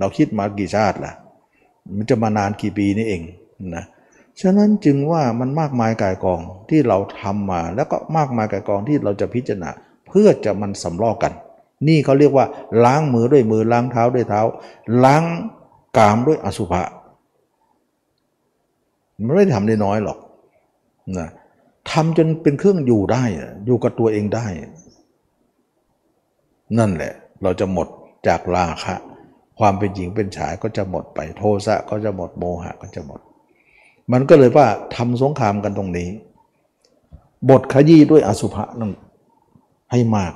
[0.00, 1.12] เราคิดมากี่ชาติล่ะ
[1.96, 3.22] มันจะมานานกี่ปีนี่เอง
[3.76, 3.84] นะ
[4.40, 9.70] ฉะนั้นจึงว่ามันมากมายกายกองที่เราทำมา แล้วก็มากมายกายกองที่เราจะพิจารณา
[10.08, 11.32] เพื่อจะมันสำลอกกัน
[11.88, 12.46] นี่เขาเรียกว่า
[12.84, 14.40] ล้างมือด้วยมือล้างเท้าด้วยเท้า
[15.04, 15.22] ล้าง
[15.98, 16.82] กามด้วยอสุภะ
[19.16, 20.18] มันไม่ได้ทำได้น้อยหรอก
[21.18, 21.28] นะ
[21.90, 23.24] ทำจนเป็นเครื่องอยู่ได้
[23.66, 24.46] อยู่กับตัวเองได้
[26.78, 27.12] นั่นแหละ
[27.42, 27.88] เราจะหมด
[28.28, 28.94] จากราคะ
[29.58, 33.20] ความเป็นหญิงเป็นชายก็จะหมดไปโทสะก็จะหมดโมหะก็จะหมด
[34.12, 36.08] มันก็เลยว่าทำสงครามกันตรงนี้
[37.50, 38.92] บทขยี้ด้วยอสุภะนั่น
[39.92, 40.32] ให้มาก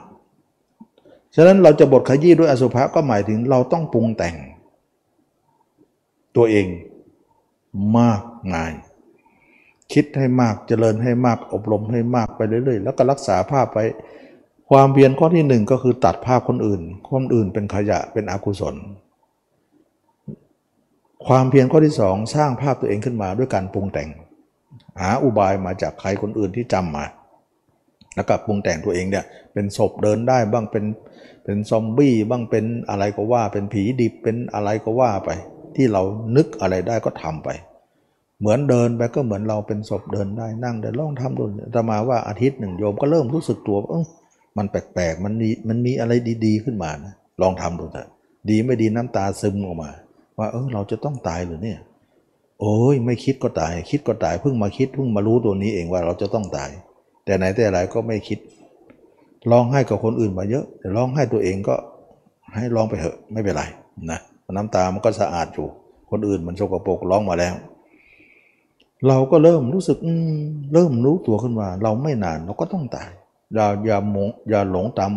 [1.34, 4.36] ฉะนั้นเราจะบทขยี้ด้วยอสุภะก็หมายถึงเราต้องปรุงแต่ง
[6.36, 6.66] ตัวเอง
[7.98, 8.22] มาก
[8.54, 8.72] งาย
[9.92, 13.78] คิดให้มากเจริญให้มากอบรมให้มากไปเรื่อยๆ แล้วก็รักษาภาพไป
[14.70, 18.74] ความเพียรข้อที่หนึ่งก็คือตัดภาพคนอื่น คนอื่นเป็นขยะเป็นอกุศล
[21.26, 24.08] ความเพียรข้อที่สองสร้างภาพตัวเองขึ้นมาด้วยการปรุงแต่ง
[25.00, 27.04] หาอุบายมาจากใครคนอื่นที่จำมา
[28.14, 30.84] แล้วก็ปรุงแต่งตัวเองเนี่ยเป็นศพเดินได้บ้างเป็น
[31.44, 35.30] เป็นซอมบี้บ้างเป็นอะไรก็ว่าเป็นผีดิบเป็นอะไรก็ว่าไป
[35.76, 36.02] ที่เรา
[36.36, 37.48] นึกอะไรได้ก็ทำไป
[38.40, 41.44] เหมือนเดินไปก็เหมือนเราเป็นศพเดินได้นั่งเดินลองทำดู
[41.74, 44.04] จะมาว่าอาทิตย์หนึ่งโยมก็เริ่มรู้สึกตัวเออ
[44.58, 46.12] มันแปลกๆ มันมีมันมีอะไร
[46.46, 48.08] ดีๆขึ้นมานะ ลองทำดูเถอะ
[48.50, 49.90] ดีไม่ดีน้ำตาซึมออกมา
[50.38, 51.78] ว่าเออเราจะต้องตายหรือเนี่ย
[52.60, 56.70] โอ้ยไม่คิดก็ตาย คิดก็ตายเพิ่งมาคิดเพิ่งมารู้ตัวนี้เองว่าเราจะต้องตาย
[57.24, 58.38] แต่ไหนแต่ไรก็ไม่คิด
[59.50, 61.74] ร้องไห้กับคนอื่นมาเยอะแต่ร้องไห้ตัวเองก็
[62.56, 63.62] ให้ร้องไปเถอะไม่เป็นไร
[64.10, 64.20] นะ
[64.56, 65.68] น้ำตามันก็สะอาดอยู่
[66.10, 67.54] คนอื่นมันโชกโปรกร้องมาแล้ว
[69.08, 69.98] เราก็เริ่มรู้สึก
[70.72, 73.10] เริ่มรู้ตัวขึ้นมา เราไม่นานเราก็ต้องตาย
[73.54, 75.12] อย่าอย่าหมงอย่าหลงตาม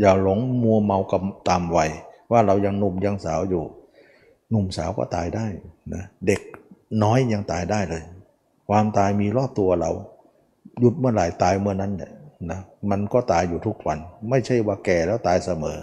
[0.00, 1.90] อย่าหลงมัวเมากับตามวัย
[2.30, 3.64] ว่าเรายังหนุ่มยังสาวอยู่
[4.50, 5.46] หนุ่มสาวก็ตายได้
[5.94, 6.40] นะเด็ก
[7.02, 8.02] น้อยยังตายได้เลย
[8.68, 9.90] ความตายมีรอบตัวเรา
[10.80, 12.12] หยุดเมื่อไหร่ตายเมื่อนั้นเนี่ย
[12.50, 12.60] นะ
[12.90, 13.98] มันก็ตายอยู่ทุกวัน
[14.30, 15.78] ไม่ใช่ว่าแก่แล้วตายเสมอ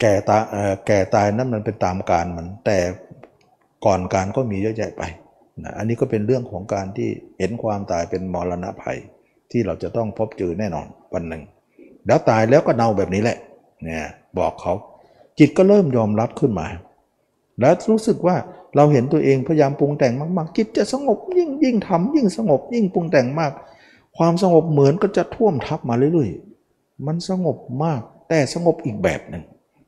[0.00, 0.42] แก่ตาย
[0.86, 2.78] แก่ตายนั้นมันเป็นตามการมัน แต่
[3.84, 5.02] ก่อนการก็มีเยอะแยะไป
[5.64, 7.08] นะอันนี้ก็เป็นเรื่องของการที่
[7.38, 8.98] เห็นความตายเป็นมรณะภัย
[9.50, 11.42] ที่เราจะต้องพบเจอแน่นอนวันหนึ่ง
[12.06, 13.38] แล้วตายแล้วก็เน่าแบบนี้แหละ
[13.82, 14.06] เนี่ย
[14.38, 14.72] บอกเขา
[15.38, 16.66] จิตก็เริ่มยอมรับขึ้นมา
[17.60, 18.36] แล้วรู้สึกว่า
[18.76, 23.52] เราเห็นตัวเองพยายามปรุงแต่งมาก ๆ จิตจะสงบยิ่งยิ่งทำยิ่งสงบยิ่งปรุงแต่งมาก
[24.16, 29.42] ความสงบเหมือนก็จะท่วมทับมาเรื่อยๆ มันสงบมากแต่สงบอีกแบบหนึ่ง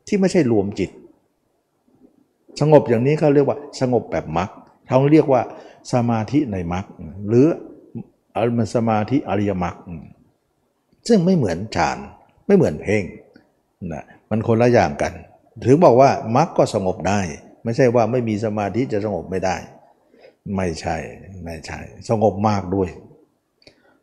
[0.06, 0.90] ที่ไม่ใช่รวมจิต
[2.60, 4.50] สงบอย่างนี้เขาเรียกว่า สงบแบบมรรค
[4.88, 5.42] เขาเรียกว่า
[5.92, 6.84] สมาธิในมรรค
[7.28, 7.46] หรือ
[8.36, 9.76] อรมสมาธิอริยมรรค
[11.08, 11.98] ซึ่งไม่เหมือนฌาน
[12.46, 13.04] ไม่เหมือนเพ่ง
[13.92, 15.12] นะมันคนละอย่างกัน
[15.64, 17.20] ถึงบอกว่ามรรคก็สงบได้
[17.64, 19.56] ไม่ใช่ว่าไม่มีสมาธิจะสงบไม่ได้
[20.56, 20.96] ไม่ใช่
[21.44, 22.88] ไม่ใช่ สงบมากด้วย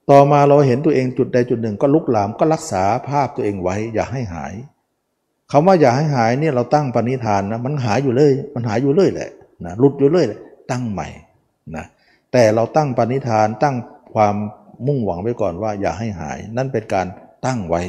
[0.09, 4.53] ต่อมาเราเห็นตัวเองจุดใดจุดหนึ่ง ก็ลุกลามก็รักษาภาพตัวเองไว้ อย่าให้หาย
[5.51, 9.29] คำว่าอย่าให้หายเนี่ยเราตั้งปณิธานนะมันหายอยู่เลยมันหายอยู่เลยแหละ
[9.65, 10.39] นะหลุดอยู่เลยแหละ
[10.71, 11.07] ตั้งใหม่
[11.75, 11.85] นะ
[12.31, 13.75] แต่เราตั้งปณิธานตั้ง
[14.13, 14.35] ความ
[14.87, 17.07] มุ่งหวังไว้ก่อนว่าอย่าให้หาย นั่นเป็นการ
[17.45, 17.81] ตั้งไว้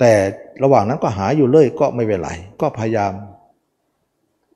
[0.00, 0.12] แต่
[0.62, 3.12] ระหว่างนั้นก็หายอยู่เลยก็ไม่เป็นไรก็พยายาม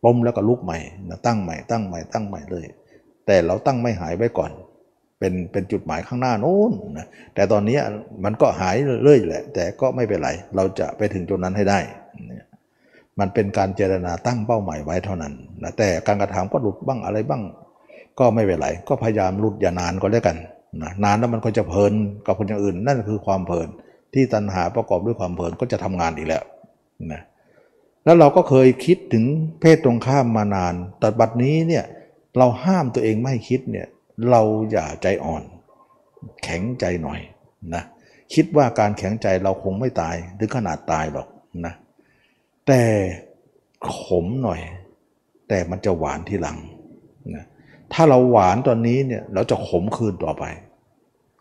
[0.04, 2.66] ปมแล้วก็ลุกใหม่นะตั้งใหม่ตั้งใหม่ตั้งใหม่เลย
[3.26, 4.50] แต่เราตั้งไม่หายไว้ก่อน
[5.18, 7.78] เป็นเป็นจุดหมายข้างหน้าโน้นนะแต่ตอนนี้
[8.24, 11.78] มันก็หายเรื่อยแหละ แต่ก็ไม่เป็นไร เราจะไปถึงจุดนั้นให้ได้
[13.18, 17.42] มันเป็นการเจรนาตั้งเป้าหมายไว้เท่านั้นนะแต่การกระทำก็หลุดบ้างอะไรบ้าง
[18.18, 20.36] ก็ไม่เป็นไรก็พยายามหลุดอย่านานก็แล้วกัน
[20.82, 21.92] นะนานแล้วมันก็จะเพลิน
[22.26, 23.68] กับคนอย่างอื่น นั่นคือความเพลิน
[24.14, 26.42] ที่ตัณหาประกอบด้วยความเพลินก็จะทำงานอีกแล้ว
[27.12, 27.22] นะ
[28.04, 29.24] แล้วเราก็เคยคิดถึง
[29.60, 31.84] เพศตรงข้ามมานาน แต่บัดนี้เนี่ย
[32.38, 33.86] เราห้ามตัวเองไม่คิดเนี่ย
[34.30, 35.42] เราอย่าใจอ่อน
[36.42, 37.20] แข็งใจหน่อย
[37.74, 37.82] นะ
[38.34, 41.28] คิดว่าการแข็งใจเราคงไม่ตายถึงขนาดตายหรอก
[41.66, 41.74] นะ
[42.66, 42.82] แต่
[43.98, 44.60] ขมหน่อย
[45.48, 46.58] แต่มันจะหวานทีหลัง
[47.34, 47.44] นะ
[47.92, 50.44] ถ้าเราหวานตอนนี้เนี่ยเราจะขมคืนต่อไป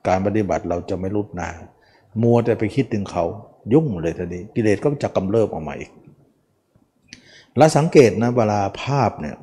[0.08, 1.50] การปฏิบัติเราจะไม่รุดนา
[2.22, 3.26] มัวแต่ไปคิดถึงเขา
[3.74, 5.92] ยุ่งเลยทีนี้กิเลสก็จะกำเริบออกมาอีก
[7.58, 9.36] แล้วสังเกตนะเวลาภาพเนี่ย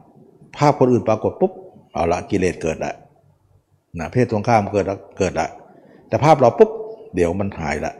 [0.56, 1.52] ภาพคนอื่นปรากฏปุ๊บ
[1.92, 2.94] เอาละกิเลสเกิดละ
[3.98, 5.48] นะเพศตรงข้ามเกิดละเกิดละ
[6.08, 6.70] แต่ภาพเราปุ๊บ
[7.14, 7.92] เดี๋ยวมันหายละ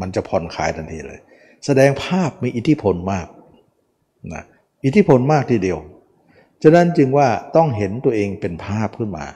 [0.00, 1.18] มันจะผ่อนคลายทันทีเลย
[1.66, 3.26] แสดงภาพมีอิทธิพลมาก
[4.34, 4.44] นะ
[4.84, 5.78] อิทธิพลมากทีเดียว
[6.62, 9.26] ฉะนั้นจึงว่าต้องเห็นตัวเองเป็นภาพขึ้นมา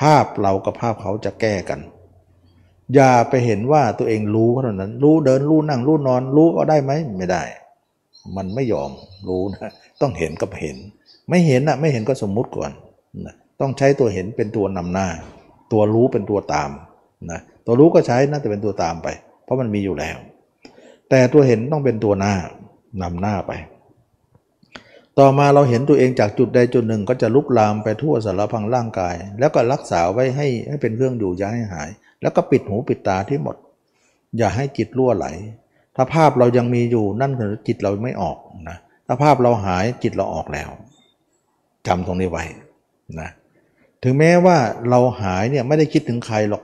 [0.00, 1.80] ภาพเรากับภาพเขาจะแก้กัน
[2.94, 7.42] อย่าไปเห็นว่าตัวเองรู้เท่านั้น รู้เดินรู้นั่งรู้นอน รู้ก็ได้ไหมไม่ได้
[8.36, 8.90] มันไม่ยอม
[9.28, 10.76] รู้นะต้องเห็นกับเห็น
[11.28, 12.70] ไม่เห็นนะไม่เห็นก็สมมุติก่อน
[13.26, 15.08] นะต้องใช้ตัวเห็นเป็นตัวนำหน้า
[15.72, 16.70] ตัวรู้เป็นตัวตาม
[17.30, 19.08] นะตัวรู้ก็ใช้น่าจะเป็นตัวตามไป
[19.44, 20.16] เพราะมันมีอยู่แล้ว
[21.10, 22.34] แต่ตัวเห็นต้องเป็นตัวหน้า
[23.02, 23.52] นำหน้าไป
[25.18, 31.88] ต่อมาเราเห็นตัวเองจากจุดใดจุดหนึ่งก็จะลุกลามไปทั่วสารพังร่างกาย แล้วก็รักษาไว้ให้ให้เป็นเครื่องอยู่อย่าให้หาย
[32.22, 33.56] แล้วก็ปิดหูปิดตาที่หมด
[34.38, 35.26] อย่าให้จิตรั่วไหล
[35.96, 38.38] ถ้าภาพเรายังมีอยู่นั่นคือจิตเราไม่ออก
[38.68, 40.70] นะถ้าภาพเราหายจิตเราออกแล้ว
[41.86, 42.44] จำตรงนี้ไว้
[43.20, 43.30] นะ
[44.02, 44.56] ถึงแม้ว่า
[44.90, 46.62] เราหายเนี่ยไม่ได้คิดถึงใครหรอก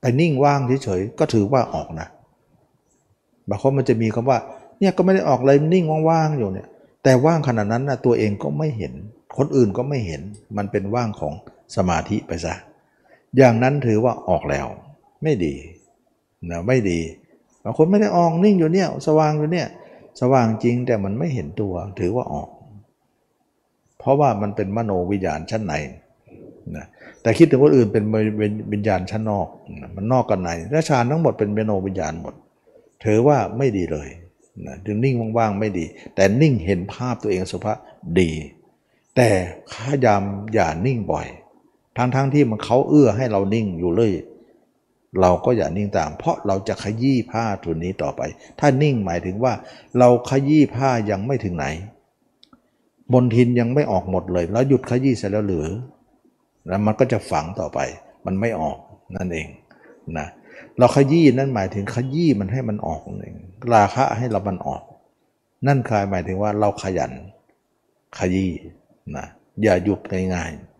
[0.00, 2.08] ไปนิ่งว่างเฉยๆก็ถือว่าออกนะ
[3.48, 4.38] บางคนมันจะมีคำว่า
[4.78, 6.68] เนี่ยก็ไม่ได้ออกเลยนิ่งว่างๆอยู่เนี่ย
[7.02, 8.92] แต่ว่างขนาดนั้นนะตัวเองก็ไม่เห็น
[9.36, 10.22] คนอื่นก็ไม่เห็น
[10.56, 11.34] มันเป็นว่างของ
[11.76, 12.54] สมาธิไปซะ
[13.36, 14.66] อย่างนั้นถือว่าออกแล้ว
[15.22, 15.54] ไม่ดี
[16.50, 17.00] นะไม่ดี
[17.64, 19.68] บางคนไม่ได้ออกนิ่งอยู่เนี่ย สว่างอยู่เนี่ย
[20.20, 22.48] สว่างจริงแต่มันไม่เห็นตัวถือว่าออก
[23.98, 25.74] เพราะว่ามันเป็นมโนวิญญาณชั้นใน
[26.76, 26.86] นะ
[27.22, 28.04] แต่คิดถึงคนอื่นเป็น
[28.72, 29.48] วิญญาณชั้นนอก
[29.96, 32.34] มันนอกกันในและฌานทั้งหมดเป็นมโนวิญญาณหมด
[33.04, 34.08] ถือว่าไม่ดีเลย
[34.66, 35.84] นะถึงนิ่งว่างๆไม่ดี
[36.14, 37.78] แต่นิ่งเห็นภาพตัวเองสุภาพ
[38.20, 38.30] ดี
[39.16, 39.28] แต่
[39.70, 40.22] พยายาม
[40.54, 41.26] อย่านิ่งบ่อย
[41.96, 44.12] ทั้งๆทที่มันเขาเอื้อให้เรานิ่งอยู่เลย
[45.20, 48.22] เราก็อย่านิ่งตาม เพราะเราจะขยี้ผ้าตัวนี้ต่อไป
[48.58, 49.52] ถ้านิ่งหมายถึงว่า
[49.98, 51.66] เราขยี้ผ้ายังไม่ถึงไหน
[53.12, 55.66] บนทินยังไม่ออกหมดเลย แล้วหยุดขยี้เสร็จแล้วหรือ
[56.68, 57.78] แล้วมันก็จะฝังต่อไป
[58.26, 58.78] มันไม่ออก
[59.16, 59.48] นั่นเอง
[60.18, 60.26] นะ
[60.78, 63.34] เราขยี้นั่นหมายถึงขยี้มันให้มันออกนั่นเอง
[63.74, 64.82] ราคะให้เรามันออก
[65.66, 67.12] นั่นคายหมายถึงว่าเราขยัน
[68.18, 68.50] ขยี้
[69.16, 69.26] นะ
[69.62, 70.00] อย่าหยุด
[70.34, 70.72] ง่ายๆ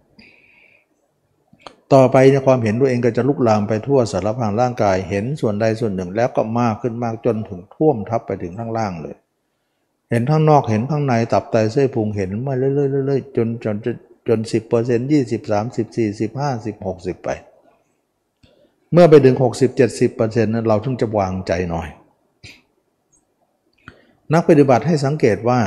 [1.92, 9.16] ต่อไปในความเห็นตัวเองก็จะลุกลามไปทั่วสารพังร่างกาย เห็นส่วนใดส่วนหนึ่งแล้วก็มากขึ้นมากจนถึงท่วมทับไปถึงข้างล่างเลย
[10.10, 13.76] เห็นข้างนอกเห็นข้างในตับไตเส้นพุงเห็นมาเรื่อยๆๆจนจน
[14.28, 17.28] จนสิบเปอร์เซ็นต์ยี่สิบสามสิบสี่สิบห้าสิบหกสิบไป
[18.92, 21.88] เมื่อไปถึงหกสิบเจ็ดสิบเปอร์เซ็นต์นั้นเราถึงจะวางใจหน่อย
[24.32, 25.60] นักปฏิบัติให้สังเกตว่า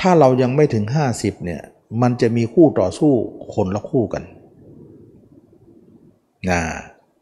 [0.00, 1.62] ถ้าเรายังไม่ถึงห้าสิบเนี่ย
[2.02, 3.12] มันจะมีคู่ต่อสู้
[3.54, 4.22] คนละคู่กัน
[6.50, 6.60] นะ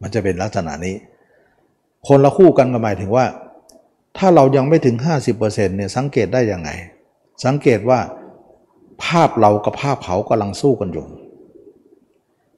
[0.00, 0.96] มันจะเป็นลักษณะนี้
[2.08, 3.26] คนละคู่กันก็หมายถึงว่า
[4.18, 4.96] ถ้าเรายังไม่ถึง
[5.36, 6.70] 50%เนี่ยสังเกตได้ยังไง
[7.44, 8.00] สังเกตว่า
[9.04, 11.06] ภาพเรากับภาพเขากำลังสู้กันอยู่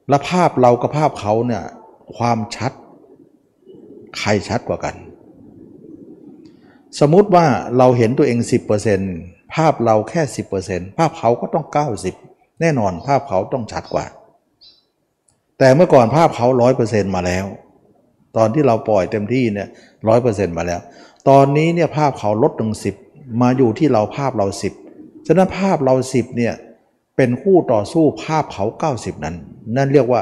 [0.09, 1.63] และภาพเรากับภาพเขาเนี่ย
[2.17, 2.71] ความชัด
[4.19, 4.95] ใครชัดกว่ากัน
[6.99, 7.45] สมมุติว่า
[7.77, 8.39] เราเห็นตัวเอง
[8.97, 10.21] 10%ภาพเราแค่
[10.59, 11.65] 10%ภาพเขาก็ต้อง
[12.13, 14.05] 90 แน่นอนภาพเขาต้องชัดกว่า
[15.59, 17.45] แต่เมื่อก่อนภาพเขาร้อยเปอร์เซนต์มาแล้ว
[18.37, 19.67] ตอนที่เราปล่อยเต็มที่เนี่ย
[20.07, 20.79] ร้อยเปอร์เซนต์มาแล้ว
[21.29, 22.95] ตอนนี้เนี่ยภาพเขาลดลงสิบ
[23.41, 24.73] มาอยู่ที่เราภาพเราสิบ
[25.27, 26.53] ฉะนั้นภาพเราสิบเนี่ย
[27.17, 28.65] เป็นคู่ต่อสู้ภาพเขา
[28.95, 29.35] 90 นั้น
[29.75, 30.21] นั่นเรียกว่า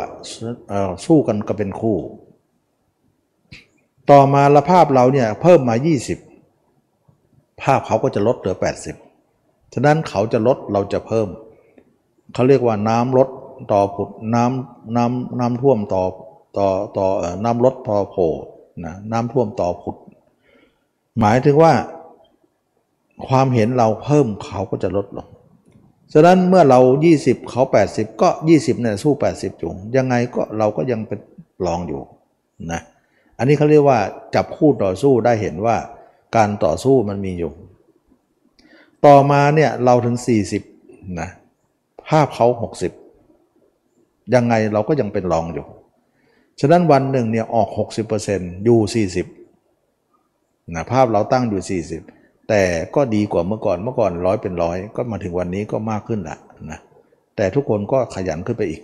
[1.05, 1.97] สู้กันก็เป็นคู่
[4.11, 6.32] ต่อมาละภาพเราเนี่ยเพิ่มมา 20
[7.63, 8.55] ภาพเขาก็จะลดเหลือ
[9.13, 11.27] 80 ฉะนั้นเขาจะลดเราจะเพิ่ม
[12.33, 13.29] เขาเรียกว่าน้ำลด
[13.71, 16.03] ต่อผุดน้ำน้ำน้ำท่วมต่อ
[16.57, 16.67] ต่อ
[16.97, 17.07] ต่อ
[17.43, 18.31] น้ำลดพอโผล่
[18.85, 19.95] นะน้ำท่วมต่อผุด
[21.19, 21.73] หมายถึงว่า
[23.27, 25.27] ความเห็นเราเพิ่มเขาก็จะลดลง
[26.13, 26.79] ฉะนั้นเมื่อเรา
[27.15, 31.19] 20 เขา 80 ก็ 20เนี่ยสู้ 80จุงยังไงก็เราก็ยังเป็น
[31.65, 32.01] รองอยู่
[32.71, 32.81] นะ
[33.37, 33.99] อันนี้เขาเรียกว่า
[34.35, 35.77] จับคู่ต่อสู้ได้เห็นว่า
[36.35, 37.51] การต่อสู้มันมีอยู่
[39.05, 40.15] ต่อมาเนี่ยเราถึง
[40.67, 41.29] 40นะ
[42.07, 42.47] ภาพเขา
[43.39, 45.65] 60 ยังไงเราก็ยังเป็นรองอยู่
[46.59, 47.69] ฉะนั้นวันหนึ่งเนี่ยออก
[48.17, 52.63] 60%อยู่ 40นะภาพเราตั้งอยู่ 40 แต่
[52.95, 56.37] ก็ดีกว่าเมื่อก่อนเมื่อก่อนร้อยเป็นร้อยก็มาถึงวันนี้ก็มากขึ้นละ
[56.71, 56.79] นะ
[57.35, 58.81] แต่ทุกคนก็ขยันขึ้นไปอีก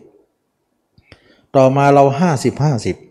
[1.55, 2.03] ต่อมาเรา
[2.33, 3.08] 50 50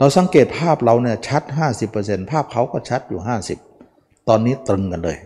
[0.00, 1.42] เราสังเกตภาพเราเนี่ยชัด
[1.86, 3.20] 50%ภาพเขาก็ชัดอยู่
[3.74, 5.18] 50 ตอนนี้ตรึงกันเลย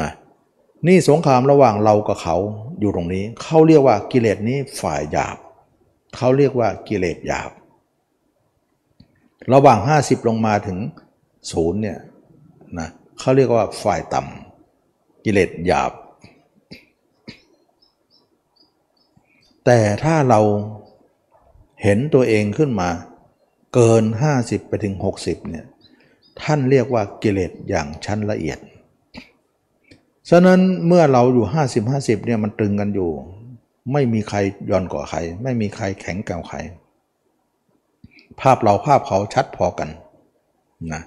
[0.00, 0.10] นะ
[0.86, 2.36] นี่สงครามระหว่างเรากับเขา
[2.80, 5.36] อยู่ตรงนี้ เขาเรียกว่ากิเลสนี้ฝ่ายหยาบ
[6.16, 7.50] เขาเรียกว่ากิเลสหยาบ
[9.52, 10.78] ระหว่าง 50 ลงมาถึง
[11.50, 11.98] ศูนย์เนี่ย
[12.78, 12.88] นะ
[13.18, 15.92] เขาเรียกว่าฝ่ายต่ำกิเลสหยาบ
[19.66, 20.40] แต่ถ้าเรา
[21.82, 22.88] เห็นตัวเองขึ้นมา
[23.74, 24.04] เกิน
[24.36, 25.66] 50 ไปถึง 60เนี่ย
[26.42, 28.58] ท่านเรียกว่ากิเลสอย่างชั้นละเอียด
[30.30, 33.10] ฉะนั้นเมื่อเราอยู่ 50 50เนี่ยมันตรึงกันอยู่
[33.92, 34.38] ไม่มีใคร
[34.70, 36.58] ย่อนกว่าใคร ไม่มีใครแข็งกว่าใคร
[38.40, 39.88] ภาพเราภาพเขาชัดพอกัน
[40.92, 41.02] นะ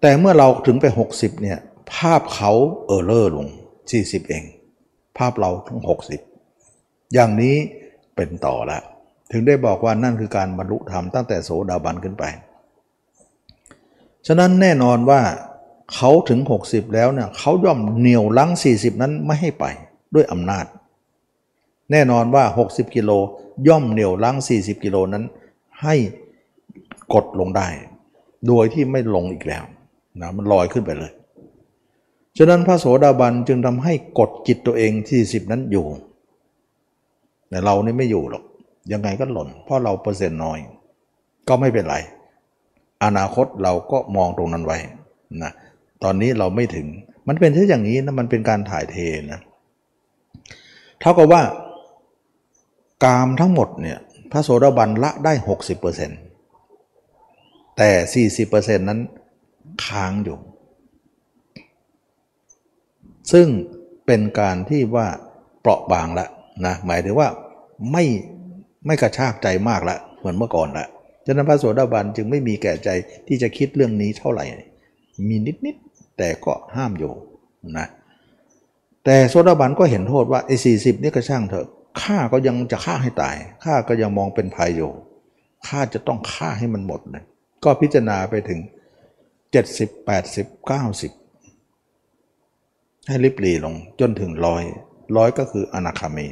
[0.00, 1.58] แต่เมื่อเราถึงไป 60เนี่ย
[1.94, 2.52] ภาพเขา
[2.86, 3.48] เออเลอร์ลง
[3.88, 4.44] 40 เอง
[5.18, 5.80] ภาพเราถึง
[6.46, 7.56] 60 อย่างนี้
[8.14, 8.82] เป็นต่อแล้ว
[9.32, 12.24] ถึงได้บอกว่านั่นคือการบรรลุธรรมตั้งแต่โสดาบันขึ้นไป
[14.26, 15.20] ฉะนั้นแน่นอนว่า
[15.94, 19.64] เขาถึง 60 แล้วเนี่ยเขาย่อมเหนี่ยวลัง 40 นั้นไม่ให้ไป
[20.14, 20.66] ด้วยอำนาจ
[21.92, 23.10] แน่นอนว่า 60 กิโล
[23.68, 25.24] ย่อมเหนี่ยวลัง 40 กิโลนั้น
[25.82, 25.94] ให้
[27.14, 27.68] กดลงได้
[28.46, 29.64] โดยที่ไม่ลงอีกแล้ว
[30.20, 31.12] นะมันลอยขึ้นไปเลย
[32.38, 35.86] ฉะนั้นพระโสดาบันจึงทำให้กดจิตตัวเองที่สิบนั้นอยู่
[37.48, 38.44] แต่เรานี่ไม่อยู่หรอก
[38.92, 40.58] ยังไงก็หล่น เพราะเราเปอร์เซ็นต์น้อย
[41.48, 41.96] ก็ไม่เป็นไร
[43.04, 44.78] อนาคตเราก็มองตรงนั้นไว้
[45.42, 45.52] นะ
[46.02, 46.86] ตอนนี้เราไม่ถึง
[47.28, 48.96] มันเป็นที่อย่างนี้นะมันเป็นการถ่ายเท
[49.32, 49.40] นะ
[51.00, 51.42] เท่ากับว่า
[53.04, 53.98] กามทั้งหมดเนี่ย
[54.32, 55.32] พระโสดาบันละได้
[56.56, 57.90] 60%แต่
[58.46, 59.00] 40%นั้น
[59.84, 60.38] ค้างอยู่
[63.32, 63.46] ซึ่ง
[64.06, 65.06] เป็นการที่ว่า
[65.60, 66.30] เปราะบางแล้ว
[66.66, 67.28] นะหมายถึงว่า
[67.92, 68.04] ไม่
[68.86, 70.86] ไม่กระชากใจมากละเหมือนเมื่อก่อนละ
[71.26, 72.88] ฉะนั้นพระโสดาบันจึงไม่มีแก่ใจ
[73.26, 74.44] ที่จะคิดเรื่องนี้เท่าไหร่
[75.28, 75.36] มี
[75.66, 77.12] นิดๆแต่ก็ห้ามอยู่
[77.78, 77.86] นะ
[79.04, 81.66] แต่โสดาบันก็เห็นโทษว่าไอ้สี่สิบนี่ก็ช่างเถอะ
[82.02, 84.90] ข้าก็ยังจะฆ่าให้ตายข้าก็ยังมองเป็นภัยอยู่
[85.66, 87.24] ข้าจะต้องฆ่าให้มันหมดเลย
[87.64, 88.60] ก็พิจารณาไปถึง
[89.46, 91.12] 70 80 90
[93.08, 94.62] ให้ลิบหลีลงจนถึงร้อย
[95.16, 96.26] ร้อยก็คืออนาคามี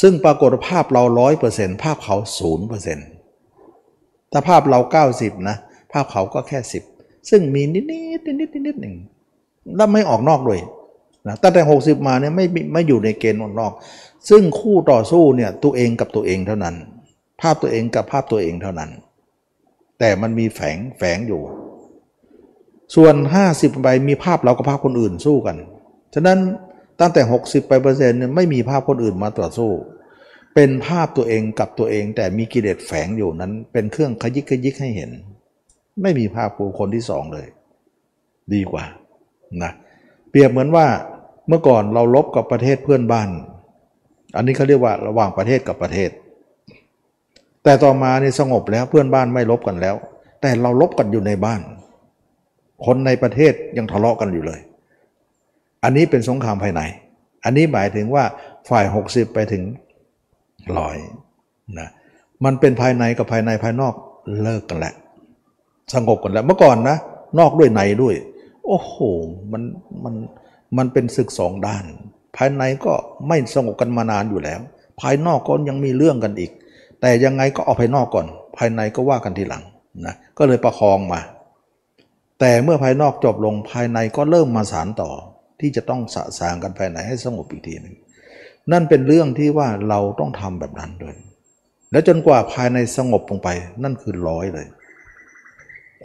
[0.00, 3.06] ซึ่งปรากฏภาพเราร้อยเปอร์เซ็นต์ภาพเขาศูนย์เปอร์เซ็นต์
[4.32, 4.80] ถ้าภาพเรา
[5.14, 5.56] 90 นะ
[5.92, 6.58] ภาพเขาก็แค่
[6.92, 8.94] 10 ซึ่งมีนิดนิดนิดนิดนิดหนึ่ง
[9.76, 10.60] แล้วไม่ออกนอกด้วย
[11.26, 13.72] นะตั้งแต่ 60 มาเนี่ยไม่ไม่อยู่ในเกณฑ์ออกนอก
[14.28, 16.76] ซึ่งคู่ต่อสู้เนี่ยตัวเองกับตัวเองเท่านั้น
[17.40, 18.90] ภาพตัวเองกับภาพตัวเองเท่านั้น
[19.98, 21.42] แต่มันมีแฝงแฝงอยู่
[22.94, 23.14] ส่วน
[23.48, 25.56] 50ไปมีภาพเรากับภาพคนอื่นสู้กัน
[26.14, 26.38] ฉะนั้น
[27.00, 29.70] ตั้งแต่ 60ไปเปอร์เซ็นต์เนี่ยไม่มีภาพคนอื่นมาต่อสู้
[30.54, 35.10] เป็นภาพตัวเองกับตัวเอง แต่มีกิเลสแฝงอยู่นั้น เป็นเครื่องขยิกขยิกให้เห็น
[36.02, 37.46] ไม่มีภาพผู้คนที่สองเลย
[38.54, 38.84] ดีกว่า
[39.62, 39.72] นะ
[40.30, 40.86] เปรียบเหมือนว่า
[41.48, 43.28] เมื่อก่อนเราลบกับประเทศเพื่อนบ้าน
[44.36, 46.10] อันนี้เขาเรียกว่าระหว่างประเทศกับประเทศ
[47.64, 49.96] แต่ต่อมานี่สงบแล้วเพื่อนบ้านไม่ลบกันแล้ว
[50.40, 51.60] แต่เราลบกันอยู่ในบ้าน
[52.86, 54.60] คนในประเทศยังทะเลาะกันอยู่เลย
[55.84, 56.82] อันนี้เป็นสงครามภายใน
[57.44, 58.24] อันนี้หมายถึงว่า
[58.70, 59.62] ฝ่าย 60 ไปถึง
[60.78, 60.96] ร้อย
[61.78, 61.88] นะ
[62.44, 63.94] มันเป็นภายในกับภายในภายนอก
[64.42, 64.94] เลิกกันแล้ว
[65.94, 66.96] สงบกันแล้วเมื่อก่อนนะ
[67.38, 68.14] นอกด้วยในด้วย
[68.66, 68.94] โอ้โห
[69.52, 69.62] มัน
[70.04, 70.14] มัน
[70.76, 71.84] มันเป็นศึกสองด้าน
[72.36, 72.92] ภายในก็
[73.28, 74.60] ไม่สงบกันมานานอยู่แล้ว
[75.00, 76.50] ภายนอกก็ยังมีเรื่องกันอีก
[77.00, 78.26] แต่ยังไงก็เอาภายนอกก่อน
[78.56, 79.62] ภายในก็ว่ากันทีหลัง
[80.06, 81.20] นะก็เลยประคองมา
[82.40, 85.10] แต่เมื่อภายนอกจบลงภายในก็เริ่มมาสารต่อ
[85.60, 87.96] ที่จะต้องสะสางกันภายในให้สงบอีกทีหนึ่ง
[88.72, 91.16] นั่นเป็นเรื่องที่ว่าเราต้องทำแบบนั้นด้วย
[91.92, 93.48] และจนกว่าภายในสงบลงไป
[93.82, 94.66] นั่นคือร้อยเลย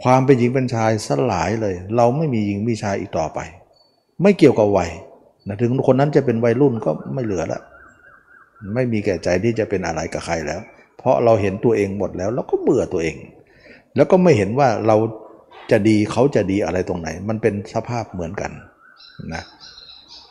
[0.02, 3.38] ความเป็นหญิงเป็นชายสลายเลย เราไม่มีหญิงมีชายอีกต่อไป
[4.22, 4.90] ไม่เกี่ยวกับวัย
[5.46, 7.62] นะถึงคนนั้นจะเป็นวัยรุ่นก็ไม่เหลือแล้ว
[8.74, 10.60] ไม่มีแก่ใจที่จะเป็นอะไรกับใครแล้ว
[10.98, 13.16] เพราะเราเห็นตัวเองหมดแล้ว แล้วก็เบื่อตัวเอง
[13.96, 14.96] แล้วก็ไม่เห็นว่าเรา
[15.70, 18.52] จะดีเขาจะดีอะไรตรงไหน มันเป็นสภาพเหมือนกัน
[19.34, 19.42] นะ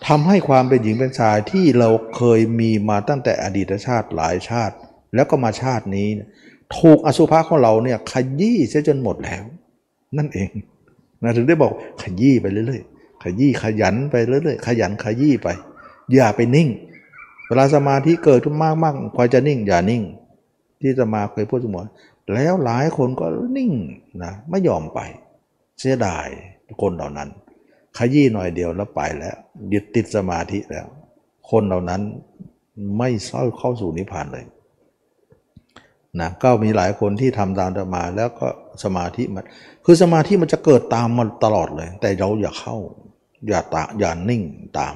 [0.08, 4.76] ทำให้ความเป็นหญิงเป็นชายที่เราเคยมีมาตั้งแต่อดีตชาติหลายชาติ
[5.16, 6.08] แล้วก็มาชาตินี้
[6.78, 9.44] ถูกอสุภะของเราเนี่ยขยี้เสียจนหมดแล้ว
[10.18, 10.50] นั่นเอง
[11.24, 11.72] นะถึงได้บอก
[12.02, 15.48] ขยี้ไปเรื่อยๆขยี้ขยันไปเรื่อยๆขยันขยี้ไป
[16.14, 16.70] อย่าไปนิ่ง
[17.48, 20.04] เวลาสมาธิเกิดขึ้นมากมากคอยจะนิ่ง อย่านิ่ง
[20.82, 21.88] ที่จะมาเคยพูดเสมอ
[22.34, 23.26] แล้วหลายคนก็
[23.58, 23.72] นิ่ง
[24.24, 25.00] นะไม่ยอมไป
[25.80, 26.28] เสียดาย
[26.82, 27.30] คนเหล่านั้น
[27.98, 29.36] ขยี้หน่อยเดียวแล้วไปแล้ว
[29.74, 30.86] ยึดติดสมาธิแล้ว
[31.50, 32.02] คนเหล่านั้น
[32.98, 34.46] ไม่เข้าเข้าสู่นิพพานเลย
[36.20, 38.48] นะก็มีหลายคนที่ทำตามธรรมา แล้วก็
[38.84, 39.46] สมาธิมัน
[39.86, 42.76] คือสมาธิมันจะเกิดตามมาตลอดเลย แต่เราอย่าเข้า
[43.48, 44.44] อย่าตาอย่านิ่ง
[44.80, 44.96] ตาม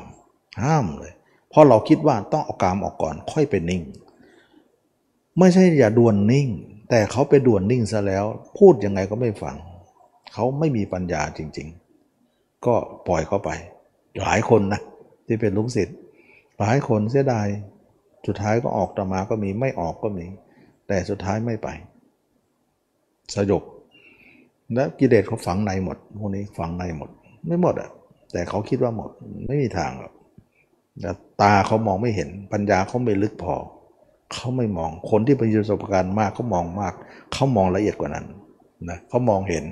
[0.64, 1.14] ห้ามเลย
[1.50, 3.84] เพราะเราคิดว่าต้องเอากามออกก่อน ค่อยไปนิ่ง
[5.40, 6.48] ไม่ใช่อย่าด่วนนิ่ง
[6.90, 8.26] แต่เขาไปด่วนนิ่งซะแล้ว
[8.58, 9.56] พูดยังไงก็ไม่ฟัง
[10.34, 11.87] เขาไม่มีปัญญาจริง ๆ
[12.66, 12.76] ก็
[13.08, 13.50] ปล่อยเขาไป
[14.22, 14.82] หลายคนนะ
[15.28, 15.98] ที่เป็นลูกศิษย์
[16.60, 17.48] หลายคนเสียดาย
[18.28, 20.26] สุดท้ายก็ออกต่อมาก็มีไม่ออกก็มี
[20.88, 21.68] แต่สุดท้ายไม่ไป
[23.36, 23.64] สยบ
[24.74, 27.10] และกิเลสเขาฝังในหมดพวกนี้ฝังในหมด
[27.48, 27.90] ไม่หมดอะ
[28.32, 29.10] แต่เขาคิดว่าหมด
[29.48, 30.14] ไม่มีทางหรอก
[31.42, 33.56] ตาเขามองไม่เห็น ปัญญาเขาไม่ลึกพอ
[34.34, 36.94] เขาไม่มองคนที่ประสบการณ์มากเขามองมาก
[37.34, 38.26] เขามองละเอียดกว่านั้น
[38.90, 39.66] นะเขามองเห็น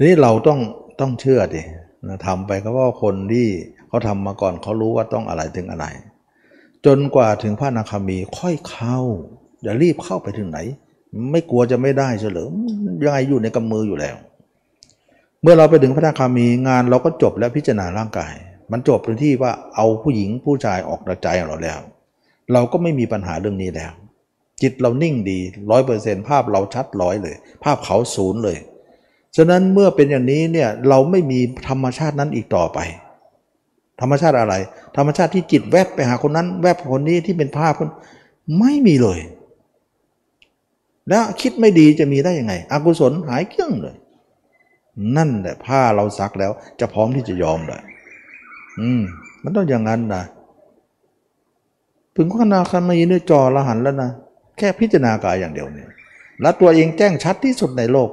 [0.00, 0.60] นี่เราต้อง
[1.00, 1.62] ต้องเชื่อดิ
[2.08, 3.46] นะทำไปก็ว่าคนที่
[3.88, 5.86] เขาทำมาก่อนเขารู้ว่าต้องอะไรถึงอะไร
[6.86, 8.98] จนกว่าถึงพระนาคามีค่อยเข้า
[9.62, 10.58] อย่ารีบเข้าไปถึงไหน
[11.32, 12.52] ไม่กลัวจะไม่ได้เฉลิม
[13.04, 14.16] ยังไงอยู่ในกำมืออยู่แล้ว
[15.42, 18.34] เมื่อเราไปถึงพระนาคามีงานเราก็จบแล้วพิจารณาร่างกาย
[18.72, 21.80] มันจบในที่ว่าเอาผู้หญิงผู้ชายออกจากใจของเราแล้ว
[22.52, 23.92] เราก็ไม่มีปัญหาเรื่องนี้แล้ว
[24.62, 25.38] จิตเรานิ่งดี
[25.70, 28.56] ร้อยเปอร์เซ็นภาพเราชัดร้อยเลย ภาพเขาศูนย์เลย
[29.36, 31.38] ฉะนั้นเมื่อเป็นอย่างนี้เนี่ยเราไม่มี
[31.68, 32.78] ธรรมชาตินั้นอีกต่อไป
[34.00, 34.54] ธรรมชาติอะไร
[34.96, 37.88] ธรรมชาติที่จิตแวบไปหาคนนั้น แวบคนนี้ที่เป็นภาพคน
[38.58, 39.20] ไม่มีเลย
[41.08, 43.96] แล้วคิดไม่ดีจะมีได้ยังไงอกุศลหายเกลี้ยงเลย
[45.16, 47.82] นั่นแหละผ้าเราซักแล้ว จะพร้อมที่จะยอมเลย
[48.80, 49.02] อืม
[49.42, 50.22] มันต้องอย่างนั้นนะ
[52.16, 54.10] ถึงขนาดคามีเนี่ยจอละหันแล้วนะ
[54.58, 55.88] แค่พิจารณากายอย่างเดียวเนี่ย
[56.40, 58.10] แล้วตัวเองแจ้งชัดที่สุดในโลก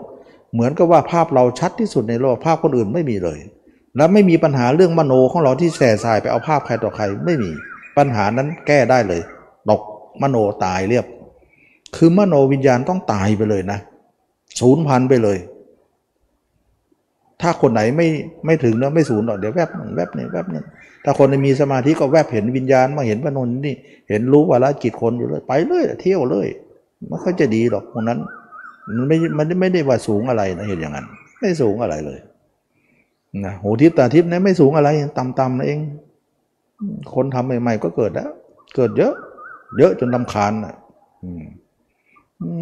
[0.53, 3.40] เหมือนกับว่าภาพเราชัดที่สุดในโลกภาพคนอื่นไม่มีเลย
[3.98, 7.52] แล้วไม่มีปัญหาเรื่องมโนของเราที่แส่สายไปเอาภาพใครต่อใครไม่มี
[7.98, 9.22] ปัญหานั้นแก้ได้เลย
[9.69, 9.82] ตก
[10.22, 11.06] มโนตายเรียบ
[11.95, 13.80] คือมโนวิญญาณต้องตายไปเลยนะ
[14.60, 15.38] ศูนย์พันไปเลย
[17.41, 18.07] ถ้าคนไหนไม่
[18.45, 20.61] ไม่ถึงนะไม่ศูนย์หรอกเดี๋ยวแวบนึงแวบนี่แวบนี่
[21.03, 23.76] ถ้าคนมีสมาธิก็แวบเห็นวิญญาณมาเห็นพระนนนี่
[24.10, 26.48] เห็นรู้ว่าละจิตคนอยู่เลย ไปเลยเที่ยวเลย
[27.07, 28.19] ไมันก็จะดีหรอกตรงนั้น
[28.98, 31.06] มันไม่มันไม่ได้ว่าสูงอะไรนะเห็นอย่างนั้น
[31.40, 32.20] ไม่สูงอะไรเลย
[33.46, 35.80] นะหูทิพตาทิพนี่ไม่สูงอะไรต่ำๆนะเอง
[37.14, 38.30] คนทำใหม่ๆก็เกิดแล้ว
[38.76, 39.14] เกิดเยอะ
[39.78, 40.76] เยอะจนลำคาญอะ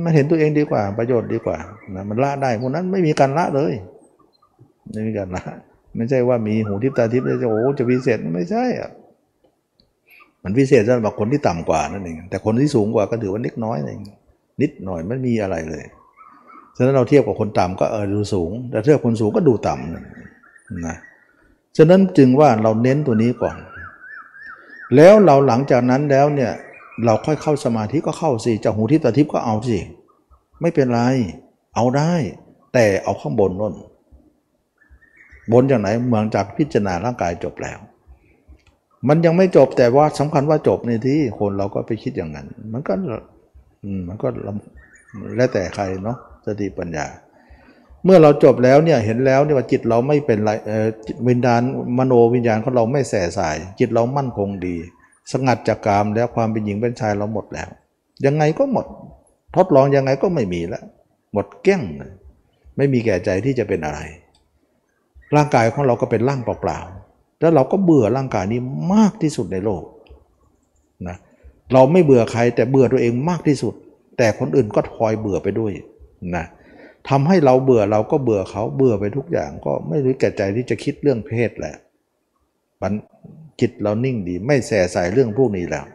[0.04, 1.58] มันเห็นตัวเองดีกว่า ประโยชน์ดีกว่า
[1.96, 3.74] นะมันละได้พวกนั้นไม่มีการละเลย
[4.94, 5.44] ไม่มีการละ
[5.96, 8.92] ไม่ใช่ว่ามีหูทิพตาทิพจะโอ้จะพิเศษไม่ใช่อะ
[10.44, 14.02] มันพิเศษสำหรับคนที่ต่ำกว่านั่นเองแต่คนที่สูงกว่าก็ถือว่านิดน้อยเอง
[14.62, 15.86] นิดหน่อยไม่มีอะไรเลย
[16.82, 20.98] ฉะนั้นเราเทียบกับคนต่ำก็เออดูสูง แต่เทียบคนสูงก็ดูต่ำนะ
[21.78, 23.56] ฉะนั้นจึงว่าเราเน้นตัวนี้ก่อน
[24.96, 26.52] แล้วเราหลังจากนั้นแล้วเนี่ย
[27.06, 29.80] เราค่อยเข้าสมาธิก็เข้าสิจากหูทิพตาทิพย์ก็เอาสิ
[30.62, 31.02] ไม่เป็นไร
[31.76, 32.14] เอาได้
[32.74, 33.74] แต่เอาข้างบนน่น
[35.52, 37.80] บนจากไหนเมืองจากพิจารณาร่างกายจบแล้ว
[39.08, 42.94] มันยังไม่จบแต่ว่าสำคัญว่าจบในที่คนเราก็ไปคิดอย่างนั้น มันก็
[44.08, 44.28] มันก็
[45.38, 47.07] แล้วแต่ใครเนาะ สติปัญญา
[48.06, 50.52] เมื่อเราจบแล้วเนี่ยเห็นแล้วเนี่ยว่าจิตเราไม่เป็นไร
[51.28, 51.61] วิญญาณ
[51.98, 54.76] มโนวิญญาณของเราไม่แส่สาย จิตเรามั่นคงดี
[55.32, 57.70] สงัดจากกามแล้วความเป็นหญิงเป็นชายเราหมดแล้ว
[58.26, 58.86] ยังไงก็หมด
[59.56, 60.84] ทดลองยังไงก็ไม่มีแล้ว
[61.34, 61.82] หมดเก้ง
[62.78, 63.99] ไม่มีแก่ใจที่จะเป็นอะไร
[65.36, 68.61] ร่างกายของเราก็เป็นร่างเปล่าๆแล้วเราก็เบื่อร่างกายนี้
[68.94, 69.84] มากที่สุดในโลก
[71.07, 71.18] นะ
[71.74, 73.74] เราไม่เบื่อใครแต่เบื่อตัวเองมากที่สุด
[74.18, 75.74] แต่คนอื่นก็ทอยเบื่อไปด้วย
[76.36, 76.46] นะ
[77.10, 81.76] ทำให้เราเบื่อเราก็เบื่อเขาเบื่อไปทุกอย่างก็ไม่รู้แก่ใจที่จะคิดเรื่องเพศแหละ
[82.82, 82.94] มัน
[83.60, 85.86] จิตเรานิ่งดี ไม่แส่ใส่เรื่องพวกนี้แล้ว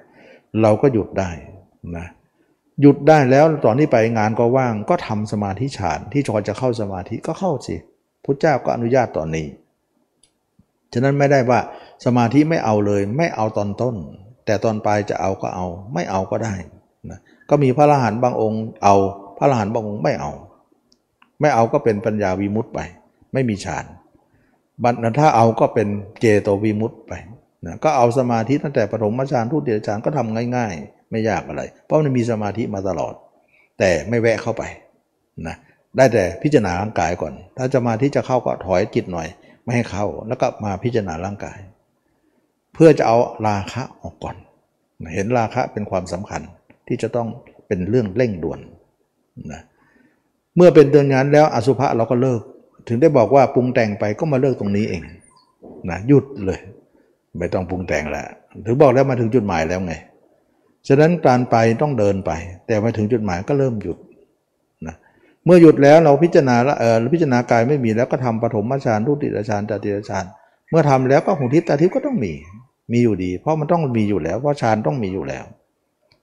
[0.63, 1.31] เราก็หยุดได้
[1.97, 2.07] นะ
[2.81, 7.77] หยุดได้แล้วตอนที่ไปงานก็ว่างก็ทำสมาธิฌานที่จอจะเข้าสมาธิก็เข้าสิ
[8.25, 9.47] พุทธเจ้าก็อนุญาตตอนนี้
[10.93, 11.61] ฉะนั้นไม่ได้ว่า
[12.05, 13.97] สมาธิไม่เอาเลย ไม่เอาตอนต้น
[14.47, 16.55] แต่ตอนปลายจะเอาก็เอา ไม่เอาก็ได้
[17.11, 17.19] นะ
[17.51, 18.97] ก็มีพระอรหันต์บางองค์เอา
[19.39, 20.33] พระอรหันต์บางองค์ไม่เอา
[21.41, 22.81] ไม่เอาก็เป็นปัญญาวิมุตต์ไป
[23.33, 23.85] ไม่มีฌาน
[24.83, 25.89] บัตรถ้าเอาก็เป็น
[26.21, 27.13] เจโตวิมุตต์ไป
[27.67, 33.15] นะก็เอาสมาธิตั้งแต่ปฐมฌานทุติยฌานก็ทำง่าย ๆ ไม่ยากอะไร เพราะมันมีสมาธิมาตลอด
[33.79, 34.63] แต่ไม่แวะเข้าไป
[35.47, 35.57] นะ
[35.97, 39.29] ได้แต่พิจารณาร่างกายก่อน ถ้าจะมาที่จะเข้าก็ถอยจิตหน่อย
[39.63, 41.59] ไม่ให้เข้าแล้วก็มาพิจารณาร่างกาย
[42.75, 44.37] เพื่อจะเอาราคะออกก่อน
[45.15, 46.43] เห็นราคะเป็นความสำคัญ
[46.89, 47.29] ที่จะต้อง
[47.67, 48.61] เป็นเรื่องเร่งด่วน
[49.53, 49.61] นะ
[50.57, 52.41] เมื่อเป็นเตือนงานแล้วอสุภะเราก็เลิก
[52.89, 55.03] ถึงได้บอกว่าปรุงแต่งไปก็มาเลิกตรงนี้เอง
[55.91, 56.61] นะหยุดเลย
[57.39, 58.27] ไม่ต้องปรุงแต่งแล้ว
[58.67, 59.95] ถึงบอกแล้วมาถึงจุดหมายแล้วไง
[60.89, 62.31] ฉะนั้นการไปต้องเดินไป
[62.67, 63.99] แต่มาถึงจุดหมายก็เริ่มหยุด
[65.45, 70.25] เมื่อหยุดแล้วเราพิจารณาเออพิจารณากายไม่มีแล้วก็ทำปฐมฌานทุติฌานจติฌาน
[70.71, 72.33] เมื่อทำแล้วก็หูทิพตาทิพก็ต้องมี
[72.93, 75.45] มีอยู่ดี เพราะมันต้องมีอยู่แล้ว เพราะฌานต้องมีอยู่แล้ว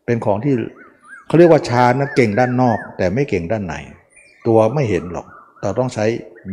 [0.06, 0.54] เป็นของที่
[1.32, 3.76] เขาเรียกว่าฌานนะเก่งด้านนอก แต่ไม่เก่งด้านใน
[4.48, 5.28] ตัวไม่เห็นหรอก
[5.62, 6.06] เราต้องใช้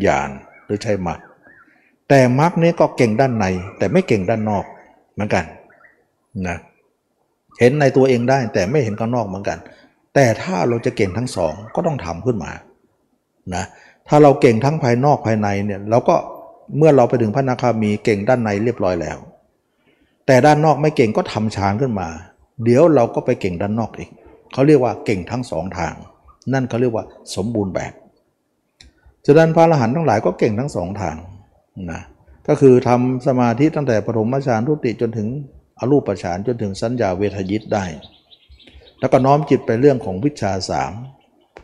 [0.07, 0.31] ญาณ
[0.65, 1.19] หรือใช้มรรค
[2.09, 3.47] แต่มรรคนี้ก็เก่งด้านใน
[3.79, 4.65] แต่ไม่เก่งด้านนอก
[5.15, 5.45] เหมือนกัน
[6.47, 6.57] นะ
[7.61, 9.59] เห็นในตัวเองได้แต่ไม่เห็นข้างนอกเหมือนกัน
[10.15, 12.53] แต่ถ้าเราจะเก่งทั้งสองก็ต้องทำขึ้นมา
[13.55, 13.65] นะ
[14.09, 16.15] ถ้าเราเก่งทั้งภายนอกภายในเนี่ยเราก็
[16.77, 19.19] เมื่อเราไปถึงพระนาคามีเก่งด้านในเรียบร้อยแล้ว
[20.27, 22.09] แต่ด้านนอกไม่เก่งก็ทำฌานขึ้นมา
[22.65, 24.11] เดี๋ยวเราก็ไปเก่งด้านนอกอีก
[24.53, 25.95] เขาเรียกว่าเก่งทั้งสองทาง
[26.53, 27.05] นั่นเขาเรียกว่า
[27.35, 27.93] สมบูรณ์แบบ
[29.27, 31.17] ฉะนั้นพระอรหันต์ทั้งหลายก็เก่งทั้งสองทาง
[31.93, 32.03] นะ
[32.49, 35.29] ก็คือทำสมาธิตั้งแต่ปฐมฌานทุติจนถึง
[35.79, 37.85] อรูปฌานจนถึงสัญญาเวทยิตได้
[39.01, 40.93] แล้วก็น้อมจิตไปเรื่องของวิชาสาม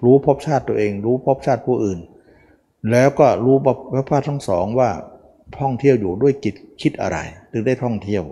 [0.04, 1.98] รู้ภพชาติตัวเอง รู้ภพชาติผู้อื่น
[2.90, 3.56] แล้วก็รู้
[3.92, 4.90] พระพาทั้งสองว่า
[5.58, 7.18] ท่องเที่ยวอยู่ด้วยจิตคิดอะไร
[7.52, 8.24] ถึงได้ท่องเที่ยว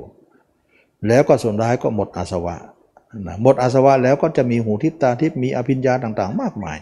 [1.09, 2.57] แล้วก็ส่วนร้ายก็หมดอาสวะ
[3.21, 6.79] นะหมดอาสวะแล้วก็จะมีหูทิพตาทิพมีอภิญญาต่างๆ มากมาย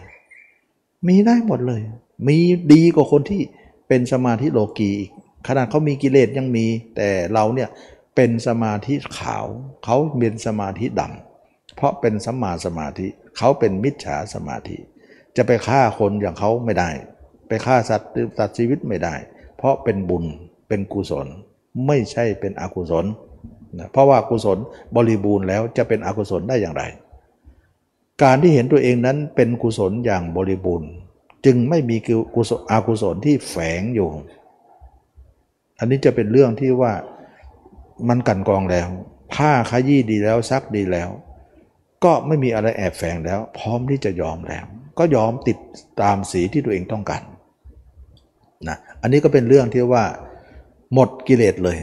[1.07, 1.81] มีได้หมดเลย
[2.27, 2.37] มี
[2.73, 3.41] ดีกว่าคนที่
[3.87, 5.11] เป็นสมาธิโลกีอีก
[5.47, 7.69] ขนาดเขามีกิเลสยังมี แต่เราเนี่ย
[8.15, 9.45] เป็นสมาธิขาว
[9.83, 14.77] เขาเป็นสมาธิดำเพราะเป็นสัมมาสมาธิเขาเป็นมิจฉาสมาธิ
[15.35, 16.89] จะไปฆ่าคนอย่างเขาไม่ได้
[17.47, 18.09] ไปฆ่าสัตว์
[18.39, 19.15] ตัดชีวิตไม่ได้
[19.57, 20.25] เพราะเป็นบุญ
[20.67, 21.27] เป็นกุศล
[21.87, 23.05] ไม่ใช่เป็นอกุศล
[23.79, 24.57] นะเพราะว่ากุศล
[24.95, 26.83] บริบูรณ์แล้วจะเป็นอกุศลได้อย่างไร
[28.23, 30.89] การที่เห็นตัวเองนั้นเป็นกุศลอย่างบริบูรณ์
[31.45, 31.97] จึงไม่มี
[32.35, 34.09] กุศลอกุศลที่แฝงอยู่
[35.79, 36.93] อันนี้จะเป็นเรื่องที่ว่า
[38.09, 38.87] มันกันกองแล้ว
[39.33, 41.09] ผ้าขยี้ดีแล้วซักดีแล้ว
[42.03, 44.65] ก็ไม่มีอะไรแอบแฝงแล้ว พร้อมที่จะยอมแล้ว
[44.99, 45.57] ก็ยอมติด
[46.01, 47.23] ตามสีที่ตัวเองต้องการ
[48.67, 50.03] นะอันนี้ก็เป็นเรื่องที่ว่า
[50.93, 51.77] หมดกิเลสเลย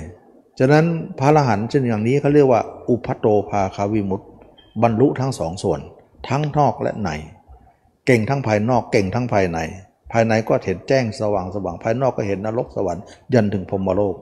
[0.58, 0.84] ฉะนั้น
[1.18, 4.28] พระอรหันต์เช่นอย่างนี้เขาเรียกว่า อุพัโตภาคาวิมุตต์
[4.82, 5.80] บรรลุทั้งสองส่วน
[6.28, 7.10] ทั้งนอกและใน
[8.06, 9.58] เก่งทั้งภายนอกเก่งทั้งภายใน
[10.12, 13.04] ภายในก็เห็นแจ้งสว่างสว่างภายนอกก็เห็นนรกสวรรค์
[13.34, 14.16] ยันถึงพรมโลก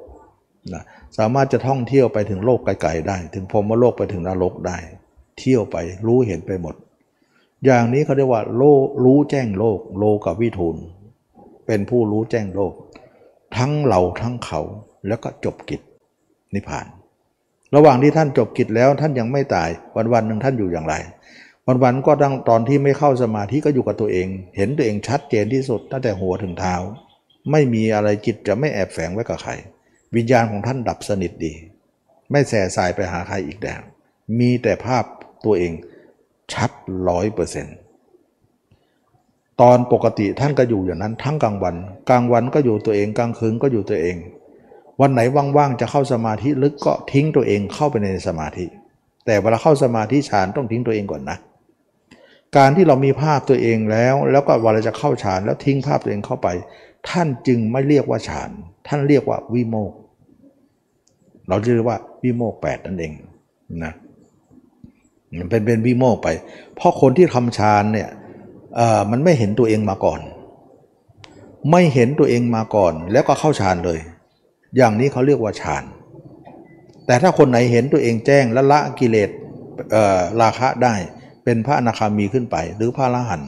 [0.72, 0.82] นะ
[1.18, 4.78] สามารถจะท่องเที่ยวไปถึงโลกไกลๆได้ ถึงพรมโลกไปถึงนรกได้
[5.38, 5.76] เที่ยวไป
[6.06, 6.74] รู้เห็นไปหมด
[7.64, 8.62] อย่างนี้เขาเรียกว่าโล
[9.04, 10.76] รู้แจ้งโลก โลกับวิทูล
[11.66, 12.72] เป็นผู้รู้แจ้งโลก
[13.56, 14.60] ทั้งเราทั้งเขา
[15.06, 15.80] แล้วก็จบกิจ
[16.56, 16.86] นิพพาน
[17.76, 20.94] ระหว่างที่ท่านจบกิจแล้วท่านยังไม่ตายวันวันหนึ่งท่านอยู่อย่างไร
[21.66, 26.74] วันวันก็ตั้งตอนที่ไม่เข้าสมาธิก็อยู่กับตัวเอง เห็นตัวเองชัดเจนที่สุดตั้งแต่หัวถึงเท้า
[27.50, 29.52] ไม่มีอะไรจิตจะไม่แอบแฝงไว้กับใคร
[30.14, 31.52] วิญญาณของท่านดับสนิทดี
[32.30, 33.80] ไม่แส่สายไปหาใครอีกแล้ว
[34.38, 35.04] มีแต่ภาพ
[35.44, 35.72] ตัวเอง
[36.52, 36.70] ชัด
[37.08, 37.76] ร้อยเปอร์เซ็นต์
[39.60, 41.76] ตอนปกติท่านก็อยู่อย่างนั้นทั้งกลางวัน
[42.10, 44.16] กลางวันก็อยู่ตัวเองกลางคืนก็อยู่ตัวเอง
[45.00, 45.20] วันไหน
[45.56, 48.66] ว่างๆจะเข้าสมาธิลึกก็ทิ้งตัวเองเข้าไปในสมาธิ
[49.26, 51.38] แต่เวลาเข้าสมาธิฌานต้องทิ้งตัวเองก่อนนะ
[52.56, 56.48] การที่เรามีภาพตัวเองแล้ว แล้วก็เวลาจะเข้าฌานแล้วทิ้งภาพตัวเองเข้าไป
[57.08, 58.50] ท่านจึงไม่เรียกว่าฌาน
[58.88, 59.92] ท่านเรียกว่าวิโมก
[61.48, 63.12] เราเรียกว่าวิโมกแปดนั่นเอง
[63.84, 63.92] นะ
[65.50, 66.28] เป็นเป็นวิโมกไป
[66.76, 68.08] เพราะคนที่ทำฌานเนี่ย
[69.10, 70.20] มันไม่เห็นตัวเองมาก่อน
[71.70, 73.98] ไม่เห็นตัวเองมาก่อน แล้วก็เข้าฌานเลย
[74.76, 75.84] อย่างนี้เขาเรียกว่าฌาน
[77.06, 79.30] แต่ถ้าคนไหนเห็นตัวเองแจ้งและละกิเลส
[80.40, 80.94] ราคะได้
[81.44, 83.42] เป็นพระอนาคามีขึ้นไป หรือพระละหัน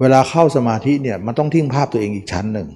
[0.00, 2.68] เวลาเข้าสมาธิเนี่ยมันต้องทิ้งภาพตัวเองอีกชั้นหนึ่ง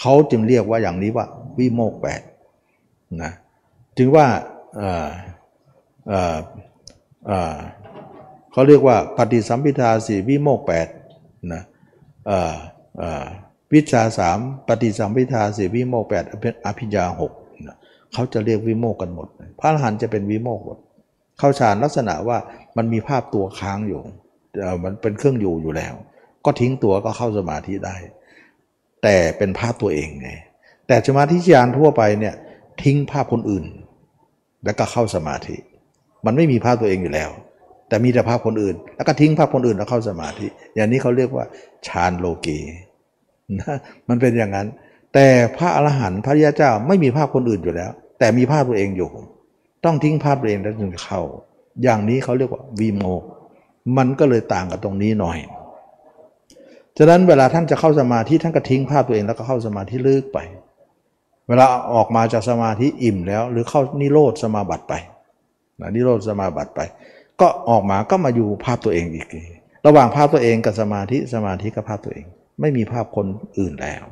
[0.00, 1.26] เขาจึงเรียกว่าอย่างนี้ว่า
[1.58, 2.22] วิโมกแปด
[3.22, 3.32] นะ
[3.96, 4.26] จึงว่า
[8.52, 10.88] เขาเรียกว่าปฏิสัมพิทาสีวิโมกแปด
[11.52, 11.62] นะ
[13.74, 14.38] วิชาสาม
[14.68, 16.24] ปฏิสัมพิทาสีวิโมกแปด
[16.66, 17.32] อภิญญาหก
[18.12, 19.28] เขาจะเรียกวิโมกกันหมด
[19.60, 20.78] พระอรหันต์จะเป็นวิโมกหมด
[21.38, 22.38] เข้าฌานลักษณะว่า
[22.76, 24.00] มันมีภาพตัวค้างอยู่
[24.84, 25.94] มันเป็นเครื่องอยู่อยู่แล้ว
[26.44, 27.96] ก็ทิ้งตัวก็เข้าสมาธิได้
[29.02, 30.30] แต่เป็นภาพตัวเองไง
[30.88, 32.34] แต่สมาธิฌานทั่วไปเนี่ย
[32.82, 33.64] ทิ้งภาพคนอื่น
[34.64, 35.56] แล้วก็เข้าสมาธิ
[36.26, 37.30] มันไม่มีภาพตัวเองอยู่แล้ว
[37.88, 41.44] แต่มีแต่ภาพคนอื่น แล้วก็ทิ้งภาพคนอื่นแล้วเข้าสมาธิ อย่างนี้เขาเรียกว่า
[41.86, 42.58] ฌานโลกี
[43.60, 43.76] นะ
[44.08, 44.68] มันเป็นอย่างนั้น
[45.14, 45.26] แต่
[45.56, 49.08] พระอรหันต์พระยาเจ้าไม่มีภาพคนอื่นอยู่แล้ว แต่มีภาพตัวเองอยู่
[49.84, 51.20] ต้องทิ้งภาพตัวเองแล้วจึงเข้า
[51.82, 53.02] อย่างนี้เขาเรียกว่าวีโม
[53.96, 55.38] มันก็เลยต่างกับตรงนี้หน่อย
[56.98, 60.38] ฉะนั้นเวลาท่านจะเข้าสมาธิท่านก็ทิ้งภาพตัวเองแล้วก็เข้าสมาธิลึกไป
[61.48, 64.94] เวลาออกมาจากสมาธิอิ่มแล้ว หรือเข้านิโรธสมาบัติไป
[65.94, 66.80] นิโรธสมาบัติไป
[67.40, 69.26] ก็ออกมาก็มาอยู่ภาพตัวเองอีก
[69.86, 72.26] ระหว่างภาพตัวเองกับสมาธิสมาธิกับภาพตัวเอง
[72.60, 73.26] ไม่มีภาพคน
[73.58, 74.04] อื่นแล้ว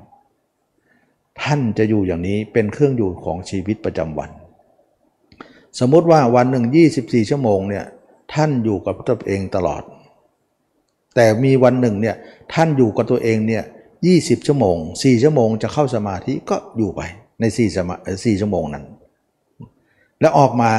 [1.42, 4.30] ท่านจะอยู่อย่างนี้เป็นเครื่องอยู่ของชีวิตประจำวัน
[5.78, 6.64] สมมติว่าวันหนึ่ง
[6.98, 7.84] 24 ชั่วโมงเนี่ย
[8.34, 9.82] ท่านอยู่กับตัวเองตลอด
[11.14, 12.16] แต่มีวันหนึ่งเนี่ย
[12.54, 13.64] ท่านอยู่กับตัวเองเนี่ย
[14.06, 17.00] 20 ชั่วโมง 4 ชั่วโมงจะเข้าสมาธิก็อยู่ไป
[17.40, 18.84] ใน4สมา4ชั่วโมงนั้น
[20.20, 20.70] แล้วออกมา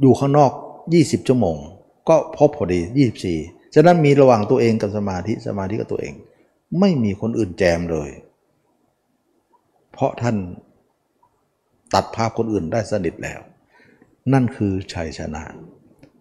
[0.00, 0.52] อยู่ข้างนอก
[0.90, 1.56] 20 ชั่วโมง
[2.08, 2.80] ก็พบพอดี
[3.28, 6.14] 24 ฉะนั้นมีระหว่างตัวเองกับสมาธิสมาธิกับตัวเอง
[6.80, 8.10] ไม่มีคนอื่นแจมเลย
[9.92, 10.36] เพราะท่าน
[11.94, 13.40] ตัดภาพคนอื่นได้สนิทแล้ว
[14.32, 15.42] นั่นคือชัยชนะ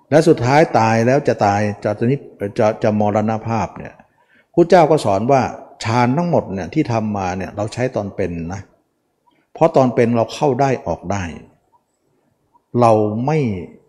[0.10, 2.16] และสุดท้ายตายแล้วจะตายจะจะนิ
[2.60, 3.94] จะจะมรณภาพเนี่ย
[4.54, 5.42] พระเจ้าก็สอนว่า
[5.84, 8.62] ฌานทั้งหมดเนี่ยที่ทำมาเนี่ยเราใช้ตอนเป็นนะ
[9.54, 11.24] เพราะตอนเป็นเราเข้าได้ออกได้
[12.82, 12.92] เรา
[13.26, 13.40] ไม่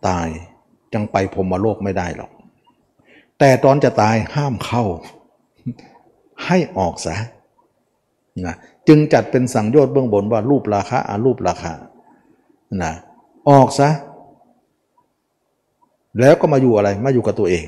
[0.09, 0.28] ตาย
[0.94, 2.30] ยังไปพรมโลกไม่ได้หรอก
[3.39, 4.84] แต่ตอนจะตายห้ามเข้า
[6.47, 7.16] ให้ออกซะ
[8.47, 8.56] นะ
[8.89, 11.73] จึงจัดเป็นสังโยชน์เบื้องบนว่ารูปราคะอารูปราคา
[12.82, 12.93] นะ
[13.51, 13.89] ออกซะ
[16.20, 17.66] แล้วก็มาอยู่อะไรมาอยู่กับตัวเอง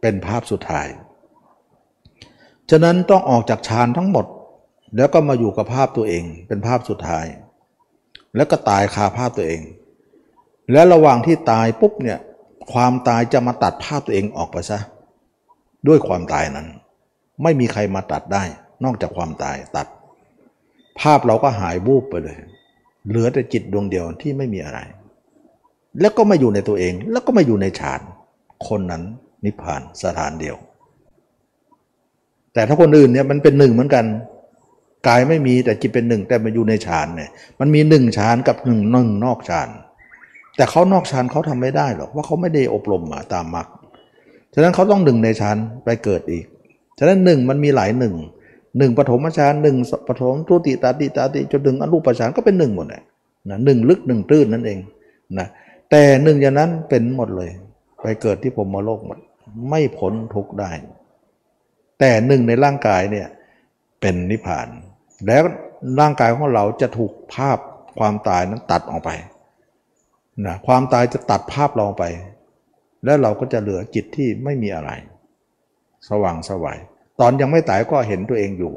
[0.00, 0.86] เป็นภาพสุดท้าย
[2.70, 4.26] ฉะนั้นต้องออกจากฌานทั้งหมด
[4.96, 7.26] แล้วก็มาอยู่กับภาพตัวเอง เป็นภาพสุดท้าย
[8.36, 9.62] แล้วก็ตายคาภาพตัวเอง
[10.72, 12.18] และระหว่างที่ตายปุ๊บเนี่ย
[12.72, 14.78] ความตายจะมาตัดภาพตัวเองออกไปซะ
[15.88, 16.66] ด้วยความตายนั้น
[17.42, 18.44] ไม่มีใครมาตัดได้
[18.84, 19.86] นอกจากความตายตัด
[21.00, 22.36] ภาพเราก็หายบูบไปเลย
[23.08, 24.78] เหลือแต่จิตดวงเดียวที่ไม่มีอะไร
[26.00, 28.00] แล้วก็มาอยู่ในตัวเอง แล้วก็มาอยู่ในฌาน
[28.68, 29.02] คนนั้น
[29.44, 30.56] นิพพานสถานเดียว
[32.52, 34.04] แต่ถ้าคนอื่นเนี่ยมันเป็นหนึ่งเหมือนกัน
[35.08, 37.30] กายไม่มีแต่จิตเป็นหนึ่งแต่มาอยู่ในฌานเนี่ย
[37.60, 39.68] มันมีหนึ่งฌานกับหนึ่งนึ่งนอกฌาน
[40.56, 43.66] แต่เขานอกฌานเขาทำไม่ได้หรอกว่าเขาไม่ได้อบรมมาตามมรรค
[44.54, 46.44] ฉะนั้นเขาต้องหนึ่งในฌานไปเกิดอีก
[46.98, 48.14] ฉะนั้นหนึ่งมันมีหลายหนึ่ง
[48.78, 49.76] หนึ่งปฐมฌานหนึ่ง
[50.08, 53.02] ปฐมทุติตาติตาติจนถึงอรูปฌานก็เป็นหนึ่งหมดเลย
[53.50, 54.78] นะหนึ่งลึกหนึ่งตื้นนั่นเอง
[55.38, 55.48] นะ
[55.90, 57.50] แต่หนึ่งอย่างนั้นเป็นหมดเลย
[58.02, 59.18] ไปเกิดที่ผมมโลกหมด
[59.70, 60.70] ไม่พ้นทุกได้
[62.00, 63.26] แต่หนึ่งในร่างกายเนี่ย
[64.00, 64.68] เป็นนิพพาน
[65.26, 65.42] แล้ว
[66.00, 67.58] ร่างกายของเราจะถูกภาพ
[67.98, 69.10] ความตายนั้นตัดออกไป
[70.46, 72.04] นะความตายจะตัดภาพเราไป
[73.04, 74.90] แล้วเราก็จะเหลือจิตที่ไม่มีอะไร
[76.08, 76.78] สว่างสวัย
[77.20, 78.72] ตอนยังไม่ตายก็เห็นตัวเองอยู่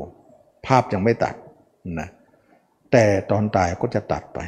[0.65, 1.35] ภาพยังไม่ตัด
[1.99, 2.09] นะ
[2.91, 4.39] แต่ตอนตายก็จะตัดไป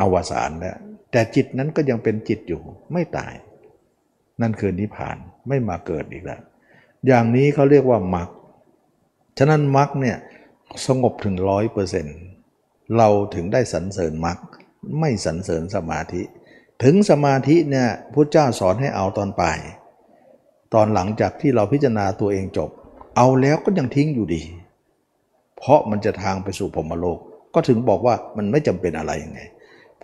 [0.00, 0.76] อวสานแล้ว
[1.12, 2.62] แต่จิตนั้นก็ยังเป็นจิตอยู่
[2.92, 3.34] ไม่ตาย
[4.40, 5.16] นั่นคือนิพพาน
[5.48, 6.42] ไม่มาเกิดอีกแล้ว
[7.06, 8.28] อย่างนี้เขาเรียกว่ามรรค
[9.38, 10.16] ฉะนั้นมรรคเนี่ย
[10.86, 12.18] สงบถึงร้อยเปอร์เซ็นต์
[12.96, 14.38] เราถึงได้สรรเสริญมรรค
[15.00, 16.22] ไม่สรรเสริญสมาธิ
[16.84, 19.58] ถึงสมาธิเนี่ยพระเจ้าสอนให้เอาตอนปลาย
[20.74, 22.70] ตอนหลังจากที่เราพิจารณาตัวเองจบ
[23.16, 24.42] เอาแล้วก็ยังทิ้งอยู่ดี
[25.58, 27.18] เพราะมันจะทางไปสู่พรมโลก
[27.54, 29.40] ก็ถึงบอกว่ามันไม่จำเป็นอะไรยังไง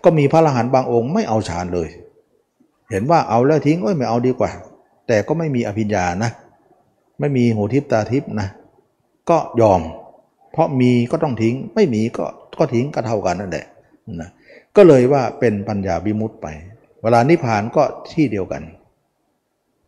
[0.03, 1.89] ก็มีพระอรหันต์บางองค์ไม่เอาฌานเลย
[2.91, 4.51] เห็นว่าเอาแล้วทิ้งก็ไม่เอาดีกว่า
[5.07, 6.31] แต่ก็ไม่มีอภิญญานะ
[7.19, 8.47] ไม่มีหูทิพตาทิพนะ
[9.29, 9.81] ก็ยอม
[10.51, 12.25] เพราะมีก็ต้องทิ้ง ไม่มีก็
[12.59, 13.65] ก็ทิ้งก็เท่ากันนั่นแหละ
[14.21, 14.29] นะ
[14.75, 16.47] ก็เลยว่าเป็นปัญญาวิมุตต์ไป
[17.01, 17.83] เวลานิพพานก็
[18.13, 18.63] ที่เดียวกัน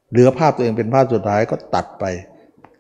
[0.10, 2.06] เหลือภาพตัวเองเป็นภาพสุดท้ายก็ตัดไป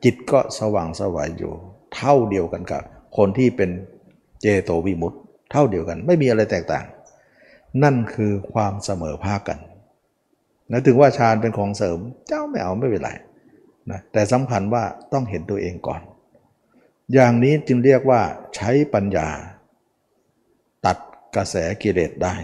[0.03, 1.53] จิตก็สว่างสวัยอยู่
[1.95, 2.81] เท่าเดียวกันกับ
[3.18, 3.69] คนที่เป็น
[4.41, 5.19] เจโตวิมุตต์
[5.51, 6.85] เท่าเดียวกัน ไม่มีอะไรแตกต่าง
[7.84, 9.60] นั่นคือความเสมอภาคกัน
[10.72, 13.11] นะถึงว่าฌานเป็นของเสริมเจ้าไม่เอาไม่เป็นไร
[13.91, 14.84] นะแต่สำคัญว่า
[15.14, 16.01] ต้องเห็นตัวเองก่อน
[17.14, 18.22] อย่างนี้จึงเรียกว่า
[18.56, 19.27] ใช้ปัญญา
[20.85, 20.97] ตัด
[21.35, 22.35] กระแสกิเลสได้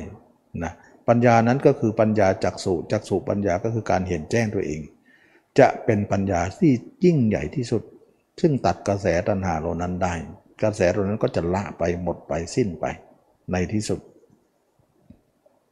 [0.64, 0.74] นะ
[1.08, 4.82] ปัญญานั้นก็คือปัญญาจักสุจักสุปัญญาก็คือการเห็นแจ้งตัวเอง
[5.60, 6.72] จะเป็นปัญญาที่
[7.06, 7.84] ยิ่งใหญ่ที่สุด
[8.42, 10.14] ซึ่งตัดกระแสตัณหาเหล่านั้นได้
[10.62, 12.86] กระแสเหล่านั้นก็จะละไปหมดไปสิ้นไป
[13.52, 14.00] ในที่สุด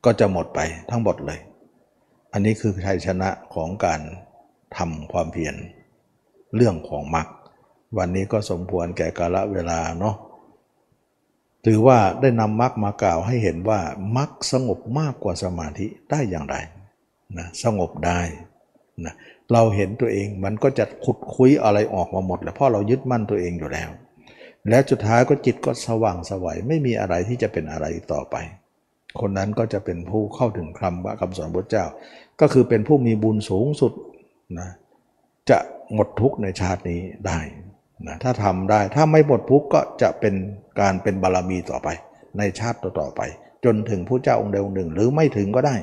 [0.05, 1.39] ก็จะหมดไปทั้งหมดเลย
[2.33, 4.01] อันนี้คือชัยชนะของการ
[4.77, 5.55] ทำความเพียร
[6.55, 7.27] เรื่องของมรรค
[7.97, 10.15] วันนี้ก็สมควรแก่กาลเวลาเนาะ
[11.65, 13.79] ถือว่าได้นำมรรคมากล่าวให้เห็นว่า
[14.17, 16.55] มรรคสงบมากกว่าสมาธิได้อย่างไร
[17.37, 18.21] นะสงบได้
[19.05, 19.13] นะ
[19.51, 23.89] เราเห็นตัวเองมันก็จะขุดคุยอะไรออกมาหมดแล้วเพราะเรายึดมั่นตัวเองอยู่แล้ว
[24.69, 28.35] และสุดท้ายก็จิตก็สว่างสวัยไม่มีอะไรที่จะเป็นอะไรต่อไป
[29.19, 31.85] คนนั้นก็จะเป็นผู้เข้าถึงคำว่าคำสอนพระเจ้า
[32.41, 33.93] ก็คือเป็นผู้มีบุญสูงสุด
[34.59, 34.69] นะ
[35.49, 35.59] จะ
[35.93, 37.39] หมดทุกข์ในชาตินี้ได้
[38.07, 40.33] นะถ้าทำได้ถ้าไม่หมดทุกข์ก็จะเป็น
[40.79, 41.87] การเป็นบารมีต่อไป
[42.37, 43.21] ในชาติต่อๆไป
[43.65, 45.75] จนถึงผู้เจ้าองค์ใดองค์หนึ่ง หรือไม่ถึงก็ได้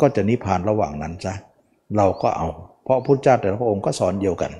[0.00, 1.34] ก็จะนิพพานระหว่างนั้นซะ
[1.96, 2.48] เราก็เอา
[2.84, 4.52] เพราะพุทธเจ้าแต่ละพระองค์ก็สอนเดียวกัน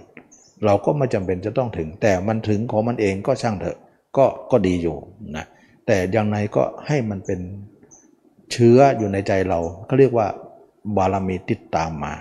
[0.64, 3.78] เราก็ไม่จำเป็นจะต้องถึง แต่มันถึงของมันเองก็ช่างเถอะ
[4.16, 4.96] ก็ก็ดีอยู่
[5.36, 5.46] นะ
[5.86, 7.40] แต่อย่างไรก็ให้มันเป็น
[8.52, 10.26] เชื้ออยู่ในใจเราเขาเรียกว่า
[10.96, 12.12] บารมีติดตามมา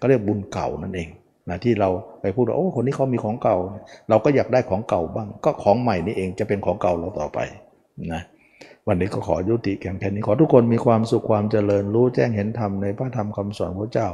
[0.00, 1.08] ก็เรียกบุญเก่านั่นเอง
[1.48, 1.88] นะที่เรา
[2.20, 3.56] ไปพูดว่าโอ้คนนี้เขามีของเก่า
[4.08, 7.38] เราก็อยากได้ของเก่าบ้าง ก็ของใหม่นี่เองจะเป็นของเก่าเราต่อไป
[8.12, 8.22] นะ
[8.86, 14.08] วันนี้ก็ขอยุติแค่นี้ขอทุกคนมีความสุขความเจริญรู้แจ้งเห็นธรรมในพระธรรมคำสอนพระเจ้า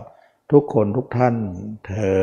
[0.52, 1.34] ทุกคนทุกท่าน
[1.86, 2.14] เทอ